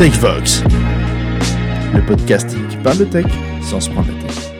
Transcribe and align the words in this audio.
TechVox, 0.00 0.62
le 1.92 2.06
podcasting 2.06 2.66
qui 2.68 2.78
parle 2.78 2.96
de 2.96 3.04
tech 3.04 3.26
sans 3.60 3.82
se 3.82 3.90
prendre 3.90 4.10
la 4.10 4.18
tête. 4.22 4.50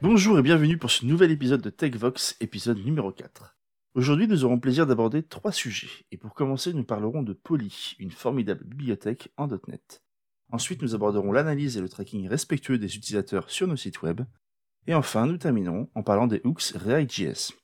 Bonjour 0.00 0.38
et 0.38 0.42
bienvenue 0.42 0.78
pour 0.78 0.92
ce 0.92 1.04
nouvel 1.04 1.32
épisode 1.32 1.60
de 1.60 1.68
TechVox, 1.68 2.36
épisode 2.38 2.78
numéro 2.78 3.10
4. 3.10 3.58
Aujourd'hui, 3.94 4.28
nous 4.28 4.44
aurons 4.44 4.54
le 4.54 4.60
plaisir 4.60 4.86
d'aborder 4.86 5.24
trois 5.24 5.50
sujets. 5.50 5.90
Et 6.12 6.16
pour 6.16 6.34
commencer, 6.34 6.72
nous 6.72 6.84
parlerons 6.84 7.24
de 7.24 7.32
Poly, 7.32 7.96
une 7.98 8.12
formidable 8.12 8.62
bibliothèque 8.62 9.32
en 9.36 9.48
.NET. 9.48 10.04
Ensuite, 10.52 10.80
nous 10.80 10.94
aborderons 10.94 11.32
l'analyse 11.32 11.76
et 11.76 11.80
le 11.80 11.88
tracking 11.88 12.28
respectueux 12.28 12.78
des 12.78 12.94
utilisateurs 12.94 13.50
sur 13.50 13.66
nos 13.66 13.74
sites 13.74 14.02
web. 14.02 14.20
Et 14.86 14.94
enfin, 14.94 15.26
nous 15.26 15.36
terminerons 15.36 15.90
en 15.96 16.04
parlant 16.04 16.28
des 16.28 16.40
hooks 16.44 16.74
React.js. 16.76 17.54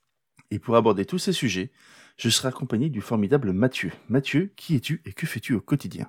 Et 0.51 0.59
pour 0.59 0.75
aborder 0.75 1.05
tous 1.05 1.19
ces 1.19 1.31
sujets, 1.31 1.71
je 2.17 2.29
serai 2.29 2.47
accompagné 2.47 2.89
du 2.89 3.01
formidable 3.01 3.51
Mathieu. 3.51 3.91
Mathieu, 4.09 4.51
qui 4.55 4.75
es-tu 4.75 5.01
et 5.05 5.13
que 5.13 5.27
fais-tu 5.27 5.53
au 5.53 5.61
quotidien? 5.61 6.07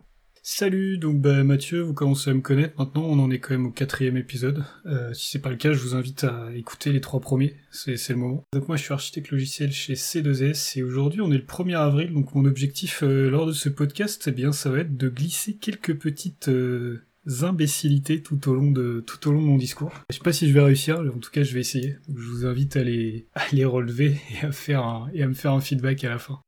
Salut, 0.49 0.97
donc 0.97 1.21
bah, 1.21 1.43
Mathieu, 1.43 1.81
vous 1.81 1.93
commencez 1.93 2.31
à 2.31 2.35
me 2.35 2.41
connaître 2.41 2.79
maintenant, 2.79 3.03
on 3.03 3.19
en 3.19 3.33
est 3.33 3.41
quand 3.41 3.51
même 3.51 3.67
au 3.67 3.73
quatrième 3.73 4.17
épisode. 4.17 4.65
Euh, 4.87 5.13
si 5.13 5.29
c'est 5.29 5.41
pas 5.41 5.51
le 5.51 5.57
cas, 5.57 5.73
je 5.73 5.81
vous 5.81 5.97
invite 5.97 6.23
à 6.23 6.55
écouter 6.55 6.93
les 6.93 7.01
trois 7.01 7.19
premiers, 7.19 7.57
c'est, 7.73 7.97
le 8.11 8.15
moment. 8.15 8.45
Donc 8.53 8.69
moi 8.69 8.77
je 8.77 8.85
suis 8.85 8.93
architecte 8.93 9.33
logiciel 9.33 9.73
chez 9.73 9.95
C2S 9.95 10.79
et 10.79 10.85
aujourd'hui 10.85 11.21
on 11.21 11.33
est 11.33 11.39
le 11.39 11.45
1er 11.45 11.77
avril, 11.77 12.13
donc 12.13 12.33
mon 12.37 12.45
objectif 12.45 13.03
euh, 13.03 13.29
lors 13.29 13.45
de 13.45 13.51
ce 13.51 13.69
podcast, 13.69 14.23
eh 14.29 14.31
bien 14.31 14.53
ça 14.53 14.71
va 14.71 14.79
être 14.79 14.97
de 14.97 15.09
glisser 15.09 15.57
quelques 15.57 15.99
petites 15.99 16.49
euh, 16.49 17.03
imbécilités 17.43 18.23
tout 18.23 18.49
au 18.49 18.55
long 18.55 18.71
de 18.71 19.03
tout 19.07 19.29
au 19.29 19.33
long 19.33 19.41
de 19.41 19.47
mon 19.47 19.57
discours. 19.57 19.93
Je 20.11 20.17
sais 20.17 20.23
pas 20.23 20.33
si 20.33 20.49
je 20.49 20.55
vais 20.55 20.63
réussir, 20.63 21.01
en 21.01 21.19
tout 21.19 21.31
cas 21.31 21.43
je 21.43 21.55
vais 21.55 21.61
essayer. 21.61 21.97
je 22.09 22.29
vous 22.29 22.47
invite 22.47 22.77
à 22.77 22.85
les 22.85 23.27
à 23.35 23.43
les 23.53 23.65
relever 23.65 24.17
et 24.43 24.47
à 24.47 24.53
faire 24.53 24.85
un, 24.85 25.09
et 25.13 25.23
à 25.23 25.29
me 25.29 25.35
faire 25.35 25.53
un 25.53 25.61
feedback 25.61 26.05
à 26.05 26.11
la 26.11 26.19
fin. 26.19 26.41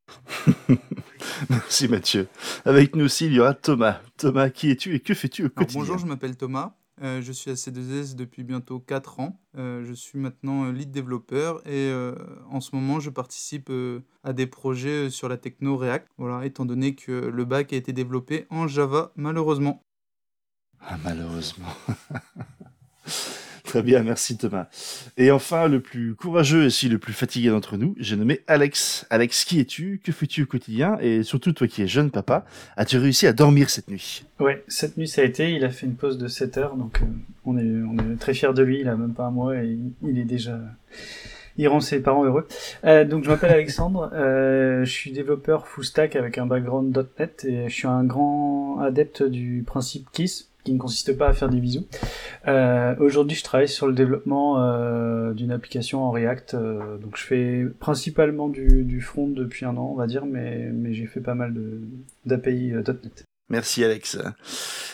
Merci 1.49 1.87
Mathieu. 1.87 2.27
Avec 2.65 2.95
nous 2.95 3.05
aussi 3.05 3.27
il 3.27 3.33
y 3.33 3.39
aura 3.39 3.53
Thomas. 3.53 4.01
Thomas, 4.17 4.49
qui 4.49 4.69
es-tu 4.69 4.95
et 4.95 4.99
que 4.99 5.13
fais-tu 5.13 5.45
au 5.45 5.49
quotidien 5.49 5.81
Bonjour, 5.81 5.97
je 5.97 6.05
m'appelle 6.05 6.35
Thomas. 6.35 6.75
Euh, 7.01 7.21
je 7.21 7.31
suis 7.31 7.49
à 7.49 7.53
C2S 7.53 8.15
depuis 8.15 8.43
bientôt 8.43 8.79
4 8.79 9.19
ans. 9.19 9.39
Euh, 9.57 9.85
je 9.85 9.93
suis 9.93 10.19
maintenant 10.19 10.65
euh, 10.65 10.71
lead 10.71 10.91
développeur 10.91 11.65
et 11.67 11.91
en 12.49 12.59
ce 12.59 12.75
moment 12.75 12.99
je 12.99 13.09
participe 13.09 13.71
à 14.23 14.33
des 14.33 14.47
projets 14.47 15.09
sur 15.09 15.29
la 15.29 15.37
techno 15.37 15.77
React. 15.77 16.07
Voilà, 16.17 16.45
étant 16.45 16.65
donné 16.65 16.95
que 16.95 17.11
le 17.11 17.45
bac 17.45 17.73
a 17.73 17.75
été 17.75 17.93
développé 17.93 18.45
en 18.49 18.67
Java 18.67 19.11
malheureusement. 19.15 19.81
Ah, 20.87 20.97
malheureusement. 21.03 21.67
Très 23.69 23.83
bien, 23.83 24.01
merci 24.01 24.35
Thomas. 24.35 24.65
Et 25.15 25.29
enfin, 25.29 25.67
le 25.67 25.79
plus 25.79 26.15
courageux 26.15 26.63
et 26.63 26.65
aussi 26.65 26.89
le 26.89 26.97
plus 26.97 27.13
fatigué 27.13 27.49
d'entre 27.49 27.77
nous, 27.77 27.93
j'ai 27.99 28.15
nommé 28.15 28.39
Alex. 28.47 29.05
Alex, 29.11 29.45
qui 29.45 29.59
es-tu? 29.59 30.01
Que 30.03 30.11
fais-tu 30.11 30.41
au 30.41 30.45
quotidien? 30.47 30.97
Et 31.01 31.21
surtout, 31.21 31.51
toi 31.51 31.67
qui 31.67 31.83
es 31.83 31.87
jeune 31.87 32.09
papa, 32.09 32.45
as-tu 32.77 32.97
réussi 32.97 33.27
à 33.27 33.33
dormir 33.33 33.69
cette 33.69 33.87
nuit? 33.87 34.23
Ouais, 34.39 34.63
cette 34.67 34.97
nuit 34.97 35.07
ça 35.07 35.21
a 35.21 35.23
été. 35.23 35.53
Il 35.53 35.63
a 35.63 35.69
fait 35.69 35.85
une 35.85 35.93
pause 35.93 36.17
de 36.17 36.27
7 36.27 36.57
heures, 36.57 36.75
donc 36.77 36.99
euh, 37.03 37.05
on, 37.45 37.59
est, 37.59 37.61
on 37.61 38.11
est 38.11 38.15
très 38.15 38.33
fiers 38.33 38.53
de 38.55 38.63
lui. 38.63 38.79
Il 38.79 38.87
a 38.89 38.95
même 38.95 39.13
pas 39.13 39.25
un 39.25 39.31
mois 39.31 39.55
et 39.55 39.77
il, 40.01 40.17
est 40.17 40.25
déjà 40.25 40.59
il 41.57 41.67
rend 41.67 41.79
ses 41.79 42.01
parents 42.01 42.25
heureux. 42.25 42.47
Euh, 42.85 43.05
donc 43.05 43.23
je 43.23 43.29
m'appelle 43.29 43.51
Alexandre, 43.51 44.09
euh, 44.13 44.83
je 44.83 44.91
suis 44.91 45.11
développeur 45.11 45.67
full 45.67 45.83
stack 45.83 46.15
avec 46.15 46.39
un 46.39 46.47
background 46.47 47.07
.NET 47.19 47.45
et 47.45 47.69
je 47.69 47.73
suis 47.73 47.87
un 47.87 48.03
grand 48.03 48.79
adepte 48.79 49.21
du 49.21 49.63
principe 49.67 50.07
KISS, 50.11 50.48
qui 50.69 50.75
ne 50.75 50.79
consiste 50.79 51.17
pas 51.17 51.29
à 51.29 51.33
faire 51.33 51.49
des 51.49 51.59
bisous. 51.59 51.87
Euh, 52.47 52.95
Aujourd'hui, 52.99 53.35
je 53.35 53.43
travaille 53.43 53.67
sur 53.67 53.87
le 53.87 53.93
développement 53.93 54.61
euh, 54.61 55.33
d'une 55.33 55.51
application 55.51 56.03
en 56.03 56.11
React. 56.11 56.53
Euh, 56.53 56.97
donc, 56.97 57.17
je 57.17 57.23
fais 57.23 57.65
principalement 57.79 58.49
du, 58.49 59.01
front 59.01 59.27
depuis 59.27 59.65
un 59.65 59.75
an, 59.77 59.89
on 59.91 59.95
va 59.95 60.05
dire, 60.05 60.25
mais, 60.27 60.69
mais 60.71 60.93
j'ai 60.93 61.07
fait 61.07 61.21
pas 61.21 61.33
mal 61.33 61.55
d'API 62.25 62.73
euh, 62.73 62.83
.NET. 62.87 63.23
Merci 63.49 63.83
Alex. 63.83 64.19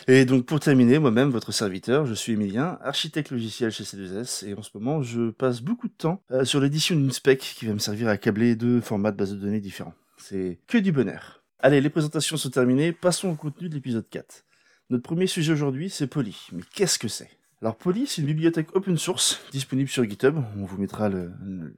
Et 0.08 0.24
donc 0.24 0.46
pour 0.46 0.62
terminer, 0.62 0.98
moi-même, 0.98 1.30
votre 1.30 1.52
serviteur, 1.52 2.06
je 2.06 2.14
suis 2.14 2.34
Emilien, 2.34 2.78
architecte 2.82 3.32
logiciel 3.32 3.70
chez 3.72 3.84
C2S, 3.84 4.48
et 4.48 4.54
en 4.54 4.62
ce 4.62 4.70
moment, 4.76 5.02
je 5.02 5.32
passe 5.32 5.60
beaucoup 5.60 5.90
de 5.90 5.94
temps 5.98 6.22
sur 6.44 6.62
l'édition 6.62 6.96
d'une 6.96 7.12
spec 7.12 7.40
qui 7.40 7.66
va 7.66 7.74
me 7.74 7.80
servir 7.80 8.08
à 8.08 8.16
câbler 8.16 8.56
deux 8.56 8.80
formats 8.80 9.12
de 9.12 9.18
base 9.18 9.34
de 9.34 9.38
données 9.38 9.60
différents. 9.60 9.94
C'est 10.18 10.60
que 10.68 10.78
du 10.78 10.94
bonheur. 10.94 11.44
Allez, 11.60 11.82
les 11.82 11.90
présentations 11.90 12.38
sont 12.38 12.50
terminées, 12.50 12.94
passons 12.94 13.32
au 13.32 13.36
contenu 13.36 13.68
de 13.68 13.74
l'épisode 13.74 14.08
4. 14.10 14.46
Notre 14.92 15.04
premier 15.04 15.26
sujet 15.26 15.52
aujourd'hui, 15.52 15.90
c'est 15.90 16.06
Poly. 16.06 16.48
Mais 16.52 16.62
qu'est-ce 16.76 17.00
que 17.00 17.08
c'est? 17.08 17.30
Alors 17.62 17.76
Poly, 17.76 18.06
c'est 18.06 18.22
une 18.22 18.28
bibliothèque 18.28 18.76
open 18.76 18.98
source 18.98 19.42
disponible 19.52 19.90
sur 19.90 20.08
GitHub, 20.08 20.38
on 20.58 20.66
vous 20.66 20.78
mettra 20.78 21.10
le, 21.10 21.32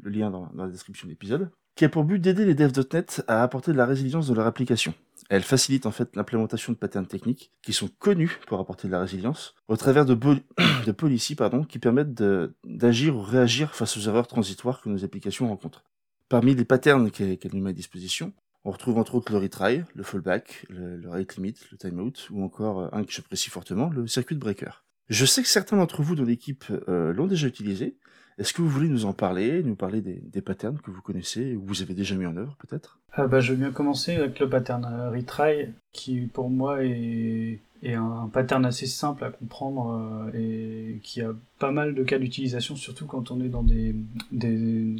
lien 0.04 0.30
dans, 0.30 0.52
la 0.58 0.68
description 0.68 1.08
de 1.08 1.12
l'épisode, 1.12 1.50
qui 1.76 1.86
a 1.86 1.90
pour 1.90 2.04
but 2.04 2.20
d'aider 2.20 2.44
les 2.44 2.54
devs.net 2.54 3.24
à 3.30 3.44
apporter 3.44 3.72
de 3.72 3.78
la 3.78 3.86
résilience 3.86 4.28
dans 4.28 4.34
leur 4.34 4.46
application. 4.46 4.94
Elle 5.30 5.44
facilite 5.44 5.86
en 5.86 5.92
fait 5.92 6.18
l'implémentation 6.18 6.74
de 6.74 6.78
patterns 6.78 7.08
techniques 7.08 7.52
qui 7.62 7.72
sont 7.72 7.90
connus 8.00 8.40
pour 8.46 8.60
apporter 8.60 8.88
de 8.88 8.92
la 8.92 9.00
résilience 9.00 9.56
au 9.70 9.78
travers 9.78 10.04
de, 10.06 10.14
de 10.86 10.92
policies 10.92 11.36
pardon, 11.36 11.64
qui 11.64 11.80
permettent 11.80 12.22
d'agir 12.66 13.16
ou 13.16 13.22
réagir 13.22 13.74
face 13.74 13.96
aux 13.96 14.02
erreurs 14.02 14.28
transitoires 14.28 14.82
que 14.82 14.90
nos 14.90 15.06
applications 15.06 15.48
rencontrent. 15.48 15.86
Parmi 16.28 16.56
les 16.56 16.66
patterns 16.66 17.10
qu'elle 17.10 17.38
nous 17.54 17.62
met 17.62 17.70
à 17.70 17.74
disposition, 17.74 18.34
on 18.68 18.72
retrouve 18.72 18.98
entre 18.98 19.16
autres 19.16 19.32
le 19.32 19.38
retry, 19.38 19.84
le 19.96 20.04
fallback, 20.04 20.66
le, 20.70 21.10
rate 21.10 21.38
limit, 21.38 21.56
le 21.72 21.78
timeout, 21.78 22.28
ou 22.32 22.44
encore 22.44 22.82
euh, 22.82 22.90
un 22.92 23.06
que 23.06 23.12
j'apprécie 23.14 23.50
fortement, 23.50 23.90
le 23.90 24.08
circuit 24.08 24.36
breaker. 24.36 24.84
Je 25.10 25.26
sais 25.26 25.42
que 25.42 25.48
certains 25.48 25.78
d'entre 25.78 26.02
vous 26.02 26.16
dans 26.16 26.26
l'équipe 26.26 26.66
euh, 26.90 27.14
l'ont 27.14 27.28
déjà 27.28 27.48
utilisé. 27.48 27.96
Est-ce 28.38 28.54
que 28.54 28.62
vous 28.62 28.68
voulez 28.68 28.90
nous 28.90 29.06
en 29.06 29.14
parler, 29.14 29.64
nous 29.64 29.76
parler 29.76 30.02
des, 30.02 30.42
patterns 30.42 30.80
que 30.80 30.92
vous 30.92 31.02
connaissez 31.02 31.56
ou 31.56 31.64
vous 31.66 31.82
avez 31.82 31.94
déjà 31.94 32.16
mis 32.16 32.26
en 32.26 32.36
œuvre 32.36 32.58
peut-être? 32.60 33.00
Ah 33.14 33.26
bah, 33.26 33.40
Je 33.40 33.54
veux 33.54 33.58
bien 33.58 33.72
commencer 33.72 34.16
avec 34.16 34.38
le 34.40 34.50
pattern 34.50 34.84
euh, 34.84 35.12
retry 35.12 35.70
qui 35.94 36.28
pour 36.28 36.50
moi 36.50 36.84
est 36.84 37.60
et 37.84 37.94
un, 37.94 38.30
pattern 38.32 38.66
assez 38.66 38.86
simple 38.88 39.24
à 39.24 39.30
comprendre 39.30 40.30
euh, 40.34 40.38
et 40.38 41.00
qui 41.04 41.22
a 41.22 41.32
pas 41.60 41.72
mal 41.72 41.96
de 41.96 42.04
cas 42.04 42.18
d'utilisation, 42.18 42.76
surtout 42.76 43.06
quand 43.06 43.32
on 43.32 43.42
est 43.42 43.50
dans 43.50 43.64
des, 43.64 43.96
des, 44.32 44.96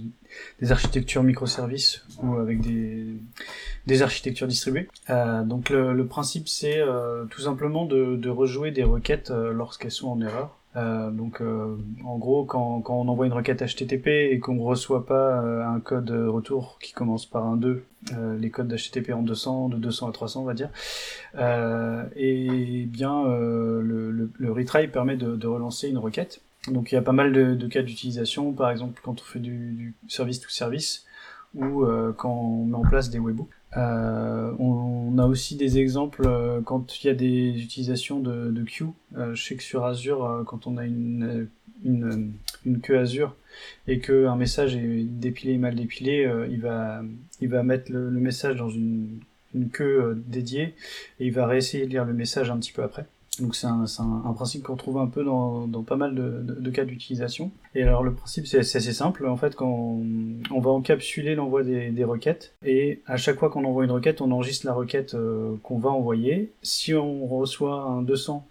des 0.60 0.72
architectures 0.72 1.24
microservices 1.24 2.06
ou 2.22 2.36
avec 2.36 2.62
des, 2.62 3.06
des 3.86 4.02
architectures 4.02 4.48
distribuées. 4.48 4.88
Euh, 5.10 5.44
donc 5.44 5.70
le, 5.70 5.94
le 5.94 6.06
principe 6.08 6.48
c'est 6.48 6.80
euh, 6.80 7.26
tout 7.26 7.42
simplement 7.42 7.86
de, 7.86 8.16
de, 8.16 8.30
rejouer 8.30 8.72
des 8.72 8.84
requêtes 8.84 9.32
euh, 9.32 9.52
lorsqu'elles 9.52 9.92
sont 9.92 10.10
en 10.10 10.22
erreur. 10.22 10.57
Euh, 10.78 11.10
donc 11.10 11.42
euh, 11.42 11.76
en 12.04 12.18
gros 12.18 12.46
quand, 12.46 12.82
quand, 12.82 12.94
on 12.96 13.08
envoie 13.08 13.26
une 13.26 13.34
requête 13.34 13.64
HTTP 13.64 14.08
et 14.08 14.40
qu'on 14.40 14.54
ne 14.56 14.62
reçoit 14.62 15.08
pas 15.08 15.42
euh, 15.42 15.66
un 15.66 15.80
code 15.80 16.12
retour 16.12 16.78
qui 16.80 16.94
commence 16.94 17.26
par 17.26 17.46
un 17.48 17.58
2, 17.58 17.84
les 18.38 18.52
codes 18.52 18.68
d'HTTP 18.68 19.12
en 19.12 19.24
200, 19.24 19.70
de 19.70 19.78
200 19.78 20.10
à 20.10 20.12
300 20.12 20.42
on 20.42 20.46
va 20.46 20.54
dire, 20.54 20.70
et 22.16 22.86
bien 22.86 23.24
le, 23.26 24.12
le, 24.12 24.32
le, 24.38 24.52
retry 24.52 24.88
permet 24.88 25.18
de, 25.18 25.36
de, 25.36 25.48
relancer 25.48 25.90
une 25.90 25.98
requête. 25.98 26.42
Donc 26.68 26.92
il 26.92 26.96
y 26.96 26.98
a 26.98 27.02
pas 27.02 27.12
mal 27.12 27.34
de, 27.34 27.56
de 27.56 27.68
cas 27.68 27.82
d'utilisation, 27.82 28.54
par 28.54 28.70
exemple 28.70 29.02
quand 29.04 29.20
on 29.20 29.24
fait 29.24 29.40
du, 29.40 29.72
du 29.72 29.96
service 30.08 30.40
to 30.42 30.50
service 30.50 31.06
ou 31.56 31.86
quand 32.18 32.32
on 32.32 32.66
met 32.66 32.76
en 32.76 32.84
place 32.84 33.10
des 33.10 33.20
webhooks. 33.20 33.57
Euh, 33.76 34.54
on, 34.60 35.18
a 35.18 35.26
aussi 35.26 35.56
des 35.56 35.78
exemples 35.80 36.26
euh, 36.26 36.62
quand 36.62 37.04
il 37.04 37.08
y 37.08 37.10
a 37.10 37.14
des 37.14 37.62
utilisations 37.62 38.20
de, 38.20 38.52
de 38.52 38.64
queue. 38.64 38.88
Je 39.34 39.44
sais 39.44 39.56
que 39.56 39.64
sur 39.64 39.84
Azure, 39.86 40.24
euh, 40.24 40.44
quand 40.44 40.68
on 40.68 40.78
a 40.78 40.86
une, 40.86 41.48
une, 41.84 42.32
queue 42.82 42.98
Azure 42.98 43.36
et 43.88 44.00
que 44.00 44.28
un 44.28 44.36
message 44.36 44.76
est 44.76 45.04
dépilé 45.04 45.58
mal 45.58 45.76
dépilé, 45.76 46.32
il 46.50 46.62
va 46.62 47.02
il 47.42 47.50
va 47.50 47.64
mettre 47.64 47.92
le, 47.92 48.12
message 48.12 48.58
dans 48.58 48.70
une, 48.70 49.20
une 49.54 49.70
queue 49.70 50.22
dédiée 50.28 50.76
et 51.20 51.28
il 51.28 51.34
va 51.34 51.48
réessayer 51.48 51.86
de 51.86 51.90
lire 51.90 52.06
le 52.06 52.14
message 52.14 52.52
un 52.52 52.58
petit 52.58 52.72
peu 52.72 52.84
après. 52.84 53.06
Donc 53.40 53.56
c'est 53.56 53.68
un, 53.68 54.34
principe 54.36 54.64
qu'on 54.64 54.76
trouve 54.76 54.98
un 54.98 55.08
peu 55.08 55.24
dans, 55.24 55.68
dans 55.68 55.84
pas 55.84 55.96
mal 55.96 56.16
de 56.16 56.70
cas 56.70 56.86
d'utilisation. 56.86 57.52
Et 57.76 57.84
alors 57.84 58.04
le 58.04 58.14
principe 58.14 58.48
c'est 58.48 58.60
assez 58.60 58.94
simple. 58.94 59.28
En 59.28 59.38
fait, 59.38 59.56
quand 59.56 60.00
on, 60.52 60.60
va 60.60 60.72
encapsuler 60.72 61.36
l'envoi 61.36 61.64
des, 61.64 61.92
des, 61.92 62.04
requêtes 62.04 62.56
et 62.66 63.02
à 63.06 63.18
chaque 63.18 63.38
fois 63.38 63.50
qu'on 63.50 63.66
envoie 63.66 63.84
une 63.84 63.92
requête, 63.92 64.22
on 64.22 64.32
enregistre 64.32 64.66
la 64.66 64.74
requête 64.74 65.14
euh, 65.14 65.56
qu'on 65.64 65.78
va 65.78 65.90
envoyer. 65.90 66.54
Si 66.64 66.94
on 66.94 67.26
reçoit 67.28 67.82
un 67.82 68.02
200 68.02 68.48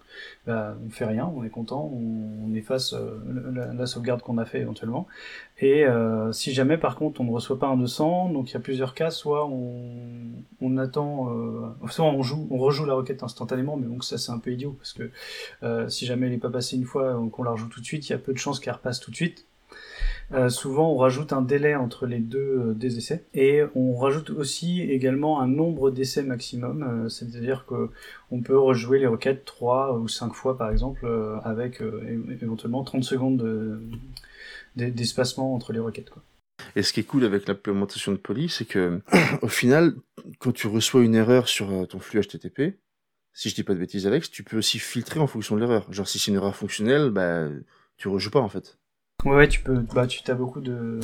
bah, 0.47 0.75
on 0.83 0.89
fait 0.89 1.05
rien, 1.05 1.31
on 1.35 1.43
est 1.43 1.49
content, 1.49 1.91
on, 1.93 2.55
efface 2.55 2.93
euh, 2.93 3.73
la, 3.77 3.85
sauvegarde 3.85 4.21
qu'on 4.21 4.39
a 4.39 4.45
fait 4.45 4.61
éventuellement. 4.61 5.05
Et 5.59 5.85
euh, 5.85 6.31
si 6.31 6.53
jamais 6.53 6.77
par 6.77 6.95
contre 6.95 7.21
on 7.21 7.25
ne 7.25 7.31
reçoit 7.31 7.59
pas 7.59 7.67
un 7.67 7.77
200, 7.77 8.29
donc 8.29 8.49
il 8.49 8.53
y 8.53 8.57
a 8.57 8.59
plusieurs 8.59 8.95
cas, 8.95 9.11
soit 9.11 9.45
on, 9.45 9.83
on 10.61 10.77
attend, 10.77 11.31
soit 11.89 12.05
on 12.05 12.23
joue, 12.23 12.47
on 12.49 12.57
rejoue 12.57 12.85
la 12.85 12.95
requête 12.95 13.21
instantanément, 13.21 13.77
mais 13.77 13.85
donc 13.85 14.03
ça 14.03 14.17
c'est 14.17 14.31
un 14.31 14.39
peu 14.39 14.51
idiot 14.51 14.75
parce 14.79 14.93
que 14.93 15.11
si 15.89 16.05
jamais 16.05 16.27
elle 16.27 16.33
n'est 16.33 16.39
pas 16.39 16.49
passée 16.49 16.77
une 16.77 16.85
fois, 16.85 17.21
qu'on 17.31 17.43
la 17.43 17.51
rejoue 17.51 17.67
tout 17.67 17.81
de 17.81 17.85
suite, 17.85 18.09
il 18.09 18.13
y 18.13 18.15
a 18.15 18.19
peu 18.19 18.33
de 18.33 18.37
chances 18.39 18.59
qu'elle 18.59 18.73
repasse 18.73 18.99
tout 18.99 19.06
de 19.11 19.15
suite. 19.15 19.47
Euh, 20.33 20.49
souvent, 20.49 20.91
on 20.91 20.97
rajoute 20.97 21.31
un 21.31 21.41
délai 21.41 21.75
entre 21.75 22.05
les 22.05 22.19
deux 22.19 22.39
euh, 22.39 22.73
des 22.73 22.97
essais 22.97 23.23
et 23.33 23.61
on 23.75 23.95
rajoute 23.95 24.29
aussi 24.29 24.81
également 24.81 25.39
un 25.39 25.47
nombre 25.47 25.89
d'essais 25.89 26.23
maximum, 26.23 26.83
euh, 26.83 27.09
c'est-à-dire 27.09 27.65
que 27.65 27.89
on 28.29 28.41
peut 28.41 28.57
rejouer 28.57 28.99
les 28.99 29.07
requêtes 29.07 29.45
3 29.45 29.97
ou 29.97 30.09
5 30.09 30.33
fois 30.33 30.57
par 30.57 30.69
exemple 30.69 31.07
avec 31.45 31.81
éventuellement 32.41 32.83
30 32.83 33.03
secondes 33.05 33.79
d'espacement 34.75 35.55
entre 35.55 35.71
les 35.71 35.79
requêtes. 35.79 36.11
Et 36.75 36.83
ce 36.83 36.91
qui 36.91 36.99
est 36.99 37.03
cool 37.03 37.23
avec 37.23 37.47
l'implémentation 37.47 38.11
de 38.11 38.17
Poly, 38.17 38.49
c'est 38.49 38.65
que 38.65 38.99
au 39.41 39.47
final, 39.47 39.93
quand 40.39 40.51
tu 40.51 40.67
reçois 40.67 41.03
une 41.03 41.15
erreur 41.15 41.47
sur 41.47 41.87
ton 41.87 41.99
flux 41.99 42.19
HTTP, 42.19 42.77
si 43.31 43.49
je 43.49 43.55
dis 43.55 43.63
pas 43.63 43.75
de 43.75 43.79
bêtises 43.79 44.07
Alex, 44.07 44.29
tu 44.29 44.43
peux 44.43 44.57
aussi 44.57 44.79
filtrer 44.79 45.21
en 45.21 45.27
fonction 45.27 45.55
de 45.55 45.61
l'erreur. 45.61 45.91
Genre 45.93 46.07
si 46.07 46.19
c'est 46.19 46.31
une 46.31 46.37
erreur 46.37 46.55
fonctionnelle, 46.55 47.11
bah 47.11 47.47
tu 47.95 48.09
rejoues 48.09 48.31
pas 48.31 48.41
en 48.41 48.49
fait. 48.49 48.77
Ouais, 49.25 49.35
ouais, 49.35 49.47
tu 49.47 49.61
peux, 49.61 49.79
bah, 49.79 50.05
tu 50.05 50.21
as 50.29 50.35
beaucoup 50.35 50.61
de, 50.61 50.99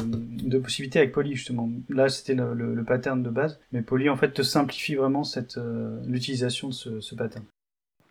possibilités 0.59 0.99
avec 0.99 1.11
Poly 1.11 1.35
justement. 1.35 1.69
Là, 1.89 2.09
c'était 2.09 2.35
le, 2.35 2.83
pattern 2.83 3.23
de 3.23 3.29
base, 3.29 3.59
mais 3.71 3.81
Poly 3.81 4.09
en 4.09 4.17
fait 4.17 4.31
te 4.31 4.43
simplifie 4.43 4.95
vraiment 4.95 5.23
cette 5.23 5.57
euh, 5.57 5.99
l'utilisation 6.05 6.69
de 6.69 6.73
ce, 6.73 7.15
pattern. 7.15 7.43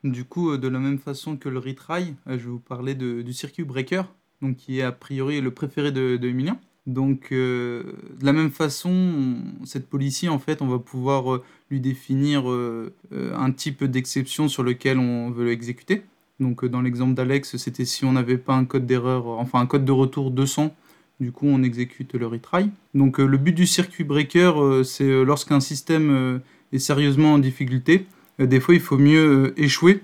Du 0.02 0.24
coup, 0.24 0.50
euh, 0.50 0.58
de 0.58 0.66
la 0.66 0.80
même 0.80 0.98
façon 0.98 1.36
que 1.36 1.48
le 1.48 1.60
retry, 1.60 2.14
euh, 2.26 2.32
je 2.32 2.44
vais 2.44 2.50
vous 2.50 2.58
parler 2.58 2.94
du 2.94 3.32
circuit 3.32 3.62
breaker, 3.62 4.02
donc 4.40 4.56
qui 4.56 4.80
est 4.80 4.82
a 4.82 4.92
priori 4.92 5.40
le 5.40 5.52
préféré 5.52 5.92
de, 5.92 6.18
Emilien. 6.22 6.58
Donc, 6.86 7.28
de 7.30 7.94
la 8.22 8.32
même 8.32 8.50
façon, 8.50 9.36
cette 9.64 9.88
policy, 9.88 10.28
en 10.28 10.40
fait, 10.40 10.62
on 10.62 10.66
va 10.66 10.80
pouvoir 10.80 11.40
lui 11.70 11.80
définir 11.80 12.42
un 12.48 13.52
type 13.52 13.84
d'exception 13.84 14.48
sur 14.48 14.64
lequel 14.64 14.98
on 14.98 15.30
veut 15.30 15.44
l'exécuter. 15.44 16.02
Donc 16.40 16.64
euh, 16.64 16.68
dans 16.68 16.80
l'exemple 16.80 17.14
d'Alex, 17.14 17.56
c'était 17.56 17.84
si 17.84 18.04
on 18.04 18.12
n'avait 18.12 18.38
pas 18.38 18.54
un 18.54 18.64
code 18.64 18.86
d'erreur, 18.86 19.26
enfin 19.28 19.60
un 19.60 19.66
code 19.66 19.84
de 19.84 19.92
retour 19.92 20.30
200, 20.30 20.74
du 21.20 21.32
coup 21.32 21.46
on 21.46 21.62
exécute 21.62 22.14
le 22.14 22.26
retry. 22.26 22.70
Donc 22.94 23.20
euh, 23.20 23.26
le 23.26 23.38
but 23.38 23.52
du 23.52 23.66
circuit 23.66 24.04
breaker, 24.04 24.52
euh, 24.56 24.82
c'est 24.82 25.24
lorsqu'un 25.24 25.60
système 25.60 26.40
est 26.72 26.78
sérieusement 26.78 27.34
en 27.34 27.38
difficulté, 27.38 28.06
des 28.38 28.60
fois 28.60 28.74
il 28.74 28.80
faut 28.80 28.98
mieux 28.98 29.54
échouer, 29.56 30.00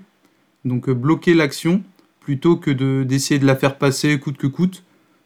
donc 0.65 0.89
bloquer 0.89 1.33
l'action, 1.33 1.83
plutôt 2.19 2.57
que 2.57 2.71
d'essayer 3.03 3.39
de, 3.39 3.45
la 3.45 3.55
faire 3.55 3.77
passer 3.77 4.19
coûte 4.19 4.37
que 4.37 4.47
coûte, 4.47 4.83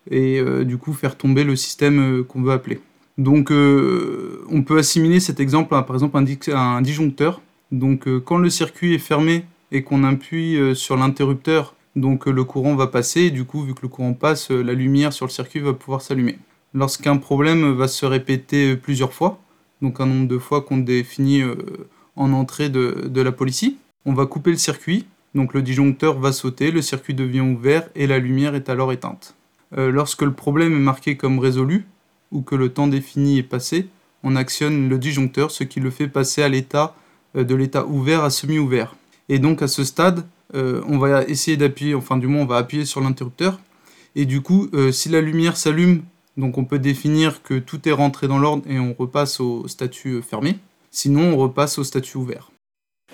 et 0.10 0.42
du 0.66 0.78
coup 0.78 0.94
faire 0.94 1.18
tomber 1.18 1.44
le 1.44 1.56
système 1.56 2.24
qu'on 2.24 2.42
veut 2.42 2.54
appeler. 2.54 2.80
Donc 3.18 3.52
on 3.52 4.64
peut 4.64 4.78
assimiler 4.78 5.20
cet 5.20 5.42
exemple 5.42 5.76
à 5.76 5.84
par 5.84 5.98
exemple 5.98 6.18
un 6.18 6.82
disjoncteur. 6.82 7.42
Donc 7.74 8.08
quand 8.24 8.38
le 8.38 8.50
circuit 8.50 8.94
est 8.94 9.00
fermé 9.00 9.46
et 9.74 9.82
qu'on 9.82 10.04
appuie 10.04 10.56
euh, 10.56 10.76
sur 10.76 10.96
l'interrupteur, 10.96 11.76
donc 11.96 12.28
euh, 12.28 12.32
le 12.32 12.44
courant 12.44 12.76
va 12.76 12.88
passer, 12.88 13.22
et 13.22 13.32
du 13.32 13.44
coup, 13.44 13.64
vu 13.64 13.74
que 13.74 13.82
le 13.82 13.88
courant 13.90 14.14
passe, 14.14 14.52
euh, 14.52 14.62
la 14.62 14.74
lumière 14.74 15.12
sur 15.12 15.26
le 15.26 15.32
circuit 15.32 15.60
va 15.60 15.74
pouvoir 15.74 16.02
s'allumer. 16.02 16.38
Lorsqu'un 16.76 17.18
problème 17.18 17.74
va 17.74 17.88
se 17.88 18.06
répéter 18.06 18.76
plusieurs 18.78 19.14
fois, 19.14 19.40
donc 19.82 20.00
un 20.00 20.06
nombre 20.06 20.28
de 20.28 20.38
fois 20.38 20.62
qu'on 20.62 20.78
définit 20.78 21.44
en 22.16 22.34
entrée 22.34 22.70
de, 22.70 23.22
la 23.22 23.32
policy, 23.32 23.78
on 24.06 24.14
va 24.14 24.26
couper 24.26 24.50
le 24.50 24.58
circuit, 24.58 25.06
donc 25.36 25.54
le 25.54 25.62
disjoncteur 25.62 26.18
va 26.18 26.32
sauter, 26.32 26.72
le 26.72 26.82
circuit 26.82 27.14
devient 27.14 27.42
ouvert 27.42 27.90
et 27.94 28.08
la 28.08 28.18
lumière 28.18 28.56
est 28.56 28.70
alors 28.70 28.92
éteinte. 28.92 29.36
lorsque 29.78 30.24
le 30.24 30.34
problème 30.34 30.74
est 30.74 30.80
marqué 30.80 31.16
comme 31.16 31.38
résolu, 31.38 31.86
ou 32.32 32.42
que 32.42 32.56
le 32.56 32.70
temps 32.70 32.88
défini 32.88 33.38
est 33.38 33.44
passé, 33.44 33.88
on 34.24 34.36
actionne 34.36 34.90
le 34.90 34.98
disjoncteur, 34.98 35.52
ce 35.52 35.64
qui 35.64 35.80
le 35.80 35.92
fait 35.92 36.08
passer 36.08 36.42
à 36.42 36.50
de 36.50 37.56
l'état 37.56 37.86
ouvert 37.86 38.24
à 38.24 38.32
semi-ouvert. 38.32 38.96
Et 39.34 39.40
donc 39.40 39.64
à 39.64 39.68
ce 39.68 39.84
stade, 39.84 40.28
euh, 40.54 40.84
on 40.88 41.00
va 41.00 41.24
essayer 41.24 41.58
d'appuyer, 41.58 41.96
enfin 41.96 42.18
du 42.18 42.28
moins 42.28 42.44
on 42.44 42.46
va 42.46 42.58
appuyer 42.58 42.86
sur 42.86 43.02
l'interrupteur. 43.02 43.60
Et 44.14 44.28
du 44.28 44.42
coup, 44.42 44.70
euh, 44.76 44.92
si 44.92 45.10
la 45.10 45.22
lumière 45.22 45.58
s'allume, 45.58 46.04
donc 46.38 46.60
on 46.60 46.66
peut 46.66 46.78
définir 46.78 47.42
que 47.42 47.56
tout 47.58 47.90
est 47.90 47.94
rentré 47.94 48.28
dans 48.28 48.38
l'ordre 48.38 48.64
et 48.70 48.78
on 48.78 48.94
repasse 48.94 49.40
au 49.40 49.68
statut 49.68 50.22
fermé. 50.22 50.60
Sinon, 50.92 51.34
on 51.34 51.38
repasse 51.38 51.80
au 51.80 51.84
statut 51.84 52.18
ouvert. 52.18 52.52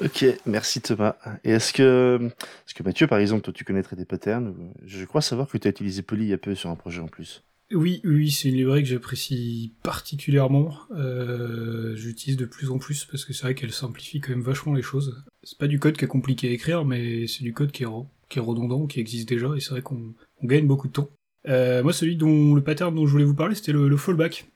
Ok, 0.04 0.26
merci 0.46 0.82
Thomas. 0.82 1.16
Et 1.46 1.52
est-ce 1.52 1.72
que, 1.72 2.20
est-ce 2.22 2.74
que 2.74 2.84
Mathieu, 2.84 3.08
par 3.08 3.20
exemple, 3.20 3.44
toi 3.44 3.54
tu 3.54 3.64
connaîtrais 3.64 3.96
des 3.96 4.04
patterns? 4.04 4.54
Je 4.86 5.06
crois 5.06 5.22
savoir 5.22 5.48
que 5.48 5.58
tu 5.58 5.70
as 5.70 5.72
utilisé 5.72 6.02
Poly 6.02 6.26
il 6.26 6.30
y 6.32 6.34
a 6.34 6.38
peu 6.38 6.54
sur 6.54 6.70
un 6.70 6.76
projet 6.76 7.00
en 7.00 7.08
plus. 7.08 7.46
Oui, 7.72 8.02
oui, 8.04 8.32
c'est 8.32 8.50
une 8.50 8.56
librairie 8.56 8.82
que 8.82 8.90
j'apprécie 8.90 9.74
particulièrement. 9.84 10.76
Euh, 10.92 11.96
J'utilise 11.96 12.36
de 12.36 12.46
plus 12.46 12.72
en 12.72 12.80
plus 12.80 13.06
parce 13.06 13.26
que 13.26 13.34
c'est 13.34 13.44
vrai 13.44 13.54
qu'elle 13.54 13.72
simplifie 13.72 14.20
quand 14.20 14.32
même 14.32 14.42
vachement 14.42 14.74
les 14.74 14.82
choses. 14.82 15.24
C'est 15.44 15.58
pas 15.58 15.68
du 15.68 15.78
code 15.78 15.96
qui 15.96 16.06
est 16.06 16.08
compliqué 16.08 16.48
à 16.48 16.52
écrire, 16.52 16.84
mais 16.84 17.28
c'est 17.28 17.44
du 17.44 17.54
code 17.54 17.72
qui 17.72 17.84
est, 17.84 18.40
redondant, 18.40 18.88
qui 18.88 19.00
existe 19.00 19.30
déjà, 19.30 19.54
et 19.56 19.60
c'est 19.60 19.70
vrai 19.70 19.84
qu'on 19.84 20.16
gagne 20.44 20.66
beaucoup 20.66 20.88
de 20.88 20.94
temps. 20.94 21.10
Euh, 21.48 21.84
moi, 21.84 21.94
celui 21.94 22.16
dont 22.16 22.56
le 22.56 22.64
pattern 22.64 22.94
dont 22.94 23.06
je 23.06 23.12
voulais 23.12 23.24
vous 23.24 23.36
parler, 23.36 23.54
c'était 23.54 23.72
le, 23.72 23.98
fallback. 23.98 24.50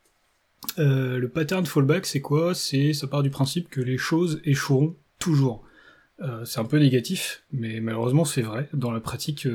Euh, 0.80 1.19
le 1.19 1.30
pattern 1.30 1.66
fallback, 1.68 2.07
c'est 2.07 2.21
quoi? 2.21 2.56
C'est 2.56 2.94
ça 2.94 3.06
part 3.06 3.21
du 3.21 3.30
principe 3.30 3.69
que 3.69 3.81
les 3.81 3.98
choses 3.98 4.42
échoueront 4.44 4.95
toujours. 5.19 5.63
C'est 6.45 6.62
un 6.62 6.66
peu 6.66 6.80
négatif, 6.80 7.44
mais 7.51 7.81
malheureusement 7.81 8.24
c'est 8.24 8.44
vrai. 8.44 8.69
Dans 8.71 8.92
la 8.92 9.01
pratique, 9.01 9.45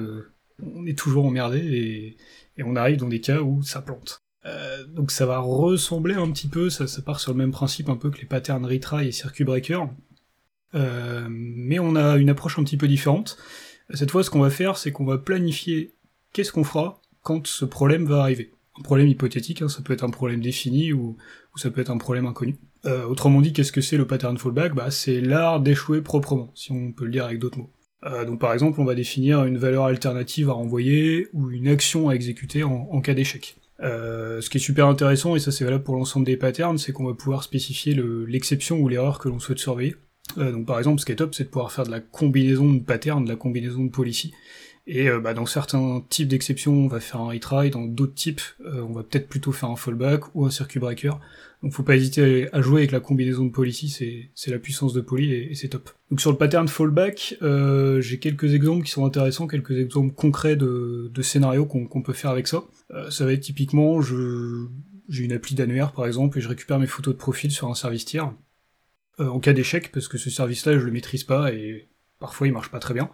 on 0.62 0.84
est 0.86 0.98
toujours 0.98 1.24
emmerdé 1.24 1.58
et 1.58 2.16
et 2.58 2.64
on 2.64 2.76
arrive 2.76 2.98
dans 2.98 3.08
des 3.08 3.20
cas 3.20 3.40
où 3.40 3.62
ça 3.62 3.80
plante. 3.80 4.22
Euh, 4.44 4.84
donc 4.84 5.10
ça 5.10 5.26
va 5.26 5.38
ressembler 5.38 6.14
un 6.14 6.30
petit 6.30 6.48
peu, 6.48 6.70
ça, 6.70 6.86
part 7.02 7.20
sur 7.20 7.32
le 7.32 7.38
même 7.38 7.50
principe 7.50 7.88
un 7.88 7.96
peu 7.96 8.10
que 8.10 8.18
les 8.18 8.26
patterns 8.26 8.64
retry 8.66 9.08
et 9.08 9.12
circuit 9.12 9.44
breaker, 9.44 9.84
euh, 10.74 11.26
mais 11.30 11.78
on 11.78 11.96
a 11.96 12.16
une 12.16 12.30
approche 12.30 12.58
un 12.58 12.64
petit 12.64 12.76
peu 12.76 12.88
différente. 12.88 13.38
Cette 13.94 14.10
fois, 14.10 14.22
ce 14.22 14.30
qu'on 14.30 14.40
va 14.40 14.50
faire, 14.50 14.76
c'est 14.76 14.92
qu'on 14.92 15.04
va 15.04 15.18
planifier 15.18 15.94
qu'est-ce 16.32 16.52
qu'on 16.52 16.64
fera 16.64 17.00
quand 17.22 17.46
ce 17.46 17.64
problème 17.64 18.04
va 18.04 18.20
arriver. 18.20 18.52
Un 18.78 18.82
problème 18.82 19.08
hypothétique, 19.08 19.62
hein, 19.62 19.68
ça 19.68 19.82
peut 19.82 19.92
être 19.92 20.04
un 20.04 20.10
problème 20.10 20.40
défini 20.40 20.92
ou, 20.92 21.16
ça 21.56 21.70
peut 21.70 21.80
être 21.80 21.90
un 21.90 21.98
problème 21.98 22.26
inconnu. 22.26 22.56
Euh, 22.84 23.04
autrement 23.04 23.40
dit, 23.40 23.52
qu'est-ce 23.52 23.72
que 23.72 23.80
c'est 23.80 23.96
le 23.96 24.06
pattern 24.06 24.38
fallback? 24.38 24.74
Bah, 24.74 24.92
C'est 24.92 25.20
l'art 25.20 25.58
d'échouer 25.58 26.02
proprement, 26.02 26.52
si 26.54 26.70
on 26.70 26.92
peut 26.92 27.04
le 27.04 27.10
dire 27.10 27.24
avec 27.24 27.40
d'autres 27.40 27.58
mots. 27.58 27.72
Euh, 28.04 28.24
donc 28.24 28.40
par 28.40 28.52
exemple, 28.52 28.80
on 28.80 28.84
va 28.84 28.94
définir 28.94 29.44
une 29.44 29.58
valeur 29.58 29.84
alternative 29.84 30.50
à 30.50 30.52
renvoyer 30.52 31.28
ou 31.32 31.50
une 31.50 31.68
action 31.68 32.08
à 32.08 32.14
exécuter 32.14 32.62
en, 32.62 33.00
cas 33.00 33.14
d'échec. 33.14 33.56
Euh, 33.80 34.40
ce 34.40 34.50
qui 34.50 34.58
est 34.58 34.60
super 34.60 34.86
intéressant, 34.86 35.36
et 35.36 35.40
ça 35.40 35.52
c'est 35.52 35.64
valable 35.64 35.84
pour 35.84 35.96
l'ensemble 35.96 36.26
des 36.26 36.36
patterns, 36.36 36.78
c'est 36.78 36.92
qu'on 36.92 37.06
va 37.06 37.14
pouvoir 37.14 37.42
spécifier 37.42 37.96
l'exception 38.26 38.78
ou 38.78 38.88
l'erreur 38.88 39.18
que 39.18 39.28
l'on 39.28 39.38
souhaite 39.38 39.58
surveiller. 39.58 39.96
Euh, 40.36 40.52
donc 40.52 40.66
par 40.66 40.78
exemple, 40.78 41.00
ce 41.00 41.06
qui 41.06 41.12
est 41.12 41.16
top, 41.16 41.34
c'est 41.34 41.44
de 41.44 41.48
pouvoir 41.48 41.72
faire 41.72 41.84
de 41.84 41.90
la 41.90 42.00
combinaison 42.00 42.72
de 42.72 42.80
patterns, 42.80 43.24
de 43.24 43.30
la 43.30 43.36
combinaison 43.36 43.84
de 43.84 43.90
policy. 43.90 44.32
Et 44.90 45.08
bah, 45.22 45.34
dans 45.34 45.44
certains 45.44 46.02
types 46.08 46.28
d'exceptions, 46.28 46.72
on 46.72 46.88
va 46.88 46.98
faire 46.98 47.20
un 47.20 47.28
retry, 47.28 47.68
dans 47.68 47.84
d'autres 47.84 48.14
types, 48.14 48.40
on 48.64 48.92
va 48.92 49.02
peut-être 49.02 49.28
plutôt 49.28 49.52
faire 49.52 49.68
un 49.68 49.76
fallback 49.76 50.34
ou 50.34 50.46
un 50.46 50.50
circuit 50.50 50.80
breaker. 50.80 51.20
Donc 51.62 51.72
faut 51.72 51.82
pas 51.82 51.96
hésiter 51.96 52.48
à 52.52 52.60
jouer 52.60 52.82
avec 52.82 52.92
la 52.92 53.00
combinaison 53.00 53.44
de 53.44 53.50
policy, 53.50 54.30
c'est 54.34 54.50
la 54.50 54.58
puissance 54.58 54.92
de 54.92 55.00
poly 55.00 55.32
et, 55.32 55.54
c'est 55.54 55.68
top. 55.68 55.90
Donc 56.10 56.20
sur 56.20 56.30
le 56.30 56.36
pattern 56.36 56.68
fallback, 56.68 57.36
euh, 57.42 58.00
j'ai 58.00 58.18
quelques 58.18 58.54
exemples 58.54 58.84
qui 58.84 58.92
sont 58.92 59.04
intéressants, 59.04 59.48
quelques 59.48 59.76
exemples 59.76 60.14
concrets 60.14 60.54
de, 60.54 61.10
de 61.12 61.22
scénarios 61.22 61.66
qu'on 61.66 62.02
peut 62.02 62.12
faire 62.12 62.30
avec 62.30 62.46
ça. 62.46 62.62
Euh, 62.92 63.10
ça 63.10 63.24
va 63.24 63.32
être 63.32 63.40
typiquement, 63.40 64.00
j'ai 64.00 65.24
une 65.24 65.32
appli 65.32 65.56
d'annuaire 65.56 65.92
par 65.92 66.06
exemple 66.06 66.38
et 66.38 66.40
je 66.40 66.48
récupère 66.48 66.78
mes 66.78 66.86
photos 66.86 67.14
de 67.14 67.18
profil 67.18 67.50
sur 67.50 67.68
un 67.68 67.74
service 67.74 68.04
tiers. 68.04 68.32
Euh, 69.18 69.26
en 69.26 69.40
cas 69.40 69.52
d'échec, 69.52 69.90
parce 69.90 70.06
que 70.06 70.16
ce 70.16 70.30
service-là 70.30 70.78
je 70.78 70.84
le 70.84 70.92
maîtrise 70.92 71.24
pas 71.24 71.52
et 71.52 71.88
parfois 72.20 72.46
il 72.46 72.52
marche 72.52 72.70
pas 72.70 72.78
très 72.78 72.94
bien, 72.94 73.10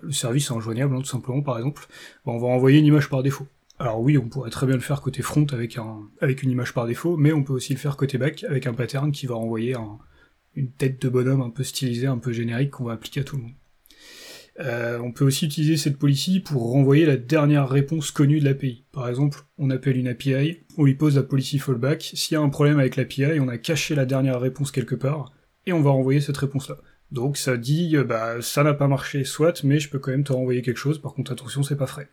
le 0.00 0.12
service 0.12 0.50
est 0.50 0.54
injoignable 0.54 0.96
hein, 0.96 1.00
tout 1.00 1.06
simplement 1.06 1.42
par 1.42 1.58
exemple, 1.58 1.86
on 2.24 2.38
va 2.38 2.46
envoyer 2.48 2.78
une 2.78 2.86
image 2.86 3.08
par 3.08 3.22
défaut. 3.22 3.46
Alors 3.78 4.00
oui, 4.00 4.16
on 4.16 4.28
pourrait 4.28 4.50
très 4.50 4.66
bien 4.66 4.76
le 4.76 4.80
faire 4.80 5.00
côté 5.00 5.22
front 5.22 5.46
avec, 5.52 5.76
un, 5.76 6.08
avec 6.20 6.42
une 6.42 6.50
image 6.50 6.72
par 6.72 6.86
défaut, 6.86 7.16
mais 7.16 7.32
on 7.32 7.42
peut 7.42 7.52
aussi 7.52 7.72
le 7.72 7.78
faire 7.78 7.96
côté 7.96 8.16
back 8.16 8.44
avec 8.44 8.66
un 8.66 8.74
pattern 8.74 9.10
qui 9.10 9.26
va 9.26 9.34
renvoyer 9.34 9.74
une 10.54 10.70
tête 10.70 11.02
de 11.02 11.08
bonhomme 11.08 11.40
un 11.40 11.50
peu 11.50 11.64
stylisée, 11.64 12.06
un 12.06 12.18
peu 12.18 12.32
générique 12.32 12.70
qu'on 12.70 12.84
va 12.84 12.92
appliquer 12.92 13.20
à 13.20 13.24
tout 13.24 13.36
le 13.36 13.42
monde. 13.42 13.52
Euh, 14.60 14.98
on 15.00 15.12
peut 15.12 15.24
aussi 15.24 15.46
utiliser 15.46 15.76
cette 15.76 15.98
policy 15.98 16.40
pour 16.40 16.70
renvoyer 16.70 17.06
la 17.06 17.16
dernière 17.16 17.68
réponse 17.68 18.10
connue 18.10 18.38
de 18.38 18.44
l'API. 18.44 18.84
Par 18.92 19.08
exemple, 19.08 19.40
on 19.56 19.70
appelle 19.70 19.96
une 19.96 20.08
API, 20.08 20.58
on 20.76 20.84
lui 20.84 20.94
pose 20.94 21.16
la 21.16 21.22
policy 21.22 21.58
fallback, 21.58 22.12
s'il 22.14 22.34
y 22.34 22.38
a 22.38 22.42
un 22.42 22.50
problème 22.50 22.78
avec 22.78 22.96
l'API, 22.96 23.40
on 23.40 23.48
a 23.48 23.56
caché 23.56 23.94
la 23.94 24.04
dernière 24.04 24.40
réponse 24.40 24.70
quelque 24.70 24.94
part, 24.94 25.32
et 25.66 25.72
on 25.72 25.80
va 25.80 25.90
renvoyer 25.90 26.20
cette 26.20 26.36
réponse-là. 26.36 26.76
Donc 27.12 27.36
ça 27.36 27.56
dit, 27.56 27.96
euh, 27.96 28.04
bah 28.04 28.42
ça 28.42 28.64
n'a 28.64 28.74
pas 28.74 28.88
marché, 28.88 29.22
soit, 29.24 29.62
mais 29.62 29.78
je 29.78 29.88
peux 29.88 29.98
quand 29.98 30.10
même 30.10 30.24
te 30.24 30.32
renvoyer 30.32 30.62
quelque 30.62 30.78
chose, 30.78 30.98
par 30.98 31.14
contre 31.14 31.32
attention, 31.32 31.62
c'est 31.62 31.76
pas 31.76 31.86
frais. 31.86 32.08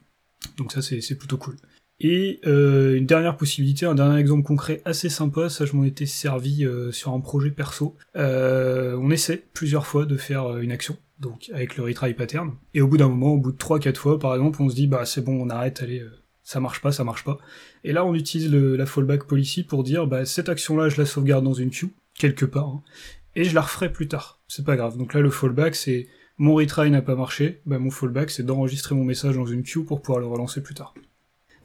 Donc 0.57 0.71
ça 0.71 0.81
c'est 0.81 1.15
plutôt 1.15 1.37
cool. 1.37 1.55
Et 2.01 2.39
euh, 2.45 2.95
une 2.95 3.05
dernière 3.05 3.35
possibilité, 3.35 3.85
un 3.85 3.95
dernier 3.95 4.19
exemple 4.19 4.43
concret 4.43 4.81
assez 4.85 5.09
sympa, 5.09 5.49
ça 5.49 5.65
je 5.65 5.75
m'en 5.75 5.83
étais 5.83 6.05
servi 6.05 6.63
euh, 6.63 6.91
sur 6.91 7.13
un 7.13 7.19
projet 7.19 7.51
perso. 7.51 7.97
Euh, 8.15 8.97
on 9.01 9.11
essaie 9.11 9.43
plusieurs 9.53 9.85
fois 9.85 10.05
de 10.05 10.15
faire 10.15 10.57
une 10.57 10.71
action, 10.71 10.97
donc 11.19 11.49
avec 11.53 11.75
le 11.75 11.83
retry 11.83 12.13
pattern, 12.13 12.53
et 12.73 12.81
au 12.81 12.87
bout 12.87 12.97
d'un 12.97 13.09
moment, 13.09 13.33
au 13.33 13.37
bout 13.37 13.51
de 13.51 13.57
3-4 13.57 13.95
fois 13.95 14.19
par 14.19 14.33
exemple, 14.33 14.61
on 14.61 14.69
se 14.69 14.75
dit 14.75 14.87
bah 14.87 15.05
c'est 15.05 15.21
bon, 15.21 15.41
on 15.41 15.49
arrête, 15.49 15.81
allez, 15.81 16.05
ça 16.41 16.61
marche 16.61 16.81
pas, 16.81 16.93
ça 16.93 17.03
marche 17.03 17.25
pas. 17.25 17.37
Et 17.83 17.91
là 17.91 18.05
on 18.05 18.15
utilise 18.15 18.49
la 18.49 18.85
fallback 18.85 19.25
policy 19.25 19.63
pour 19.63 19.83
dire 19.83 20.07
bah 20.07 20.23
cette 20.25 20.47
action-là 20.47 20.87
je 20.87 20.97
la 20.97 21.05
sauvegarde 21.05 21.43
dans 21.43 21.53
une 21.53 21.71
queue, 21.71 21.89
quelque 22.17 22.45
part, 22.45 22.67
hein, 22.67 22.83
et 23.35 23.43
je 23.43 23.55
la 23.55 23.61
referai 23.61 23.91
plus 23.91 24.07
tard, 24.07 24.41
c'est 24.47 24.65
pas 24.65 24.75
grave. 24.75 24.97
Donc 24.97 25.13
là 25.13 25.21
le 25.21 25.29
fallback 25.29 25.75
c'est 25.75 26.07
mon 26.37 26.55
retry 26.55 26.89
n'a 26.89 27.01
pas 27.01 27.15
marché, 27.15 27.61
bah 27.65 27.79
mon 27.79 27.91
fallback 27.91 28.29
c'est 28.29 28.43
d'enregistrer 28.43 28.95
mon 28.95 29.03
message 29.03 29.35
dans 29.35 29.45
une 29.45 29.63
queue 29.63 29.83
pour 29.83 30.01
pouvoir 30.01 30.19
le 30.19 30.27
relancer 30.27 30.61
plus 30.61 30.75
tard. 30.75 30.93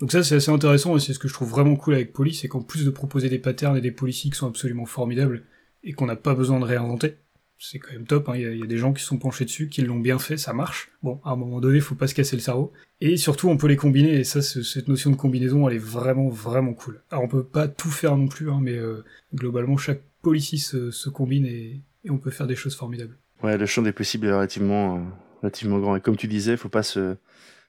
Donc 0.00 0.12
ça 0.12 0.22
c'est 0.22 0.36
assez 0.36 0.50
intéressant 0.50 0.96
et 0.96 1.00
c'est 1.00 1.12
ce 1.12 1.18
que 1.18 1.28
je 1.28 1.34
trouve 1.34 1.50
vraiment 1.50 1.76
cool 1.76 1.94
avec 1.94 2.12
Poly, 2.12 2.34
c'est 2.34 2.48
qu'en 2.48 2.62
plus 2.62 2.84
de 2.84 2.90
proposer 2.90 3.28
des 3.28 3.38
patterns 3.38 3.76
et 3.76 3.80
des 3.80 3.92
policies 3.92 4.30
qui 4.30 4.36
sont 4.36 4.48
absolument 4.48 4.86
formidables 4.86 5.44
et 5.82 5.92
qu'on 5.92 6.06
n'a 6.06 6.16
pas 6.16 6.34
besoin 6.34 6.58
de 6.60 6.64
réinventer, 6.64 7.16
c'est 7.58 7.78
quand 7.78 7.92
même 7.92 8.06
top, 8.06 8.28
hein. 8.28 8.36
il 8.36 8.58
y, 8.58 8.62
a 8.62 8.66
des 8.66 8.76
gens 8.76 8.92
qui 8.92 9.02
sont 9.02 9.16
penchés 9.16 9.44
dessus, 9.44 9.68
qui 9.68 9.82
l'ont 9.82 9.98
bien 9.98 10.18
fait, 10.18 10.36
ça 10.36 10.52
marche. 10.52 10.90
Bon, 11.02 11.20
à 11.24 11.30
un 11.30 11.36
moment 11.36 11.60
donné, 11.60 11.80
faut 11.80 11.94
pas 11.94 12.06
se 12.06 12.14
casser 12.14 12.36
le 12.36 12.42
cerveau. 12.42 12.72
Et 13.00 13.16
surtout, 13.16 13.48
on 13.48 13.56
peut 13.56 13.68
les 13.68 13.76
combiner, 13.76 14.14
et 14.14 14.24
ça, 14.24 14.42
cette 14.42 14.88
notion 14.88 15.10
de 15.10 15.16
combinaison, 15.16 15.68
elle 15.68 15.76
est 15.76 15.78
vraiment, 15.78 16.28
vraiment 16.28 16.74
cool. 16.74 17.02
Alors 17.10 17.24
on 17.24 17.28
peut 17.28 17.44
pas 17.44 17.68
tout 17.68 17.90
faire 17.90 18.16
non 18.16 18.28
plus, 18.28 18.50
hein, 18.50 18.58
mais 18.60 18.76
euh, 18.76 19.04
globalement, 19.34 19.76
chaque 19.76 20.02
policy 20.24 20.58
se, 20.58 21.08
combine 21.08 21.46
et, 21.46 21.80
et 22.02 22.10
on 22.10 22.18
peut 22.18 22.30
faire 22.30 22.48
des 22.48 22.56
choses 22.56 22.74
formidables. 22.74 23.16
Ouais, 23.44 23.58
le 23.58 23.66
champ 23.66 23.82
des 23.82 23.92
possibles 23.92 24.26
est 24.26 24.32
relativement, 24.32 24.96
euh, 24.96 25.00
relativement 25.42 25.78
grand. 25.78 25.96
Et 25.96 26.00
comme 26.00 26.16
tu 26.16 26.26
disais, 26.26 26.52
il 26.52 26.58
faut 26.58 26.68
pas 26.68 26.82
se, 26.82 27.16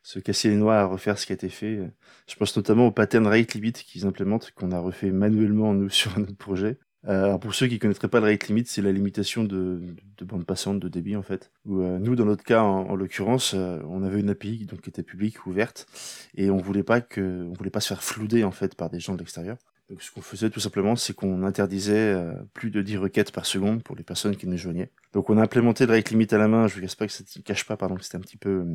se 0.04 0.20
casser 0.20 0.50
les 0.50 0.56
noix 0.56 0.78
à 0.78 0.86
refaire 0.86 1.20
ce 1.20 1.26
qui 1.26 1.34
a 1.34 1.36
été 1.36 1.50
fait. 1.50 1.80
Je 2.28 2.36
pense 2.36 2.56
notamment 2.56 2.88
au 2.88 2.92
pattern 2.92 3.28
rate 3.28 3.54
limit 3.54 3.74
qu'ils 3.74 4.06
implémentent, 4.06 4.52
qu'on 4.52 4.72
a 4.72 4.80
refait 4.80 5.12
manuellement 5.12 5.74
nous 5.74 5.90
sur 6.02 6.18
un 6.18 6.22
autre 6.22 6.38
projet. 6.38 6.80
Euh, 7.08 7.26
alors 7.26 7.40
pour 7.40 7.54
ceux 7.54 7.68
qui 7.68 7.78
connaîtraient 7.78 8.08
pas 8.08 8.20
le 8.20 8.28
rate 8.28 8.48
limit, 8.48 8.64
c'est 8.66 8.82
la 8.82 8.92
limitation 8.92 9.44
de, 9.44 9.82
de, 10.18 10.26
bande 10.26 10.44
passante 10.44 10.80
de 10.80 10.88
débit 10.88 11.16
en 11.16 11.22
fait. 11.22 11.52
Euh, 11.70 12.00
nous, 12.00 12.16
dans 12.16 12.26
notre 12.26 12.44
cas, 12.44 12.62
en, 12.62 12.96
l'occurrence, 12.96 13.54
on 13.54 14.02
avait 14.02 14.22
une 14.22 14.30
API 14.30 14.66
donc 14.66 14.82
qui 14.82 14.90
était 14.90 15.04
publique, 15.04 15.46
ouverte, 15.46 15.88
et 16.36 16.50
on 16.50 16.58
voulait 16.58 16.84
voulait 16.88 17.70
pas 17.70 17.82
se 17.82 17.90
faire 17.90 18.02
flouder 18.02 18.44
en 18.44 18.52
fait 18.52 18.76
par 18.76 18.90
des 18.90 19.00
gens 19.00 19.14
de 19.14 19.20
l'extérieur. 19.20 19.58
Donc 19.90 20.02
ce 20.02 20.12
qu'on 20.12 20.22
faisait 20.22 20.50
tout 20.50 20.60
simplement, 20.60 20.96
c'est 20.96 21.14
qu'on 21.14 21.44
interdisait 21.44 22.16
plus 22.54 22.72
de 22.72 22.82
10 22.82 22.98
requêtes 22.98 23.32
par 23.32 23.46
seconde 23.46 23.84
pour 23.84 23.96
les 23.96 24.04
personnes 24.04 24.36
qui 24.36 24.48
nous 24.48 24.58
joignaient. 24.58 24.90
Donc 25.14 25.30
on 25.30 25.38
a 25.38 25.44
implémenté 25.44 25.86
le 25.86 25.94
rate 25.94 26.10
limit 26.10 26.28
à 26.32 26.38
la 26.38 26.48
main. 26.48 26.68
Je 26.68 26.78
ne 26.78 26.82
cache 26.82 26.96
pas 26.96 27.06
que 27.06 27.14
ça 27.14 27.24
ne 27.36 27.42
cache 27.44 27.66
pas, 27.66 27.78
pardon, 27.78 27.96
que 27.96 28.04
c'était 28.04 28.18
un 28.18 28.22
petit 28.22 28.38
peu 28.38 28.66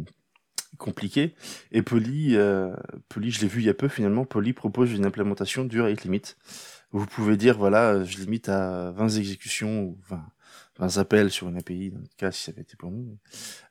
compliqué. 0.78 1.34
Et 1.72 1.82
Poly, 1.82 2.36
Poly, 3.08 3.30
je 3.32 3.40
l'ai 3.40 3.48
vu 3.48 3.60
il 3.60 3.66
y 3.66 3.68
a 3.68 3.74
peu 3.74 3.88
finalement. 3.88 4.24
Poly 4.24 4.52
propose 4.52 4.92
une 4.92 5.04
implémentation 5.04 5.64
du 5.64 5.80
rate 5.80 6.04
limit 6.04 6.36
vous 6.92 7.06
pouvez 7.06 7.36
dire, 7.36 7.56
voilà, 7.56 8.02
je 8.04 8.18
limite 8.18 8.48
à 8.48 8.90
20 8.92 9.08
exécutions 9.10 9.82
ou 9.82 9.98
20, 10.08 10.24
20 10.80 10.98
appels 10.98 11.30
sur 11.30 11.48
une 11.48 11.58
API, 11.58 11.90
dans 11.90 11.98
le 11.98 12.06
cas 12.16 12.32
si 12.32 12.44
ça 12.44 12.52
avait 12.52 12.62
été 12.62 12.74
pour 12.76 12.90
nous, 12.90 13.18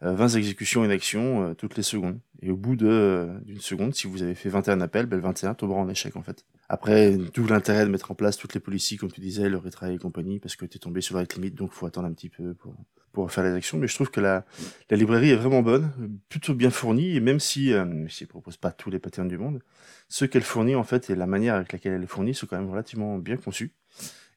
20 0.01 0.33
euh, 0.33 0.37
exécutions 0.37 0.85
une 0.85 0.91
action 0.91 1.43
euh, 1.43 1.53
toutes 1.55 1.75
les 1.75 1.83
secondes. 1.83 2.19
Et 2.41 2.51
au 2.51 2.55
bout 2.55 2.81
euh, 2.83 3.37
d'une 3.41 3.59
seconde, 3.59 3.95
si 3.95 4.07
vous 4.07 4.21
avez 4.21 4.35
fait 4.35 4.49
21 4.49 4.79
appels, 4.81 5.07
ben, 5.07 5.17
le 5.17 5.23
21 5.23 5.55
tombera 5.55 5.79
en 5.79 5.89
échec 5.89 6.15
en 6.15 6.21
fait. 6.21 6.45
Après, 6.69 7.17
tout 7.33 7.47
l'intérêt 7.47 7.85
de 7.85 7.89
mettre 7.89 8.11
en 8.11 8.15
place 8.15 8.37
toutes 8.37 8.53
les 8.53 8.59
policies, 8.59 8.97
comme 8.97 9.11
tu 9.11 9.21
disais, 9.21 9.49
le 9.49 9.57
retry 9.57 9.95
et 9.95 9.97
compagnie, 9.97 10.39
parce 10.39 10.55
que 10.55 10.65
tu 10.65 10.77
es 10.77 10.79
tombé 10.79 11.01
sur 11.01 11.15
la 11.15 11.21
rate 11.21 11.35
limit, 11.35 11.51
donc 11.51 11.71
faut 11.71 11.87
attendre 11.87 12.07
un 12.07 12.13
petit 12.13 12.29
peu 12.29 12.53
pour, 12.53 13.31
faire 13.31 13.43
les 13.43 13.53
actions. 13.53 13.77
Mais 13.77 13.87
je 13.87 13.95
trouve 13.95 14.11
que 14.11 14.21
la, 14.21 14.45
la 14.89 14.95
librairie 14.95 15.31
est 15.31 15.35
vraiment 15.35 15.61
bonne, 15.61 15.91
plutôt 16.29 16.53
bien 16.53 16.69
fournie, 16.69 17.15
et 17.15 17.19
même 17.19 17.39
si, 17.39 17.73
euh, 17.73 18.07
si 18.07 18.23
elle 18.23 18.29
propose 18.29 18.55
pas 18.55 18.71
tous 18.71 18.91
les 18.91 18.99
patterns 18.99 19.27
du 19.27 19.37
monde, 19.37 19.61
ce 20.07 20.25
qu'elle 20.25 20.43
fournit 20.43 20.75
en 20.75 20.83
fait 20.83 21.09
et 21.09 21.15
la 21.15 21.25
manière 21.25 21.55
avec 21.55 21.73
laquelle 21.73 21.93
elle 21.93 22.03
est 22.03 22.07
fournie 22.07 22.33
sont 22.33 22.45
quand 22.45 22.57
même 22.57 22.69
relativement 22.69 23.17
bien 23.17 23.35
conçus. 23.35 23.73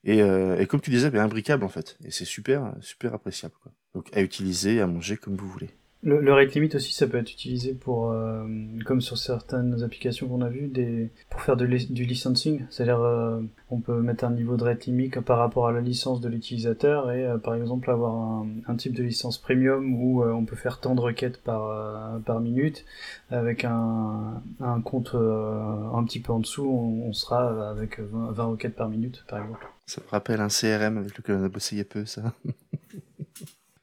Et, 0.04 0.22
euh, 0.22 0.58
et 0.58 0.66
comme 0.66 0.80
tu 0.80 0.90
disais, 0.90 1.10
bien 1.10 1.24
imbricables 1.24 1.64
en 1.64 1.68
fait. 1.68 1.96
Et 2.04 2.10
c'est 2.10 2.24
super, 2.24 2.74
super 2.80 3.14
appréciable. 3.14 3.54
Quoi. 3.62 3.72
Donc 3.94 4.08
à 4.16 4.20
utiliser, 4.20 4.80
à 4.80 4.86
manger 4.86 5.16
comme 5.16 5.36
vous 5.36 5.48
voulez. 5.48 5.70
Le, 6.04 6.32
rate 6.32 6.54
limit 6.54 6.68
aussi, 6.74 6.92
ça 6.92 7.06
peut 7.06 7.18
être 7.18 7.30
utilisé 7.30 7.74
pour, 7.74 8.10
euh, 8.10 8.44
comme 8.84 9.00
sur 9.00 9.16
certaines 9.16 9.84
applications 9.84 10.26
qu'on 10.26 10.40
a 10.40 10.48
vues, 10.48 10.66
des, 10.66 11.10
pour 11.30 11.40
faire 11.42 11.56
de, 11.56 11.64
du 11.64 12.04
licensing. 12.04 12.64
C'est-à-dire, 12.70 13.00
euh, 13.00 13.40
on 13.70 13.78
peut 13.78 14.00
mettre 14.02 14.24
un 14.24 14.32
niveau 14.32 14.56
de 14.56 14.64
rate 14.64 14.86
limit 14.86 15.10
par 15.10 15.38
rapport 15.38 15.68
à 15.68 15.72
la 15.72 15.80
licence 15.80 16.20
de 16.20 16.28
l'utilisateur 16.28 17.12
et, 17.12 17.24
euh, 17.24 17.38
par 17.38 17.54
exemple, 17.54 17.88
avoir 17.88 18.16
un, 18.16 18.48
un, 18.66 18.74
type 18.74 18.94
de 18.94 19.04
licence 19.04 19.38
premium 19.38 19.94
où 19.94 20.24
on 20.24 20.44
peut 20.44 20.56
faire 20.56 20.80
tant 20.80 20.96
de 20.96 21.00
requêtes 21.00 21.40
par, 21.40 22.20
par 22.22 22.40
minute. 22.40 22.84
Avec 23.30 23.64
un, 23.64 24.42
un 24.60 24.80
compte 24.80 25.14
un 25.14 26.04
petit 26.04 26.18
peu 26.18 26.32
en 26.32 26.40
dessous, 26.40 26.68
on, 26.68 27.12
sera 27.12 27.70
avec 27.70 28.00
20, 28.00 28.32
20 28.32 28.44
requêtes 28.44 28.74
par 28.74 28.88
minute, 28.88 29.24
par 29.28 29.40
exemple. 29.40 29.66
Ça 29.86 30.00
me 30.04 30.10
rappelle 30.10 30.40
un 30.40 30.48
CRM 30.48 30.98
avec 30.98 31.16
lequel 31.16 31.36
on 31.36 31.44
a 31.44 31.48
bossé 31.48 31.76
il 31.76 31.78
y 31.78 31.82
a 31.82 31.84
peu, 31.84 32.04
ça. 32.06 32.32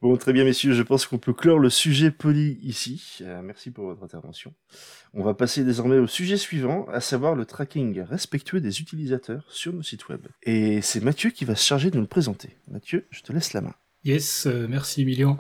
Bon, 0.01 0.15
très 0.15 0.32
bien, 0.32 0.46
messieurs, 0.46 0.72
je 0.72 0.82
pense 0.82 1.06
qu'on 1.06 1.18
peut 1.18 1.34
clore 1.34 1.60
le 1.60 1.70
sujet 1.70 2.10
poli 2.10 2.58
ici. 2.63 3.18
Euh, 3.20 3.41
merci 3.41 3.70
pour 3.70 3.86
votre 3.86 4.01
intervention. 4.01 4.53
On 5.13 5.24
va 5.24 5.34
passer 5.34 5.65
désormais 5.65 5.98
au 5.98 6.08
sujet 6.08 6.38
suivant, 6.38 6.88
à 6.88 7.01
savoir 7.01 7.36
le 7.36 7.46
tracking 7.46 8.00
respectueux 8.00 8.62
des 8.62 8.79
utilisateurs 8.79 9.44
sur 9.50 9.74
nos 9.74 9.84
sites 9.84 10.08
web. 10.08 10.25
Et 10.44 10.82
c'est 10.82 11.03
Mathieu 11.03 11.32
qui 11.32 11.44
va 11.44 11.56
se 11.56 11.65
charger 11.65 11.91
de 11.91 11.98
nous 11.98 12.03
le 12.03 12.08
présenter. 12.08 12.56
Mathieu, 12.70 13.08
je 13.10 13.22
te 13.24 13.34
laisse 13.34 13.51
la 13.51 13.60
main. 13.60 13.75
Yes, 14.06 14.46
euh, 14.46 14.68
merci 14.70 15.01
Emilien. 15.01 15.38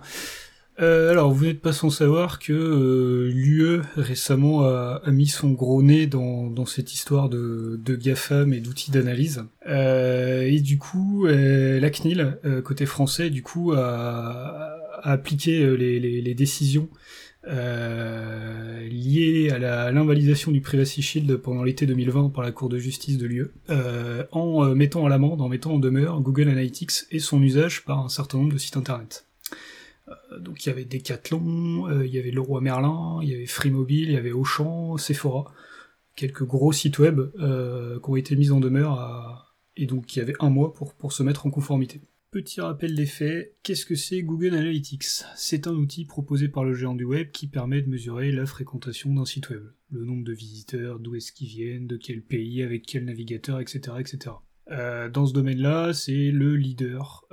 Euh, 0.81 1.11
alors, 1.11 1.31
vous 1.31 1.45
n'êtes 1.45 1.61
pas 1.61 1.73
sans 1.73 1.89
savoir 1.89 2.39
que 2.39 2.53
euh, 2.53 3.29
l'UE 3.33 3.81
récemment 3.97 4.63
a, 4.63 5.01
mis 5.07 5.27
son 5.27 5.51
gros 5.51 5.83
nez 5.83 6.07
dans, 6.07 6.65
cette 6.65 6.93
histoire 6.93 7.29
de, 7.29 7.79
de 7.83 7.95
GAFAM 7.95 8.53
et 8.53 8.59
d'outils 8.59 8.91
d'analyse. 8.91 9.43
Euh, 9.67 10.43
et 10.43 10.61
du 10.61 10.77
coup, 10.77 11.25
la 11.25 11.89
CNIL, 11.89 12.37
côté 12.63 12.85
français, 12.85 13.29
du 13.29 13.43
coup, 13.43 13.73
a, 13.73 14.77
appliqué 15.03 15.77
les, 15.77 16.33
décisions 16.33 16.89
liées 17.45 19.49
à 19.51 19.91
l'invalidation 19.91 20.51
du 20.51 20.61
Privacy 20.61 21.01
Shield 21.01 21.37
pendant 21.37 21.63
l'été 21.63 21.85
2020 21.85 22.29
par 22.29 22.43
la 22.43 22.51
Cour 22.51 22.69
de 22.69 22.77
justice 22.77 23.17
de 23.17 23.25
l'UE, 23.25 23.51
en 24.31 24.75
mettant 24.75 25.05
à 25.05 25.09
l'amende, 25.09 25.41
en 25.41 25.49
mettant 25.49 25.73
en 25.73 25.79
demeure 25.79 26.21
Google 26.21 26.49
Analytics 26.49 27.05
et 27.11 27.19
son 27.19 27.41
usage 27.41 27.83
par 27.83 27.99
un 27.99 28.09
certain 28.09 28.37
nombre 28.37 28.53
de 28.53 28.57
sites 28.57 28.77
internet. 28.77 29.28
Euh, 30.31 30.39
donc 30.39 30.65
il 30.65 30.69
y 30.69 30.71
avait 30.71 30.85
Decathlon, 30.85 31.87
euh, 31.89 32.05
il 32.05 32.13
y 32.13 32.19
avait 32.19 32.31
Leroy 32.31 32.61
Merlin, 32.61 33.19
il 33.21 33.29
y 33.29 33.33
avait 33.33 33.45
Free 33.45 33.71
Mobile, 33.71 34.09
il 34.09 34.13
y 34.13 34.17
avait 34.17 34.31
Auchan, 34.31 34.97
Sephora, 34.97 35.53
quelques 36.15 36.43
gros 36.43 36.71
sites 36.71 36.99
web 36.99 37.19
euh, 37.39 37.99
qui 37.99 38.09
ont 38.09 38.15
été 38.15 38.35
mis 38.35 38.51
en 38.51 38.59
demeure 38.59 39.55
et 39.75 39.85
donc 39.85 40.15
il 40.15 40.19
y 40.19 40.21
avait 40.21 40.35
un 40.39 40.49
mois 40.49 40.73
pour, 40.73 40.93
pour 40.93 41.13
se 41.13 41.23
mettre 41.23 41.45
en 41.45 41.51
conformité. 41.51 42.01
Petit 42.31 42.61
rappel 42.61 42.93
des 42.93 43.07
faits, 43.07 43.57
qu'est-ce 43.63 43.87
que 43.87 43.95
c'est 43.95 44.21
Google 44.21 44.53
Analytics? 44.53 45.23
C'est 45.35 45.65
un 45.65 45.73
outil 45.73 46.05
proposé 46.05 46.47
par 46.47 46.63
le 46.63 46.75
géant 46.75 46.93
du 46.93 47.03
web 47.03 47.31
qui 47.31 47.47
permet 47.47 47.81
de 47.81 47.89
mesurer 47.89 48.31
la 48.31 48.45
fréquentation 48.45 49.11
d'un 49.15 49.25
site 49.25 49.49
web, 49.49 49.63
le 49.89 50.05
nombre 50.05 50.23
de 50.23 50.33
visiteurs, 50.33 50.99
d'où 50.99 51.15
est-ce 51.15 51.31
qu'ils 51.31 51.47
viennent, 51.47 51.87
de 51.87 51.97
quel 51.97 52.21
pays, 52.21 52.61
avec 52.61 52.85
quel 52.85 53.05
navigateur, 53.05 53.59
etc. 53.59 53.95
etc. 53.99 54.35
dans 55.11 55.25
ce 55.25 55.33
domaine-là, 55.33 55.93
c'est 55.93 56.29
le 56.29 56.55
leader 56.55 57.25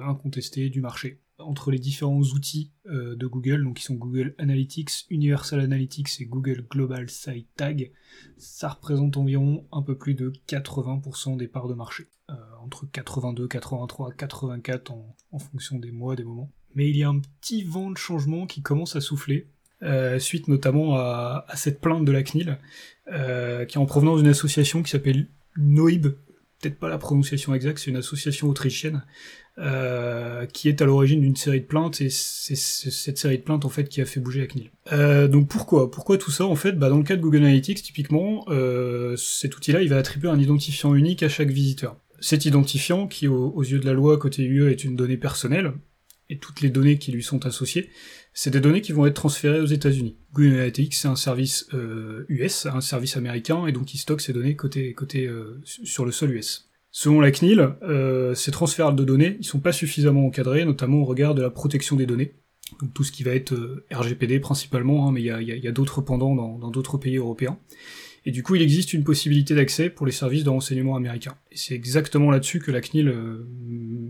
incontesté 0.00 0.68
du 0.68 0.80
marché 0.80 1.18
entre 1.38 1.70
les 1.70 1.78
différents 1.78 2.20
outils 2.20 2.72
euh, 2.86 3.14
de 3.14 3.26
Google, 3.26 3.64
donc 3.64 3.76
qui 3.76 3.84
sont 3.84 3.94
Google 3.94 4.34
Analytics, 4.38 5.06
Universal 5.10 5.60
Analytics 5.60 6.20
et 6.20 6.26
Google 6.26 6.66
Global 6.68 7.08
Site 7.08 7.48
Tag, 7.56 7.92
ça 8.36 8.68
représente 8.68 9.16
environ 9.16 9.64
un 9.72 9.82
peu 9.82 9.96
plus 9.96 10.14
de 10.14 10.32
80% 10.48 11.36
des 11.36 11.48
parts 11.48 11.68
de 11.68 11.74
marché. 11.74 12.08
Euh, 12.30 12.34
entre 12.62 12.86
82, 12.90 13.46
83, 13.46 14.12
84 14.12 14.92
en, 15.30 15.38
fonction 15.38 15.78
des 15.78 15.92
mois, 15.92 16.16
des 16.16 16.24
moments. 16.24 16.50
Mais 16.74 16.90
il 16.90 16.96
y 16.96 17.02
a 17.02 17.08
un 17.08 17.20
petit 17.20 17.62
vent 17.62 17.90
de 17.90 17.96
changement 17.96 18.46
qui 18.46 18.60
commence 18.60 18.96
à 18.96 19.00
souffler, 19.00 19.48
euh, 19.82 20.18
suite 20.18 20.48
notamment 20.48 20.96
à, 20.96 21.46
à, 21.48 21.56
cette 21.56 21.80
plainte 21.80 22.04
de 22.04 22.12
la 22.12 22.22
CNIL, 22.22 22.58
qui 23.06 23.12
est 23.12 23.78
en 23.78 23.86
provenance 23.86 24.18
d'une 24.18 24.28
association 24.28 24.82
qui 24.82 24.90
s'appelle 24.90 25.28
NOIB, 25.56 26.08
peut-être 26.60 26.78
pas 26.78 26.88
la 26.88 26.98
prononciation 26.98 27.54
exacte, 27.54 27.78
c'est 27.78 27.90
une 27.90 27.96
association 27.96 28.48
autrichienne 28.48 29.02
euh, 29.58 30.46
qui 30.46 30.68
est 30.68 30.82
à 30.82 30.84
l'origine 30.84 31.20
d'une 31.20 31.36
série 31.36 31.60
de 31.60 31.66
plaintes 31.66 32.00
et 32.00 32.10
c'est 32.10 32.54
cette 32.56 33.18
série 33.18 33.38
de 33.38 33.42
plaintes 33.42 33.64
en 33.64 33.68
fait 33.68 33.88
qui 33.88 34.00
a 34.00 34.06
fait 34.06 34.20
bouger 34.20 34.42
la. 34.42 34.70
Euh, 34.92 35.26
donc 35.28 35.48
pourquoi? 35.48 35.90
Pourquoi 35.90 36.16
tout 36.16 36.30
ça 36.30 36.46
En 36.46 36.54
fait, 36.54 36.72
bah, 36.72 36.88
dans 36.88 36.98
le 36.98 37.04
cas 37.04 37.16
de 37.16 37.20
Google 37.20 37.38
Analytics, 37.38 37.82
typiquement, 37.82 38.44
euh, 38.48 39.16
cet 39.16 39.56
outil-là, 39.56 39.82
il 39.82 39.88
va 39.88 39.96
attribuer 39.96 40.28
un 40.28 40.38
identifiant 40.38 40.94
unique 40.94 41.22
à 41.22 41.28
chaque 41.28 41.50
visiteur. 41.50 41.96
Cet 42.20 42.44
identifiant, 42.44 43.06
qui 43.06 43.28
aux, 43.28 43.62
yeux 43.62 43.78
de 43.78 43.86
la 43.86 43.92
loi 43.92 44.18
côté 44.18 44.44
UE 44.44 44.70
est 44.70 44.84
une 44.84 44.96
donnée 44.96 45.16
personnelle, 45.16 45.72
et 46.30 46.38
toutes 46.38 46.60
les 46.60 46.70
données 46.70 46.98
qui 46.98 47.12
lui 47.12 47.22
sont 47.22 47.46
associées, 47.46 47.90
c'est 48.34 48.50
des 48.50 48.60
données 48.60 48.80
qui 48.80 48.92
vont 48.92 49.06
être 49.06 49.14
transférées 49.14 49.60
aux 49.60 49.66
États-Unis. 49.66 50.16
Google 50.32 50.72
c'est 50.92 51.08
un 51.08 51.16
service 51.16 51.68
US, 52.28 52.66
un 52.66 52.80
service 52.80 53.16
américain, 53.16 53.66
et 53.66 53.72
donc 53.72 53.94
il 53.94 53.98
stocke 53.98 54.20
ces 54.20 54.32
données 54.32 54.56
côté, 54.56 54.92
côté 54.94 55.28
sur 55.64 56.04
le 56.04 56.12
sol 56.12 56.34
US. 56.34 56.68
Selon 56.90 57.20
la 57.20 57.30
CNIL, 57.30 57.76
euh, 57.82 58.34
ces 58.34 58.50
transferts 58.50 58.92
de 58.92 59.04
données, 59.04 59.36
ils 59.40 59.44
sont 59.44 59.60
pas 59.60 59.72
suffisamment 59.72 60.26
encadrés, 60.26 60.64
notamment 60.64 60.98
au 60.98 61.04
regard 61.04 61.34
de 61.34 61.42
la 61.42 61.50
protection 61.50 61.96
des 61.96 62.06
données. 62.06 62.32
Donc 62.80 62.92
tout 62.94 63.04
ce 63.04 63.12
qui 63.12 63.22
va 63.22 63.34
être 63.34 63.52
euh, 63.52 63.84
RGPD 63.90 64.40
principalement, 64.40 65.06
hein, 65.06 65.12
mais 65.12 65.20
il 65.20 65.26
y 65.26 65.30
a, 65.30 65.40
y 65.40 65.68
a 65.68 65.72
d'autres 65.72 66.00
pendants 66.00 66.34
dans 66.34 66.70
d'autres 66.70 66.98
pays 66.98 67.16
européens. 67.16 67.58
Et 68.24 68.30
du 68.30 68.42
coup, 68.42 68.56
il 68.56 68.62
existe 68.62 68.92
une 68.92 69.04
possibilité 69.04 69.54
d'accès 69.54 69.90
pour 69.90 70.06
les 70.06 70.12
services 70.12 70.44
de 70.44 70.50
renseignement 70.50 70.96
américains. 70.96 71.36
Et 71.50 71.56
c'est 71.56 71.74
exactement 71.74 72.30
là-dessus 72.30 72.58
que 72.58 72.70
la 72.70 72.80
CNIL, 72.80 73.08
euh, 73.08 73.46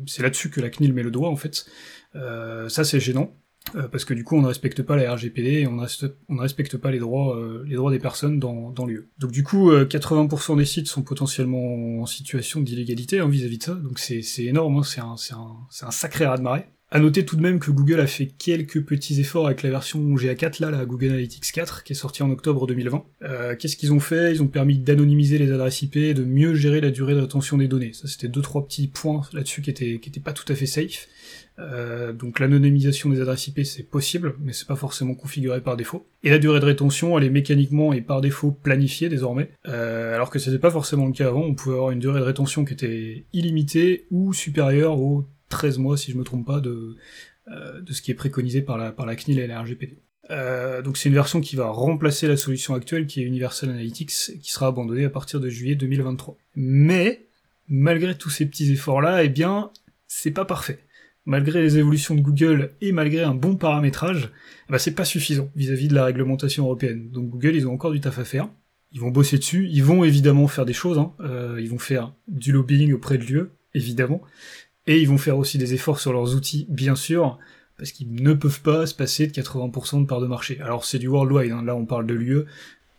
c'est 0.07 0.23
là-dessus 0.23 0.51
que 0.51 0.61
la 0.61 0.71
CNIL 0.71 0.93
met 0.93 1.03
le 1.03 1.11
doigt 1.11 1.29
en 1.29 1.37
fait. 1.37 1.67
Euh, 2.15 2.69
ça, 2.69 2.85
c'est 2.85 3.01
gênant. 3.01 3.37
Euh, 3.75 3.89
parce 3.89 4.05
que 4.05 4.15
du 4.15 4.25
coup 4.25 4.37
on 4.37 4.43
ne 4.43 4.47
respecte 4.47 4.83
pas 4.83 4.97
la 4.97 5.15
RGPD 5.15 5.61
et 5.61 5.67
on 5.67 5.73
ne 5.77 6.41
respecte 6.41 6.77
pas 6.77 6.91
les 6.91 6.99
droits, 6.99 7.37
euh, 7.37 7.65
les 7.67 7.77
droits 7.77 7.91
des 7.91 7.99
personnes 7.99 8.39
dans, 8.39 8.71
dans 8.71 8.87
l'UE. 8.87 9.09
Donc 9.19 9.31
du 9.31 9.43
coup 9.45 9.71
80% 9.73 10.53
euh, 10.53 10.57
des 10.57 10.65
sites 10.65 10.89
sont 10.89 11.03
potentiellement 11.03 12.01
en 12.01 12.07
situation 12.07 12.61
d'illégalité 12.61 13.21
hein, 13.21 13.29
vis-à-vis 13.29 13.59
de 13.59 13.63
ça, 13.63 13.75
donc 13.75 13.99
c'est 13.99 14.23
énorme, 14.39 14.79
hein, 14.79 14.83
c'est 14.83 15.01
un, 15.01 15.17
un, 15.39 15.87
un, 15.87 15.91
sacré 15.91 16.27
raz-de-marée. 16.27 16.67
À 16.91 17.01
noter 17.01 17.27
tout 17.27 17.37
de 17.37 17.43
même 17.43 17.59
que 17.59 17.71
Google 17.71 18.01
a 18.01 18.07
fait 18.07 18.27
quelques 18.27 18.83
petits 18.83 19.21
efforts 19.21 19.47
avec 19.47 19.63
la 19.63 19.69
version 19.69 20.01
GA4, 20.15 20.63
là, 20.63 20.71
la 20.71 20.87
Google 20.87 21.09
Analytics 21.09 21.53
4, 21.53 21.85
qui 21.85 21.93
est 21.93 21.97
sortie 21.97 22.23
en 22.23 22.31
octobre 22.31 22.67
2020. 22.67 23.05
Euh, 23.25 23.57
Qu'est-ce 23.57 23.77
qu'ils 23.77 23.93
ont 23.93 24.01
fait? 24.01 24.33
Ils 24.33 24.43
ont 24.43 24.47
permis 24.47 24.79
d'anonymiser 24.79 25.37
les 25.37 25.53
adresses 25.53 25.83
IP, 25.83 25.99
de 25.99 26.25
mieux 26.25 26.55
gérer 26.55 26.81
la 26.81 26.91
durée 26.91 27.15
de 27.15 27.21
rétention 27.21 27.59
des 27.59 27.69
données. 27.69 27.93
Ça, 27.93 28.09
c'était 28.09 28.29
deux 28.29 28.41
trois 28.41 28.67
petits 28.67 28.89
points 28.89 29.21
là-dessus 29.35 29.61
qui 29.61 29.69
étaient 29.69 29.99
qui 29.99 30.09
étaient 30.09 30.21
pas 30.21 30.33
tout 30.33 30.51
à 30.51 30.55
fait 30.55 30.65
safe. 30.65 31.09
Euh, 31.59 32.13
donc 32.13 32.39
l'anonymisation 32.39 33.11
des 33.11 33.21
adresses 33.21 33.49
IP 33.49 33.65
c'est 33.65 33.83
possible, 33.83 34.37
mais 34.41 34.53
c'est 34.53 34.67
pas 34.67 34.77
forcément 34.77 35.15
configuré 35.15 35.61
par 35.61 35.77
défaut. 35.77 36.07
Et 36.23 36.31
la 36.31 36.39
durée 36.39 36.61
de 36.61 36.65
rétention, 36.65 37.19
elle 37.19 37.25
est 37.25 37.31
mécaniquement 37.31 37.93
et 37.93 38.01
par 38.01 38.21
défaut 38.21 38.53
planifiée 38.53 39.09
désormais, 39.09 39.51
euh, 39.67 40.15
alors 40.15 40.31
que 40.31 40.39
c'était 40.39 40.59
pas 40.59 40.71
forcément 40.71 41.07
le 41.07 41.13
cas 41.13 41.27
avant. 41.27 41.43
On 41.43 41.55
pouvait 41.55 41.75
avoir 41.75 41.91
une 41.91 41.99
durée 41.99 42.21
de 42.21 42.25
rétention 42.25 42.65
qui 42.65 42.73
était 42.73 43.25
illimitée 43.33 44.07
ou 44.11 44.33
supérieure 44.33 45.01
aux 45.01 45.27
13 45.49 45.79
mois, 45.79 45.97
si 45.97 46.13
je 46.13 46.17
me 46.17 46.25
trompe 46.25 46.47
pas, 46.47 46.61
de, 46.61 46.97
de 47.49 47.93
ce 47.93 48.03
qui 48.03 48.11
est 48.11 48.15
préconisé 48.15 48.63
par 48.63 48.79
la, 48.79 48.93
par 48.93 49.07
la 49.07 49.17
CNIL 49.17 49.39
et 49.39 49.47
la 49.47 49.63
RGPD. 49.63 49.99
donc 50.85 50.97
c'est 50.97 51.09
une 51.09 51.15
version 51.15 51.41
qui 51.41 51.57
va 51.57 51.69
remplacer 51.69 52.29
la 52.29 52.37
solution 52.37 52.75
actuelle 52.75 53.07
qui 53.07 53.23
est 53.23 53.25
Universal 53.25 53.71
Analytics, 53.71 54.41
qui 54.41 54.53
sera 54.53 54.67
abandonnée 54.67 55.05
à 55.05 55.11
partir 55.11 55.41
de 55.41 55.49
juillet 55.49 55.75
2023. 55.75 56.37
Mais, 56.57 57.27
malgré 57.69 58.17
tous 58.17 58.31
ces 58.31 58.47
petits 58.47 58.71
efforts-là, 58.73 59.25
eh 59.25 59.29
bien, 59.29 59.71
c'est 60.07 60.33
pas 60.33 60.45
parfait 60.45 60.81
malgré 61.29 61.61
les 61.61 61.77
évolutions 61.77 62.15
de 62.15 62.23
Google 62.23 62.71
et 62.81 62.91
malgré 62.91 63.23
un 63.23 63.35
bon 63.35 63.55
paramétrage, 63.55 64.31
bah 64.71 64.79
c'est 64.79 64.95
pas 64.95 65.05
suffisant 65.05 65.51
vis-à-vis 65.55 65.89
de 65.89 65.95
la 65.95 66.07
réglementation 66.07 66.65
européenne. 66.65 67.11
Donc 67.11 67.29
Google, 67.29 67.55
ils 67.55 67.69
ont 67.69 67.75
encore 67.75 67.93
du 67.93 68.01
taf 68.01 68.19
à 68.19 68.25
faire. 68.25 68.49
Ils 68.93 69.01
vont 69.01 69.11
bosser 69.11 69.37
dessus, 69.37 69.69
ils 69.71 69.85
vont 69.85 70.05
évidemment 70.05 70.49
faire 70.49 70.65
des 70.65 70.73
choses, 70.73 70.97
hein. 70.97 71.13
euh, 71.21 71.59
ils 71.61 71.69
vont 71.69 71.79
faire 71.79 72.15
du 72.29 72.51
lobbying 72.51 72.95
auprès 72.95 73.19
de 73.19 73.25
l'UE, 73.25 73.51
évidemment, 73.75 74.23
et 74.89 75.01
ils 75.01 75.07
vont 75.07 75.19
faire 75.19 75.39
aussi 75.39 75.59
des 75.59 75.75
efforts 75.75 76.01
sur 76.01 76.13
leurs 76.13 76.35
outils, 76.35 76.67
bien 76.71 76.97
sûr, 76.97 77.39
parce 77.77 77.93
qu'ils 77.93 78.11
ne 78.11 78.33
peuvent 78.33 78.63
pas 78.63 78.87
se 78.87 78.95
passer 78.95 79.27
de 79.27 79.33
80% 79.33 80.01
de 80.01 80.07
part 80.07 80.21
de 80.21 80.27
marché. 80.27 80.59
Alors 80.63 80.85
c'est 80.85 80.99
du 80.99 81.09
worldwide, 81.09 81.53
hein. 81.53 81.63
là 81.63 81.77
on 81.77 81.85
parle 81.85 82.07
de 82.07 82.15
l'UE, 82.15 82.45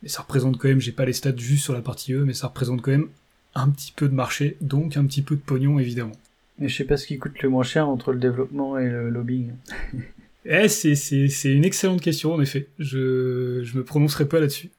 mais 0.03 0.07
ça 0.07 0.21
représente 0.21 0.57
quand 0.57 0.69
même, 0.69 0.79
j'ai 0.79 0.91
pas 0.91 1.03
les 1.03 1.13
stats 1.13 1.35
juste 1.35 1.63
sur 1.63 1.73
la 1.73 1.81
partie 1.81 2.13
UE, 2.13 2.23
mais 2.25 2.33
ça 2.33 2.47
représente 2.47 2.83
quand 2.83 2.91
même 2.91 3.09
un 3.55 3.69
petit 3.69 3.91
peu 3.93 4.07
de 4.07 4.13
marché, 4.13 4.55
donc 4.61 4.97
un 4.97 5.05
petit 5.05 5.23
peu 5.23 5.35
de 5.35 5.41
pognon 5.41 5.79
évidemment. 5.79 6.13
Mais 6.59 6.69
je 6.69 6.75
sais 6.75 6.83
pas 6.83 6.95
ce 6.95 7.07
qui 7.07 7.17
coûte 7.17 7.41
le 7.41 7.49
moins 7.49 7.63
cher 7.63 7.89
entre 7.89 8.13
le 8.13 8.19
développement 8.19 8.77
et 8.77 8.87
le 8.87 9.09
lobbying. 9.09 9.53
eh, 10.45 10.67
c'est, 10.67 10.95
c'est, 10.95 11.51
une 11.51 11.65
excellente 11.65 12.01
question, 12.01 12.33
en 12.33 12.41
effet. 12.41 12.67
Je, 12.77 13.61
je 13.63 13.77
me 13.77 13.83
prononcerai 13.83 14.27
pas 14.27 14.41
là-dessus. 14.41 14.69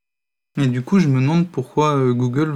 Et 0.58 0.66
du 0.66 0.82
coup, 0.82 0.98
je 0.98 1.08
me 1.08 1.20
demande 1.20 1.48
pourquoi 1.48 1.96
euh, 1.96 2.12
Google 2.12 2.52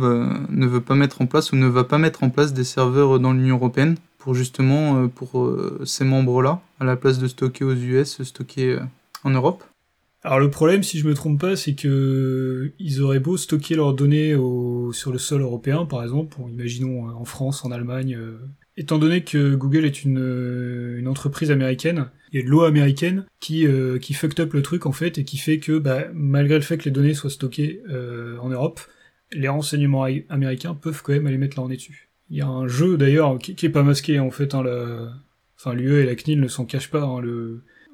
ne 0.50 0.66
veut 0.66 0.82
pas 0.82 0.94
mettre 0.94 1.22
en 1.22 1.26
place 1.26 1.52
ou 1.52 1.56
ne 1.56 1.66
va 1.66 1.84
pas 1.84 1.96
mettre 1.96 2.22
en 2.22 2.28
place 2.28 2.52
des 2.52 2.64
serveurs 2.64 3.18
dans 3.18 3.32
l'Union 3.32 3.56
Européenne 3.56 3.96
justement 4.32 4.96
euh, 4.96 5.08
pour 5.08 5.40
euh, 5.40 5.82
ces 5.84 6.04
membres-là, 6.04 6.62
à 6.80 6.84
la 6.84 6.96
place 6.96 7.18
de 7.18 7.28
stocker 7.28 7.64
aux 7.64 7.74
US, 7.74 8.22
stocker 8.22 8.78
en 9.24 9.30
Europe. 9.30 9.64
Alors 10.22 10.40
le 10.40 10.48
problème, 10.48 10.82
si 10.82 10.98
je 10.98 11.06
me 11.06 11.12
trompe 11.12 11.38
pas, 11.38 11.56
c'est 11.56 11.74
que 11.74 12.72
ils 12.78 13.02
auraient 13.02 13.20
beau 13.20 13.36
stocker 13.36 13.74
leurs 13.74 13.92
données 13.92 14.34
sur 14.92 15.12
le 15.12 15.18
sol 15.18 15.42
européen, 15.42 15.84
par 15.84 16.02
exemple, 16.02 16.38
imaginons 16.48 17.08
en 17.08 17.26
France, 17.26 17.62
en 17.66 17.70
Allemagne, 17.70 18.16
Étant 18.76 18.98
donné 18.98 19.22
que 19.22 19.54
Google 19.54 19.84
est 19.84 20.02
une, 20.02 20.18
euh, 20.18 21.04
entreprise 21.06 21.52
américaine, 21.52 22.10
il 22.32 22.40
y 22.40 22.42
a 22.42 22.44
de 22.44 22.50
loi 22.50 22.66
américaine 22.66 23.24
qui, 23.38 23.66
euh, 23.66 23.98
qui 23.98 24.14
fucked 24.14 24.40
up 24.40 24.52
le 24.52 24.62
truc 24.62 24.86
en 24.86 24.92
fait 24.92 25.16
et 25.18 25.24
qui 25.24 25.36
fait 25.36 25.60
que 25.60 25.78
bah, 25.78 26.06
malgré 26.12 26.56
le 26.56 26.60
fait 26.60 26.76
que 26.78 26.86
les 26.86 26.90
données 26.90 27.14
soient 27.14 27.30
stockées 27.30 27.82
euh, 27.88 28.36
en 28.38 28.48
Europe, 28.48 28.80
les 29.30 29.46
renseignements 29.46 30.06
américains 30.28 30.74
peuvent 30.74 31.02
quand 31.02 31.12
même 31.12 31.26
aller 31.28 31.38
mettre 31.38 31.60
la 31.60 31.68
nez 31.68 31.76
dessus. 31.76 32.08
Il 32.30 32.38
y 32.38 32.40
a 32.40 32.48
un 32.48 32.66
jeu 32.66 32.96
d'ailleurs 32.96 33.38
qui, 33.38 33.54
qui, 33.54 33.66
est 33.66 33.70
pas 33.70 33.82
masqué 33.82 34.18
en 34.18 34.30
fait, 34.30 34.54
hein, 34.54 34.64
enfin 35.58 35.74
l'UE 35.74 36.00
et 36.00 36.06
la 36.06 36.14
CNIL 36.14 36.40
ne 36.40 36.48
s'en 36.48 36.64
cachent 36.64 36.90
pas. 36.90 37.02
Hein. 37.02 37.22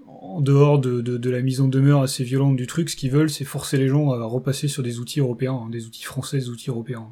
En 0.07 0.41
dehors 0.41 0.79
de, 0.79 1.31
la 1.31 1.41
mise 1.41 1.61
en 1.61 1.69
demeure 1.69 2.03
assez 2.03 2.25
violente 2.25 2.57
du 2.57 2.67
truc, 2.67 2.91
ce 2.91 2.97
qu'ils 2.97 3.11
veulent, 3.11 3.31
c'est 3.31 3.45
forcer 3.45 3.79
les 3.79 3.89
gens 3.89 4.11
à 4.13 4.25
repasser 4.25 4.69
sur 4.69 4.83
des 4.83 4.99
outils 4.99 5.21
européens, 5.21 5.55
hein, 5.55 5.71
des 5.71 5.87
outils 5.87 6.05
français, 6.05 6.39
des 6.39 6.49
outils 6.49 6.71
européens. 6.71 7.09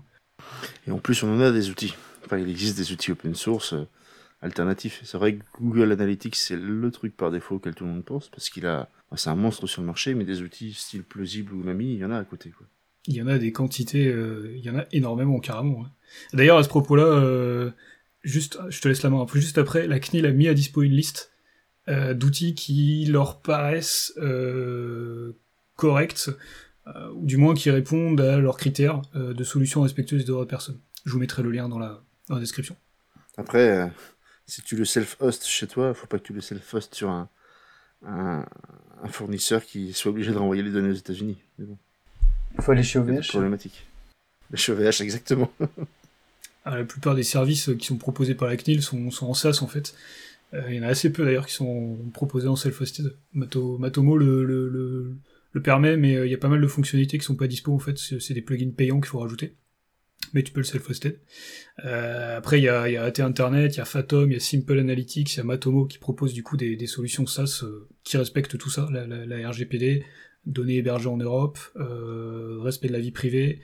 Et 0.86 0.90
en 0.90 0.98
plus, 0.98 1.22
on 1.22 1.34
en 1.34 1.40
a 1.40 1.50
des 1.50 1.70
outils 1.70 1.94
il 2.36 2.50
existe 2.50 2.76
des 2.76 2.92
outils 2.92 3.12
open 3.12 3.34
source 3.34 3.72
euh, 3.72 3.84
alternatifs. 4.42 5.00
C'est 5.04 5.16
vrai 5.16 5.36
que 5.36 5.44
Google 5.60 5.92
Analytics, 5.92 6.36
c'est 6.36 6.56
le 6.56 6.90
truc 6.90 7.16
par 7.16 7.30
défaut 7.30 7.56
auquel 7.56 7.74
tout 7.74 7.84
le 7.84 7.90
monde 7.90 8.04
pense, 8.04 8.28
parce 8.28 8.50
qu'il 8.50 8.66
a, 8.66 8.90
c'est 9.16 9.30
un 9.30 9.36
monstre 9.36 9.66
sur 9.66 9.80
le 9.80 9.86
marché, 9.86 10.14
mais 10.14 10.24
des 10.24 10.42
outils 10.42 10.74
style 10.74 11.04
plausible 11.04 11.54
ou 11.54 11.62
Mami, 11.62 11.94
il 11.94 11.98
y 11.98 12.04
en 12.04 12.10
a 12.10 12.18
à 12.18 12.24
côté, 12.24 12.50
quoi. 12.50 12.66
Il 13.08 13.16
y 13.16 13.22
en 13.22 13.26
a 13.26 13.38
des 13.38 13.52
quantités, 13.52 14.06
euh, 14.06 14.52
il 14.54 14.64
y 14.64 14.68
en 14.68 14.78
a 14.78 14.84
énormément, 14.92 15.40
carrément. 15.40 15.86
D'ailleurs, 16.34 16.58
à 16.58 16.62
ce 16.62 16.68
propos-là, 16.68 17.04
euh, 17.04 17.70
juste, 18.22 18.58
je 18.68 18.80
te 18.82 18.86
laisse 18.86 19.02
la 19.02 19.08
main. 19.08 19.22
Après, 19.22 19.40
juste 19.40 19.56
après, 19.56 19.88
la 19.88 19.98
CNIL 19.98 20.26
a 20.26 20.30
mis 20.30 20.46
à 20.46 20.54
dispo 20.54 20.82
une 20.82 20.92
liste 20.92 21.32
d'outils 21.88 22.54
qui 22.54 23.06
leur 23.06 23.40
paraissent 23.40 24.12
corrects, 25.74 26.28
ou 27.14 27.24
du 27.24 27.38
moins 27.38 27.54
qui 27.54 27.70
répondent 27.70 28.20
à 28.20 28.36
leurs 28.36 28.58
critères 28.58 29.00
de 29.14 29.42
solutions 29.42 29.80
respectueuses 29.80 30.26
des 30.26 30.32
droits 30.32 30.44
de 30.44 30.50
personnes. 30.50 30.78
Je 31.06 31.12
vous 31.12 31.18
mettrai 31.18 31.42
le 31.42 31.50
lien 31.50 31.66
dans 31.70 31.78
la, 31.78 32.02
description. 32.38 32.76
Après, 33.38 33.70
euh, 33.70 33.86
si 34.46 34.60
tu 34.60 34.76
le 34.76 34.84
self-host 34.84 35.46
chez 35.46 35.66
toi, 35.66 35.94
faut 35.94 36.06
pas 36.06 36.18
que 36.18 36.24
tu 36.24 36.34
le 36.34 36.42
self-host 36.42 36.94
sur 36.94 37.08
un, 37.08 37.30
un, 38.02 38.44
fournisseur 39.08 39.64
qui 39.64 39.94
soit 39.94 40.10
obligé 40.10 40.32
de 40.32 40.36
renvoyer 40.36 40.62
les 40.62 40.70
données 40.70 40.90
aux 40.90 40.94
États-Unis. 40.94 41.38
Bon. 41.58 41.78
Il 42.56 42.62
faut 42.62 42.72
aller 42.72 42.82
chez 42.82 42.98
OVH. 42.98 43.22
C'est 43.22 43.28
problématique. 43.28 43.86
Chez 44.54 44.72
OVH, 44.72 45.00
exactement. 45.00 45.52
Ah, 46.64 46.76
la 46.76 46.84
plupart 46.84 47.14
des 47.14 47.22
services 47.22 47.70
qui 47.78 47.86
sont 47.86 47.96
proposés 47.96 48.34
par 48.34 48.46
la 48.46 48.58
CNIL 48.58 48.82
sont, 48.82 49.10
sont 49.10 49.26
en 49.26 49.32
SaaS 49.32 49.60
en 49.62 49.66
fait. 49.68 49.94
Euh, 50.52 50.64
il 50.68 50.76
y 50.76 50.80
en 50.80 50.82
a 50.82 50.88
assez 50.88 51.10
peu 51.10 51.24
d'ailleurs 51.24 51.46
qui 51.46 51.54
sont 51.54 51.96
proposés 52.12 52.46
en 52.46 52.56
self-hosted. 52.56 53.14
Matomo 53.32 54.18
le, 54.18 54.44
le, 54.44 54.68
le, 54.68 55.14
le, 55.52 55.62
permet, 55.62 55.96
mais 55.96 56.16
euh, 56.16 56.26
il 56.26 56.30
y 56.30 56.34
a 56.34 56.38
pas 56.38 56.48
mal 56.48 56.60
de 56.60 56.66
fonctionnalités 56.66 57.16
qui 57.16 57.24
sont 57.24 57.36
pas 57.36 57.46
dispo 57.46 57.72
en 57.72 57.78
fait. 57.78 57.96
C'est 57.96 58.34
des 58.34 58.42
plugins 58.42 58.70
payants 58.76 59.00
qu'il 59.00 59.08
faut 59.08 59.20
rajouter 59.20 59.54
mais 60.32 60.42
tu 60.42 60.52
peux 60.52 60.60
le 60.60 60.64
self-hosted. 60.66 61.18
Euh, 61.84 62.36
après, 62.36 62.58
il 62.58 62.64
y 62.64 62.68
a, 62.68 62.88
y 62.88 62.96
a 62.96 63.04
AT 63.04 63.20
Internet, 63.20 63.74
il 63.74 63.78
y 63.78 63.80
a 63.80 63.84
Fathom, 63.84 64.26
il 64.30 64.34
y 64.34 64.36
a 64.36 64.40
Simple 64.40 64.78
Analytics, 64.78 65.34
il 65.34 65.36
y 65.38 65.40
a 65.40 65.44
Matomo 65.44 65.86
qui 65.86 65.98
propose 65.98 66.32
du 66.32 66.42
coup 66.42 66.56
des, 66.56 66.76
des 66.76 66.86
solutions 66.86 67.26
SaaS 67.26 67.60
euh, 67.62 67.88
qui 68.04 68.16
respectent 68.16 68.58
tout 68.58 68.70
ça, 68.70 68.88
la, 68.92 69.06
la, 69.06 69.24
la 69.26 69.48
RGPD, 69.48 70.04
données 70.46 70.76
hébergées 70.76 71.08
en 71.08 71.16
Europe, 71.16 71.58
euh, 71.76 72.58
respect 72.60 72.88
de 72.88 72.92
la 72.92 73.00
vie 73.00 73.10
privée. 73.10 73.60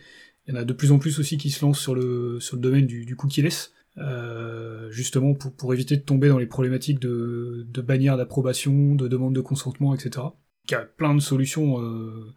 Il 0.46 0.54
y 0.54 0.56
en 0.56 0.60
a 0.60 0.64
de 0.64 0.72
plus 0.72 0.92
en 0.92 0.98
plus 0.98 1.18
aussi 1.18 1.38
qui 1.38 1.50
se 1.50 1.64
lancent 1.64 1.80
sur 1.80 1.94
le, 1.94 2.38
sur 2.40 2.56
le 2.56 2.62
domaine 2.62 2.86
du, 2.86 3.06
du 3.06 3.16
cookieless, 3.16 3.72
euh, 3.98 4.90
justement 4.90 5.34
pour, 5.34 5.52
pour 5.54 5.72
éviter 5.72 5.96
de 5.96 6.02
tomber 6.02 6.28
dans 6.28 6.38
les 6.38 6.46
problématiques 6.46 7.00
de, 7.00 7.66
de 7.68 7.80
bannières 7.80 8.16
d'approbation, 8.16 8.94
de 8.94 9.08
demande 9.08 9.34
de 9.34 9.40
consentement, 9.40 9.94
etc. 9.94 10.26
Il 10.68 10.72
y 10.72 10.74
a 10.74 10.80
plein 10.80 11.14
de 11.14 11.20
solutions 11.20 11.80
euh, 11.80 12.32